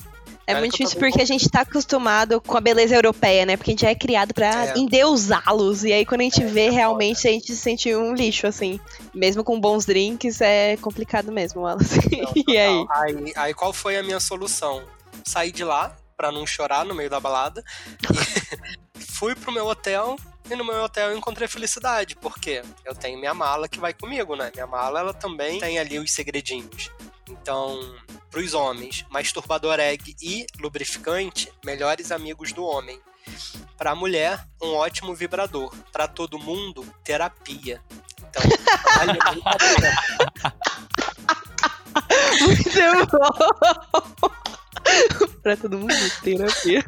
É 0.51 0.59
muito 0.59 0.71
difícil 0.71 0.99
porque 0.99 1.21
a 1.21 1.25
gente 1.25 1.49
tá 1.49 1.61
acostumado 1.61 2.41
com 2.41 2.57
a 2.57 2.61
beleza 2.61 2.95
europeia, 2.95 3.45
né? 3.45 3.55
Porque 3.57 3.71
a 3.71 3.73
gente 3.73 3.85
é 3.85 3.95
criado 3.95 4.33
pra 4.33 4.67
É. 4.67 4.77
endeusá-los. 4.77 5.83
E 5.83 5.93
aí 5.93 6.05
quando 6.05 6.21
a 6.21 6.23
gente 6.23 6.43
vê, 6.45 6.67
isso 6.67 6.73
é 6.73 6.75
realmente 6.75 7.27
a 7.27 7.31
gente 7.31 7.47
se 7.47 7.57
sente 7.57 7.95
um 7.95 8.13
lixo, 8.13 8.47
assim. 8.47 8.79
Mesmo 9.13 9.43
com 9.43 9.59
bons 9.59 9.85
drinks, 9.85 10.41
é 10.41 10.77
complicado 10.77 11.31
mesmo, 11.31 11.61
Wallace. 11.61 11.99
Não, 12.11 12.33
e 12.47 12.57
aí? 12.57 12.85
aí? 12.89 13.33
Aí 13.35 13.53
qual 13.53 13.73
foi 13.73 13.97
a 13.97 14.03
minha 14.03 14.19
solução? 14.19 14.83
Saí 15.25 15.51
de 15.51 15.63
lá 15.63 15.95
pra 16.17 16.31
não 16.31 16.45
chorar 16.45 16.83
no 16.85 16.93
meio 16.93 17.09
da 17.09 17.19
balada 17.19 17.63
e 18.97 18.99
fui 19.01 19.35
pro 19.35 19.51
meu 19.51 19.67
hotel 19.67 20.17
e 20.49 20.55
no 20.55 20.65
meu 20.65 20.83
hotel 20.83 21.11
eu 21.11 21.17
encontrei 21.17 21.47
felicidade, 21.47 22.15
porque 22.15 22.61
eu 22.83 22.95
tenho 22.95 23.19
minha 23.19 23.33
mala 23.33 23.67
que 23.67 23.79
vai 23.79 23.93
comigo, 23.93 24.35
né? 24.35 24.51
Minha 24.53 24.65
mala 24.67 24.99
ela 24.99 25.13
também 25.13 25.59
tem 25.59 25.77
ali 25.77 25.99
os 25.99 26.11
segredinhos. 26.11 26.89
Então, 27.29 27.79
pros 28.29 28.53
homens, 28.53 29.05
masturbador 29.09 29.79
egg 29.79 30.15
e 30.21 30.45
lubrificante, 30.59 31.51
melhores 31.65 32.11
amigos 32.11 32.53
do 32.53 32.63
homem. 32.63 32.99
Pra 33.77 33.95
mulher, 33.95 34.45
um 34.61 34.73
ótimo 34.75 35.15
vibrador. 35.15 35.73
Pra 35.91 36.07
todo 36.07 36.39
mundo, 36.39 36.85
terapia. 37.03 37.81
Então, 38.17 38.43
vale 38.97 39.19
muito 39.33 39.47
a 39.47 39.57
pena. 39.57 39.95
Muito 42.41 42.69
bom! 43.07 44.31
pra 45.41 45.57
todo 45.57 45.77
mundo, 45.77 45.93
terapia. 46.21 46.85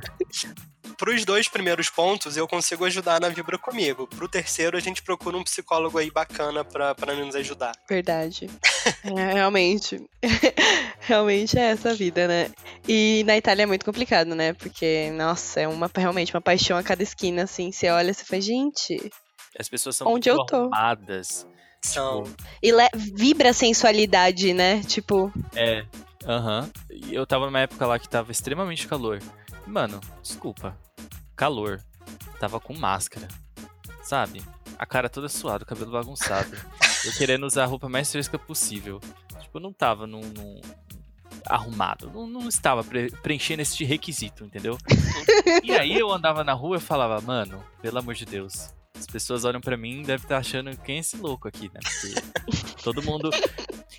Pros 0.98 1.24
dois 1.26 1.48
primeiros 1.48 1.90
pontos, 1.90 2.38
eu 2.38 2.48
consigo 2.48 2.86
ajudar 2.86 3.20
na 3.22 3.30
Vibra 3.30 3.58
comigo. 3.58 4.08
Pro 4.08 4.28
terceiro, 4.28 4.78
a 4.78 4.80
gente 4.80 5.02
procura 5.02 5.38
um 5.38 5.44
psicólogo 5.44 5.98
aí 5.98 6.10
bacana 6.12 6.64
pra, 6.64 6.94
pra 6.96 7.14
nos 7.16 7.36
ajudar. 7.36 7.74
Verdade. 7.90 8.50
É, 9.04 9.34
realmente. 9.34 10.04
realmente 11.02 11.58
é 11.58 11.64
essa 11.72 11.92
a 11.92 11.94
vida, 11.94 12.28
né? 12.28 12.50
E 12.88 13.24
na 13.28 13.38
Itália 13.38 13.64
é 13.64 13.66
muito 13.68 13.86
complicado, 13.86 14.34
né? 14.36 14.54
Porque, 14.54 15.12
nossa, 15.12 15.60
é 15.62 15.68
uma, 15.68 15.90
realmente 15.96 16.34
uma 16.34 16.42
paixão 16.42 16.78
a 16.78 16.84
cada 16.84 17.04
esquina, 17.04 17.44
assim. 17.44 17.72
Você 17.72 17.90
olha 17.90 18.10
e 18.10 18.14
você 18.14 18.24
fala, 18.26 18.42
gente, 18.42 19.12
As 19.60 19.70
pessoas 19.70 19.96
são 19.96 20.08
Onde 20.08 20.30
muito 20.32 20.42
eu 20.42 20.46
tô? 20.48 20.56
arrumadas. 20.56 21.46
São. 21.84 22.24
E 22.62 22.72
le- 22.72 22.90
vibra 23.16 23.50
a 23.50 23.54
sensualidade, 23.54 24.54
né? 24.54 24.82
Tipo, 24.82 25.32
É. 25.56 25.84
Aham. 26.26 26.70
E 26.90 27.14
eu 27.14 27.26
tava 27.26 27.46
numa 27.46 27.60
época 27.60 27.86
lá 27.88 27.98
que 28.00 28.08
tava 28.10 28.32
extremamente 28.32 28.88
calor. 28.88 29.20
Mano, 29.68 30.00
desculpa. 30.22 30.78
Calor. 31.36 31.82
Tava 32.40 32.60
com 32.60 32.74
máscara. 32.78 33.28
Sabe? 34.04 34.42
A 34.78 34.86
cara 34.86 35.10
toda 35.10 35.30
suada, 35.30 35.64
o 35.64 35.68
cabelo 35.68 35.92
bagunçado. 35.92 36.56
eu 37.06 37.12
querendo 37.14 37.46
usar 37.46 37.64
a 37.64 37.68
roupa 37.68 37.88
mais 37.88 38.12
fresca 38.12 38.38
possível. 38.40 39.00
Tipo, 39.40 39.58
eu 39.58 39.62
não 39.62 39.74
tava 39.74 40.08
num. 40.08 40.22
num- 40.22 40.62
arrumado. 41.48 42.12
Não, 42.12 42.28
não 42.28 42.48
estava 42.48 42.84
pre- 42.84 43.10
preenchendo 43.24 43.62
esse 43.64 43.84
requisito, 43.84 44.44
entendeu? 44.46 44.78
e 45.64 45.72
aí 45.72 45.98
eu 45.98 46.12
andava 46.12 46.44
na 46.44 46.54
rua 46.54 46.78
e 46.78 46.80
falava, 46.80 47.20
mano, 47.22 47.64
pelo 47.82 47.98
amor 47.98 48.14
de 48.14 48.26
Deus. 48.26 48.70
As 48.98 49.08
pessoas 49.08 49.44
olham 49.44 49.60
pra 49.60 49.76
mim 49.76 50.02
e 50.02 50.04
devem 50.04 50.24
estar 50.24 50.38
achando 50.38 50.76
quem 50.78 50.98
é 50.98 51.00
esse 51.00 51.18
louco 51.18 51.48
aqui, 51.48 51.72
né? 51.74 51.80
Porque 52.46 52.84
todo 52.84 53.02
mundo. 53.02 53.32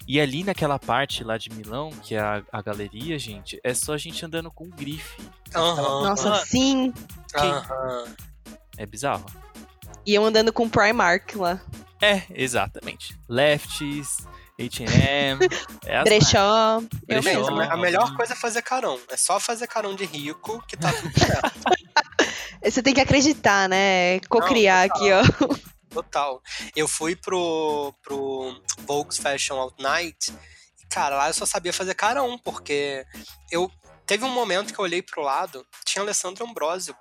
E 0.07 0.21
ali 0.21 0.43
naquela 0.43 0.79
parte 0.79 1.23
lá 1.23 1.39
de 1.39 1.51
Milão, 1.51 1.91
que 1.91 2.15
é 2.15 2.21
a, 2.21 2.43
a 2.53 2.61
galeria, 2.61 3.19
gente, 3.19 3.61
é 3.63 3.73
só 3.73 3.97
gente 3.97 4.25
andando 4.25 4.51
com 4.51 4.69
grife. 4.69 5.23
Aham. 5.55 6.03
nossa, 6.03 6.45
sim. 6.45 6.93
aham. 7.35 8.05
É 8.77 8.87
bizarro. 8.87 9.27
E 10.05 10.15
eu 10.15 10.25
andando 10.25 10.53
com 10.53 10.69
Primark 10.69 11.37
lá. 11.37 11.61
É, 12.01 12.23
exatamente. 12.35 13.17
Lefties, 13.29 14.27
H&M, 14.59 15.49
é 15.87 15.97
as 15.97 16.05
Brechó. 16.05 16.81
Eu 17.09 17.23
Brechó. 17.23 17.31
Gente, 17.31 17.55
mesma. 17.55 17.65
a 17.73 17.77
melhor 17.77 18.17
coisa 18.17 18.33
é 18.33 18.37
fazer 18.37 18.63
carão. 18.63 18.99
É 19.09 19.17
só 19.17 19.39
fazer 19.39 19.67
carão 19.69 19.95
de 19.95 20.05
rico 20.05 20.63
que 20.67 20.77
tá 20.77 20.93
tudo 20.93 21.19
certo. 21.19 21.53
Você 22.63 22.83
tem 22.83 22.95
que 22.95 23.01
acreditar, 23.01 23.69
né? 23.69 24.21
Cocriar 24.29 24.87
aqui, 24.87 25.11
ó. 25.13 25.23
Total. 25.93 26.41
Eu 26.75 26.89
fui 26.89 27.15
pro, 27.15 27.95
pro 28.03 28.63
Volks 28.81 29.19
Fashion 29.19 29.57
Out 29.59 29.83
Night 29.83 30.33
e, 30.83 30.87
cara, 30.87 31.17
lá 31.17 31.29
eu 31.29 31.35
só 31.35 31.47
sabia 31.47 31.73
fazer 31.73 31.95
carão, 31.95 32.39
porque 32.39 33.05
eu. 33.51 33.71
Teve 34.05 34.25
um 34.25 34.31
momento 34.31 34.75
que 34.75 34.81
eu 34.81 34.85
olhei 34.85 35.01
pro 35.01 35.23
lado, 35.23 35.65
tinha 35.85 36.03
Alessandro 36.03 36.45
Ambrosio 36.45 36.95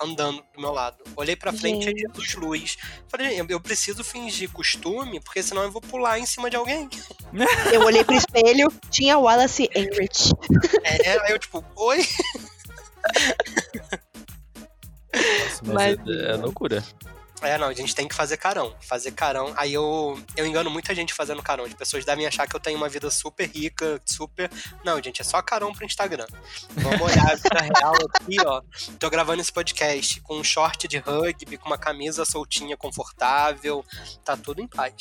andando 0.00 0.42
do 0.54 0.60
meu 0.60 0.72
lado. 0.72 1.02
Olhei 1.16 1.36
pra 1.36 1.52
frente 1.52 1.82
e 1.82 1.90
Gente. 1.90 2.00
Jesus 2.00 2.34
Luz. 2.34 2.76
Falei, 3.08 3.40
eu 3.48 3.60
preciso 3.60 4.04
fingir 4.04 4.50
costume, 4.50 5.20
porque 5.20 5.42
senão 5.42 5.62
eu 5.62 5.70
vou 5.70 5.82
pular 5.82 6.18
em 6.18 6.26
cima 6.26 6.48
de 6.48 6.56
alguém. 6.56 6.88
Eu 7.72 7.82
olhei 7.82 8.02
pro 8.02 8.14
espelho, 8.14 8.72
tinha 8.90 9.18
Wallace 9.18 9.68
Enrich. 9.74 10.32
É, 10.82 11.18
aí 11.18 11.32
eu, 11.32 11.38
tipo, 11.38 11.62
oi? 11.76 11.98
Nossa, 15.14 15.64
mas 15.64 15.98
é, 16.06 16.30
é 16.30 16.36
loucura. 16.36 16.82
É, 17.42 17.56
não, 17.56 17.68
a 17.68 17.74
gente 17.74 17.94
tem 17.94 18.08
que 18.08 18.14
fazer 18.14 18.36
carão. 18.36 18.74
Fazer 18.80 19.12
carão. 19.12 19.52
Aí 19.56 19.72
eu, 19.72 20.20
eu 20.36 20.46
engano 20.46 20.70
muita 20.70 20.94
gente 20.94 21.14
fazendo 21.14 21.42
carão. 21.42 21.64
As 21.64 21.74
pessoas 21.74 22.04
devem 22.04 22.26
achar 22.26 22.46
que 22.46 22.56
eu 22.56 22.60
tenho 22.60 22.76
uma 22.76 22.88
vida 22.88 23.10
super 23.10 23.48
rica, 23.48 24.00
super. 24.04 24.50
Não, 24.84 25.00
gente, 25.02 25.20
é 25.20 25.24
só 25.24 25.40
carão 25.40 25.72
pro 25.72 25.84
Instagram. 25.84 26.26
Vamos 26.70 27.00
olhar 27.00 27.32
a 27.32 27.34
vida 27.36 27.60
real 27.60 27.94
aqui, 28.14 28.36
ó. 28.44 28.62
Tô 28.98 29.08
gravando 29.08 29.40
esse 29.40 29.52
podcast 29.52 30.20
com 30.20 30.38
um 30.38 30.44
short 30.44 30.88
de 30.88 30.98
rugby, 30.98 31.56
com 31.56 31.66
uma 31.66 31.78
camisa 31.78 32.24
soltinha, 32.24 32.76
confortável. 32.76 33.84
Tá 34.24 34.36
tudo 34.36 34.60
em 34.60 34.66
paz. 34.66 34.94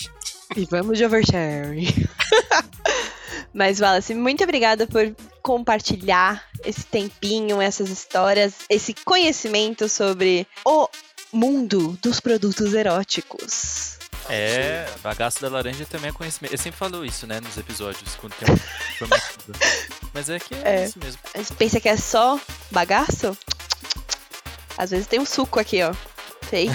E 0.55 0.65
vamos 0.65 0.97
de 0.97 1.05
oversharing. 1.05 1.87
Mas, 3.53 3.79
Wallace, 3.79 4.13
muito 4.13 4.43
obrigada 4.43 4.85
por 4.85 5.15
compartilhar 5.41 6.45
esse 6.63 6.85
tempinho, 6.85 7.61
essas 7.61 7.89
histórias, 7.89 8.53
esse 8.69 8.93
conhecimento 8.93 9.87
sobre 9.89 10.45
o 10.65 10.87
mundo 11.31 11.97
dos 12.01 12.19
produtos 12.19 12.73
eróticos. 12.73 13.97
É, 14.29 14.89
bagaço 15.01 15.41
da 15.41 15.47
laranja 15.49 15.85
também 15.85 16.09
é 16.09 16.13
conhecimento. 16.13 16.53
Eu 16.53 16.57
sempre 16.57 16.77
falo 16.77 17.05
isso, 17.05 17.25
né, 17.25 17.39
nos 17.39 17.57
episódios, 17.57 18.15
quando 18.15 18.33
tem 18.33 18.49
um 18.53 18.57
informativo. 18.93 19.53
Mas 20.13 20.29
é 20.29 20.39
que 20.39 20.53
é, 20.55 20.81
É. 20.81 20.85
isso 20.85 20.99
mesmo. 20.99 21.19
A 21.33 21.37
gente 21.37 21.53
pensa 21.53 21.79
que 21.79 21.87
é 21.87 21.95
só 21.95 22.39
bagaço? 22.71 23.37
Às 24.77 24.91
vezes 24.91 25.07
tem 25.07 25.19
um 25.19 25.25
suco 25.25 25.59
aqui, 25.59 25.81
ó. 25.81 25.93
Feito, 26.49 26.73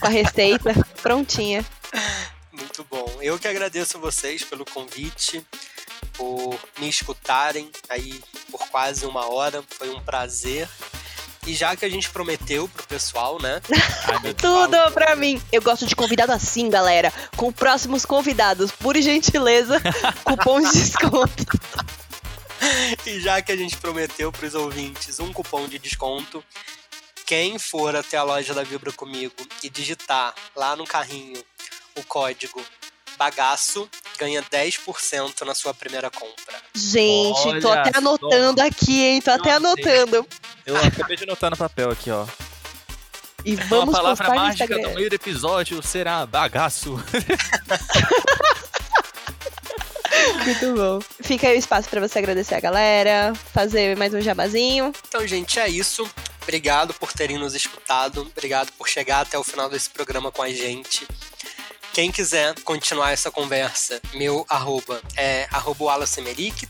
com 0.00 0.06
a 0.06 0.10
receita 0.10 0.72
prontinha. 1.02 1.64
Muito 2.52 2.84
bom. 2.90 3.18
Eu 3.20 3.38
que 3.38 3.46
agradeço 3.48 3.98
vocês 3.98 4.42
pelo 4.44 4.64
convite, 4.64 5.44
por 6.14 6.58
me 6.78 6.88
escutarem 6.88 7.70
aí 7.88 8.20
por 8.50 8.68
quase 8.68 9.06
uma 9.06 9.28
hora. 9.32 9.62
Foi 9.70 9.88
um 9.90 10.00
prazer. 10.00 10.68
E 11.48 11.54
já 11.54 11.74
que 11.74 11.82
a 11.82 11.88
gente 11.88 12.10
prometeu 12.10 12.68
pro 12.68 12.86
pessoal, 12.86 13.40
né? 13.40 13.62
Tudo 14.36 14.92
pra 14.92 15.16
mim. 15.16 15.40
Eu 15.50 15.62
gosto 15.62 15.86
de 15.86 15.96
convidado 15.96 16.30
assim, 16.30 16.68
galera. 16.68 17.10
Com 17.38 17.50
próximos 17.50 18.04
convidados, 18.04 18.70
por 18.70 18.94
gentileza, 18.98 19.80
cupom 20.24 20.60
de 20.60 20.70
desconto. 20.70 21.46
E 23.06 23.18
já 23.18 23.40
que 23.40 23.50
a 23.50 23.56
gente 23.56 23.78
prometeu 23.78 24.30
pros 24.30 24.54
ouvintes 24.54 25.20
um 25.20 25.32
cupom 25.32 25.66
de 25.66 25.78
desconto, 25.78 26.44
quem 27.24 27.58
for 27.58 27.96
até 27.96 28.18
a 28.18 28.22
loja 28.22 28.52
da 28.52 28.62
Vibra 28.62 28.92
comigo 28.92 29.32
e 29.62 29.70
digitar 29.70 30.34
lá 30.54 30.76
no 30.76 30.86
carrinho 30.86 31.42
o 31.96 32.04
código 32.04 32.62
bagaço, 33.18 33.90
ganha 34.16 34.42
10% 34.42 35.42
na 35.42 35.54
sua 35.54 35.74
primeira 35.74 36.08
compra. 36.08 36.56
Gente, 36.74 37.60
tô 37.60 37.68
Olha 37.68 37.80
até 37.80 37.92
só. 37.92 37.98
anotando 37.98 38.62
aqui, 38.62 39.02
hein? 39.02 39.20
Tô 39.20 39.30
até 39.32 39.58
Nossa, 39.58 39.80
anotando. 39.80 40.26
Eu 40.68 40.76
acabei 40.76 41.16
de 41.16 41.24
anotar 41.24 41.50
no 41.50 41.56
papel 41.56 41.90
aqui, 41.90 42.10
ó. 42.10 42.26
E 43.42 43.56
vamos 43.56 43.94
a 43.94 43.98
palavra 43.98 44.24
postar 44.24 44.34
no 44.34 44.40
mágica 44.42 44.64
Instagram. 44.64 44.90
do 44.90 44.94
meio 44.94 45.08
do 45.08 45.14
episódio 45.14 45.82
será 45.82 46.26
bagaço. 46.26 47.02
Muito 50.44 50.74
bom. 50.74 51.00
Fica 51.22 51.48
aí 51.48 51.56
o 51.56 51.58
espaço 51.58 51.88
pra 51.88 52.02
você 52.02 52.18
agradecer 52.18 52.54
a 52.54 52.60
galera, 52.60 53.32
fazer 53.54 53.96
mais 53.96 54.12
um 54.12 54.20
jabazinho. 54.20 54.92
Então, 55.08 55.26
gente, 55.26 55.58
é 55.58 55.66
isso. 55.68 56.06
Obrigado 56.42 56.92
por 56.92 57.14
terem 57.14 57.38
nos 57.38 57.54
escutado. 57.54 58.20
Obrigado 58.20 58.70
por 58.72 58.86
chegar 58.88 59.20
até 59.20 59.38
o 59.38 59.44
final 59.44 59.70
desse 59.70 59.88
programa 59.88 60.30
com 60.30 60.42
a 60.42 60.50
gente. 60.50 61.08
Quem 61.98 62.12
quiser 62.12 62.54
continuar 62.60 63.10
essa 63.10 63.28
conversa, 63.28 64.00
meu 64.14 64.46
arroba 64.48 65.02
é 65.16 65.48
arroba 65.50 65.98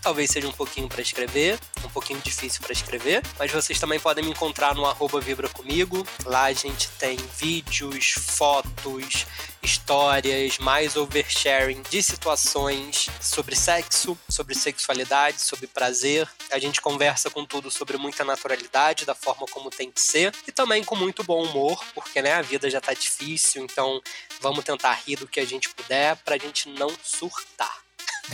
talvez 0.00 0.30
seja 0.30 0.48
um 0.48 0.52
pouquinho 0.52 0.88
para 0.88 1.02
escrever, 1.02 1.58
um 1.84 1.88
pouquinho 1.90 2.18
difícil 2.20 2.62
para 2.62 2.72
escrever, 2.72 3.22
mas 3.38 3.52
vocês 3.52 3.78
também 3.78 4.00
podem 4.00 4.24
me 4.24 4.30
encontrar 4.30 4.74
no 4.74 4.86
arroba 4.86 5.20
Vibra 5.20 5.50
Comigo. 5.50 6.02
Lá 6.24 6.44
a 6.44 6.52
gente 6.54 6.88
tem 6.98 7.18
vídeos, 7.36 8.14
fotos, 8.16 9.26
histórias, 9.62 10.58
mais 10.58 10.96
oversharing 10.96 11.82
de 11.90 12.02
situações 12.02 13.08
sobre 13.20 13.56
sexo, 13.56 14.18
sobre 14.28 14.54
sexualidade, 14.54 15.40
sobre 15.40 15.66
prazer. 15.66 16.28
A 16.50 16.58
gente 16.58 16.80
conversa 16.80 17.30
com 17.30 17.44
tudo 17.44 17.70
sobre 17.70 17.96
muita 17.96 18.24
naturalidade, 18.24 19.04
da 19.04 19.14
forma 19.14 19.46
como 19.50 19.70
tem 19.70 19.90
que 19.90 20.00
ser, 20.00 20.34
e 20.46 20.52
também 20.52 20.84
com 20.84 20.96
muito 20.96 21.22
bom 21.24 21.44
humor, 21.44 21.84
porque 21.94 22.22
né, 22.22 22.34
a 22.34 22.42
vida 22.42 22.70
já 22.70 22.80
tá 22.80 22.92
difícil, 22.92 23.64
então 23.64 24.00
vamos 24.40 24.64
tentar 24.64 24.92
rir 25.06 25.16
do 25.16 25.26
que 25.26 25.40
a 25.40 25.46
gente 25.46 25.68
puder 25.70 26.16
pra 26.16 26.38
gente 26.38 26.68
não 26.68 26.90
surtar. 27.02 27.87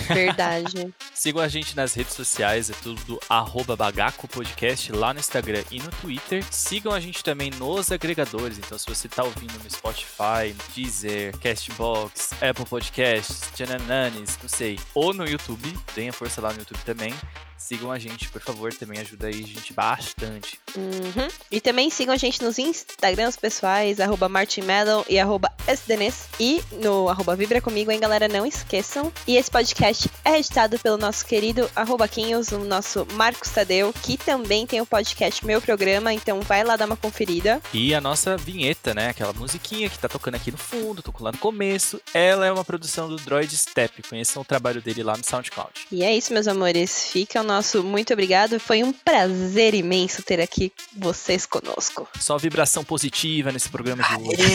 Verdade. 0.08 0.92
Sigam 1.14 1.42
a 1.42 1.48
gente 1.48 1.76
nas 1.76 1.94
redes 1.94 2.14
sociais, 2.14 2.70
é 2.70 2.74
tudo 2.82 3.02
do 3.04 3.20
arroba 3.28 3.76
Bagaco 3.76 4.28
Podcast 4.28 4.92
lá 4.92 5.14
no 5.14 5.20
Instagram 5.20 5.62
e 5.70 5.80
no 5.80 5.90
Twitter. 5.90 6.44
Sigam 6.50 6.92
a 6.92 7.00
gente 7.00 7.22
também 7.22 7.50
nos 7.50 7.90
agregadores, 7.92 8.58
então 8.58 8.78
se 8.78 8.86
você 8.86 9.08
tá 9.08 9.22
ouvindo 9.22 9.54
no 9.62 9.70
Spotify, 9.70 10.52
no 10.52 10.74
Deezer, 10.74 11.36
Castbox, 11.38 12.32
Apple 12.42 12.66
Podcasts, 12.66 13.50
Janananes, 13.56 14.38
não 14.42 14.48
sei, 14.48 14.78
ou 14.94 15.14
no 15.14 15.24
YouTube, 15.24 15.72
deem 15.94 16.08
a 16.08 16.12
força 16.12 16.40
lá 16.40 16.52
no 16.52 16.58
YouTube 16.58 16.80
também. 16.84 17.14
Sigam 17.56 17.90
a 17.90 17.98
gente, 17.98 18.28
por 18.28 18.42
favor, 18.42 18.72
também 18.72 19.00
ajuda 19.00 19.28
aí 19.28 19.42
a 19.42 19.46
gente 19.46 19.72
bastante. 19.72 20.58
Uhum. 20.76 21.28
E 21.50 21.60
também 21.60 21.90
sigam 21.90 22.14
a 22.14 22.18
gente 22.18 22.42
nos 22.42 22.58
Instagrams 22.58 23.36
pessoais, 23.36 24.00
arroba 24.00 24.28
martinmedal 24.28 25.04
e 25.08 25.18
arroba 25.18 25.50
sdnes. 25.66 26.26
E 26.38 26.62
no 26.72 27.08
arroba 27.08 27.36
Vibra 27.36 27.60
Comigo, 27.60 27.90
hein, 27.90 28.00
galera? 28.00 28.28
Não 28.28 28.44
esqueçam. 28.44 29.12
E 29.26 29.36
esse 29.36 29.50
podcast 29.50 30.10
é 30.24 30.38
editado 30.38 30.78
pelo 30.78 30.96
nosso 30.96 31.24
querido 31.24 31.70
arroba 31.74 32.08
Quinhos, 32.08 32.52
o 32.52 32.58
nosso 32.58 33.06
Marcos 33.12 33.50
Tadeu, 33.50 33.94
que 34.02 34.16
também 34.16 34.66
tem 34.66 34.80
o 34.80 34.86
podcast 34.86 35.44
Meu 35.46 35.60
Programa, 35.60 36.12
então 36.12 36.40
vai 36.40 36.64
lá 36.64 36.76
dar 36.76 36.86
uma 36.86 36.96
conferida. 36.96 37.62
E 37.72 37.94
a 37.94 38.00
nossa 38.00 38.36
vinheta, 38.36 38.92
né? 38.92 39.10
Aquela 39.10 39.32
musiquinha 39.32 39.88
que 39.88 39.98
tá 39.98 40.08
tocando 40.08 40.34
aqui 40.34 40.50
no 40.50 40.58
fundo, 40.58 41.02
tocou 41.02 41.24
lá 41.24 41.32
no 41.32 41.38
começo. 41.38 42.00
Ela 42.12 42.46
é 42.46 42.52
uma 42.52 42.64
produção 42.64 43.08
do 43.08 43.16
Droid 43.16 43.56
Step. 43.56 44.02
Conheçam 44.02 44.42
o 44.42 44.44
trabalho 44.44 44.82
dele 44.82 45.02
lá 45.02 45.16
no 45.16 45.24
SoundCloud. 45.24 45.72
E 45.92 46.02
é 46.02 46.14
isso, 46.16 46.32
meus 46.32 46.48
amores. 46.48 47.10
Fica 47.10 47.42
o 47.44 47.46
nosso 47.46 47.84
muito 47.84 48.12
obrigado. 48.12 48.58
Foi 48.58 48.82
um 48.82 48.92
prazer 48.92 49.74
imenso 49.74 50.20
ter 50.22 50.40
aqui 50.40 50.72
vocês 50.96 51.44
conosco. 51.46 52.08
Só 52.18 52.36
vibração 52.38 52.82
positiva 52.82 53.52
nesse 53.52 53.68
programa 53.68 54.02
de 54.02 54.14
hoje. 54.16 54.42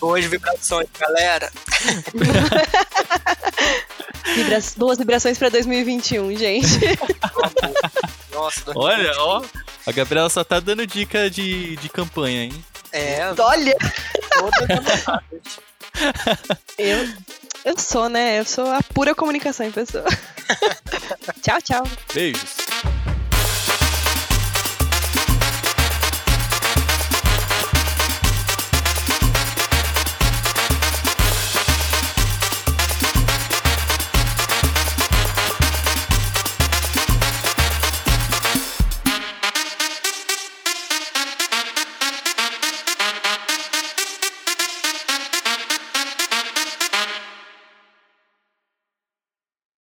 Boas 0.00 0.24
vibrações, 0.24 0.88
galera! 0.98 1.50
Vibra- 4.34 4.58
Boas 4.76 4.98
vibrações 4.98 5.38
pra 5.38 5.48
2021, 5.48 6.36
gente. 6.36 6.66
Nossa, 8.32 8.72
Olha, 8.74 9.12
ó. 9.18 9.42
A 9.86 9.92
Gabriela 9.92 10.28
só 10.30 10.42
tá 10.44 10.60
dando 10.60 10.86
dica 10.86 11.28
de, 11.30 11.76
de 11.76 11.88
campanha, 11.88 12.44
hein? 12.44 12.64
É, 12.92 13.32
Olha! 13.38 13.76
Todas. 14.32 15.60
Eu, 16.78 17.08
eu 17.64 17.78
sou, 17.78 18.08
né? 18.08 18.38
Eu 18.38 18.44
sou 18.44 18.66
a 18.66 18.82
pura 18.82 19.14
comunicação 19.14 19.66
em 19.66 19.72
pessoa. 19.72 20.06
tchau, 21.42 21.60
tchau. 21.62 21.84
Beijos. 22.14 22.56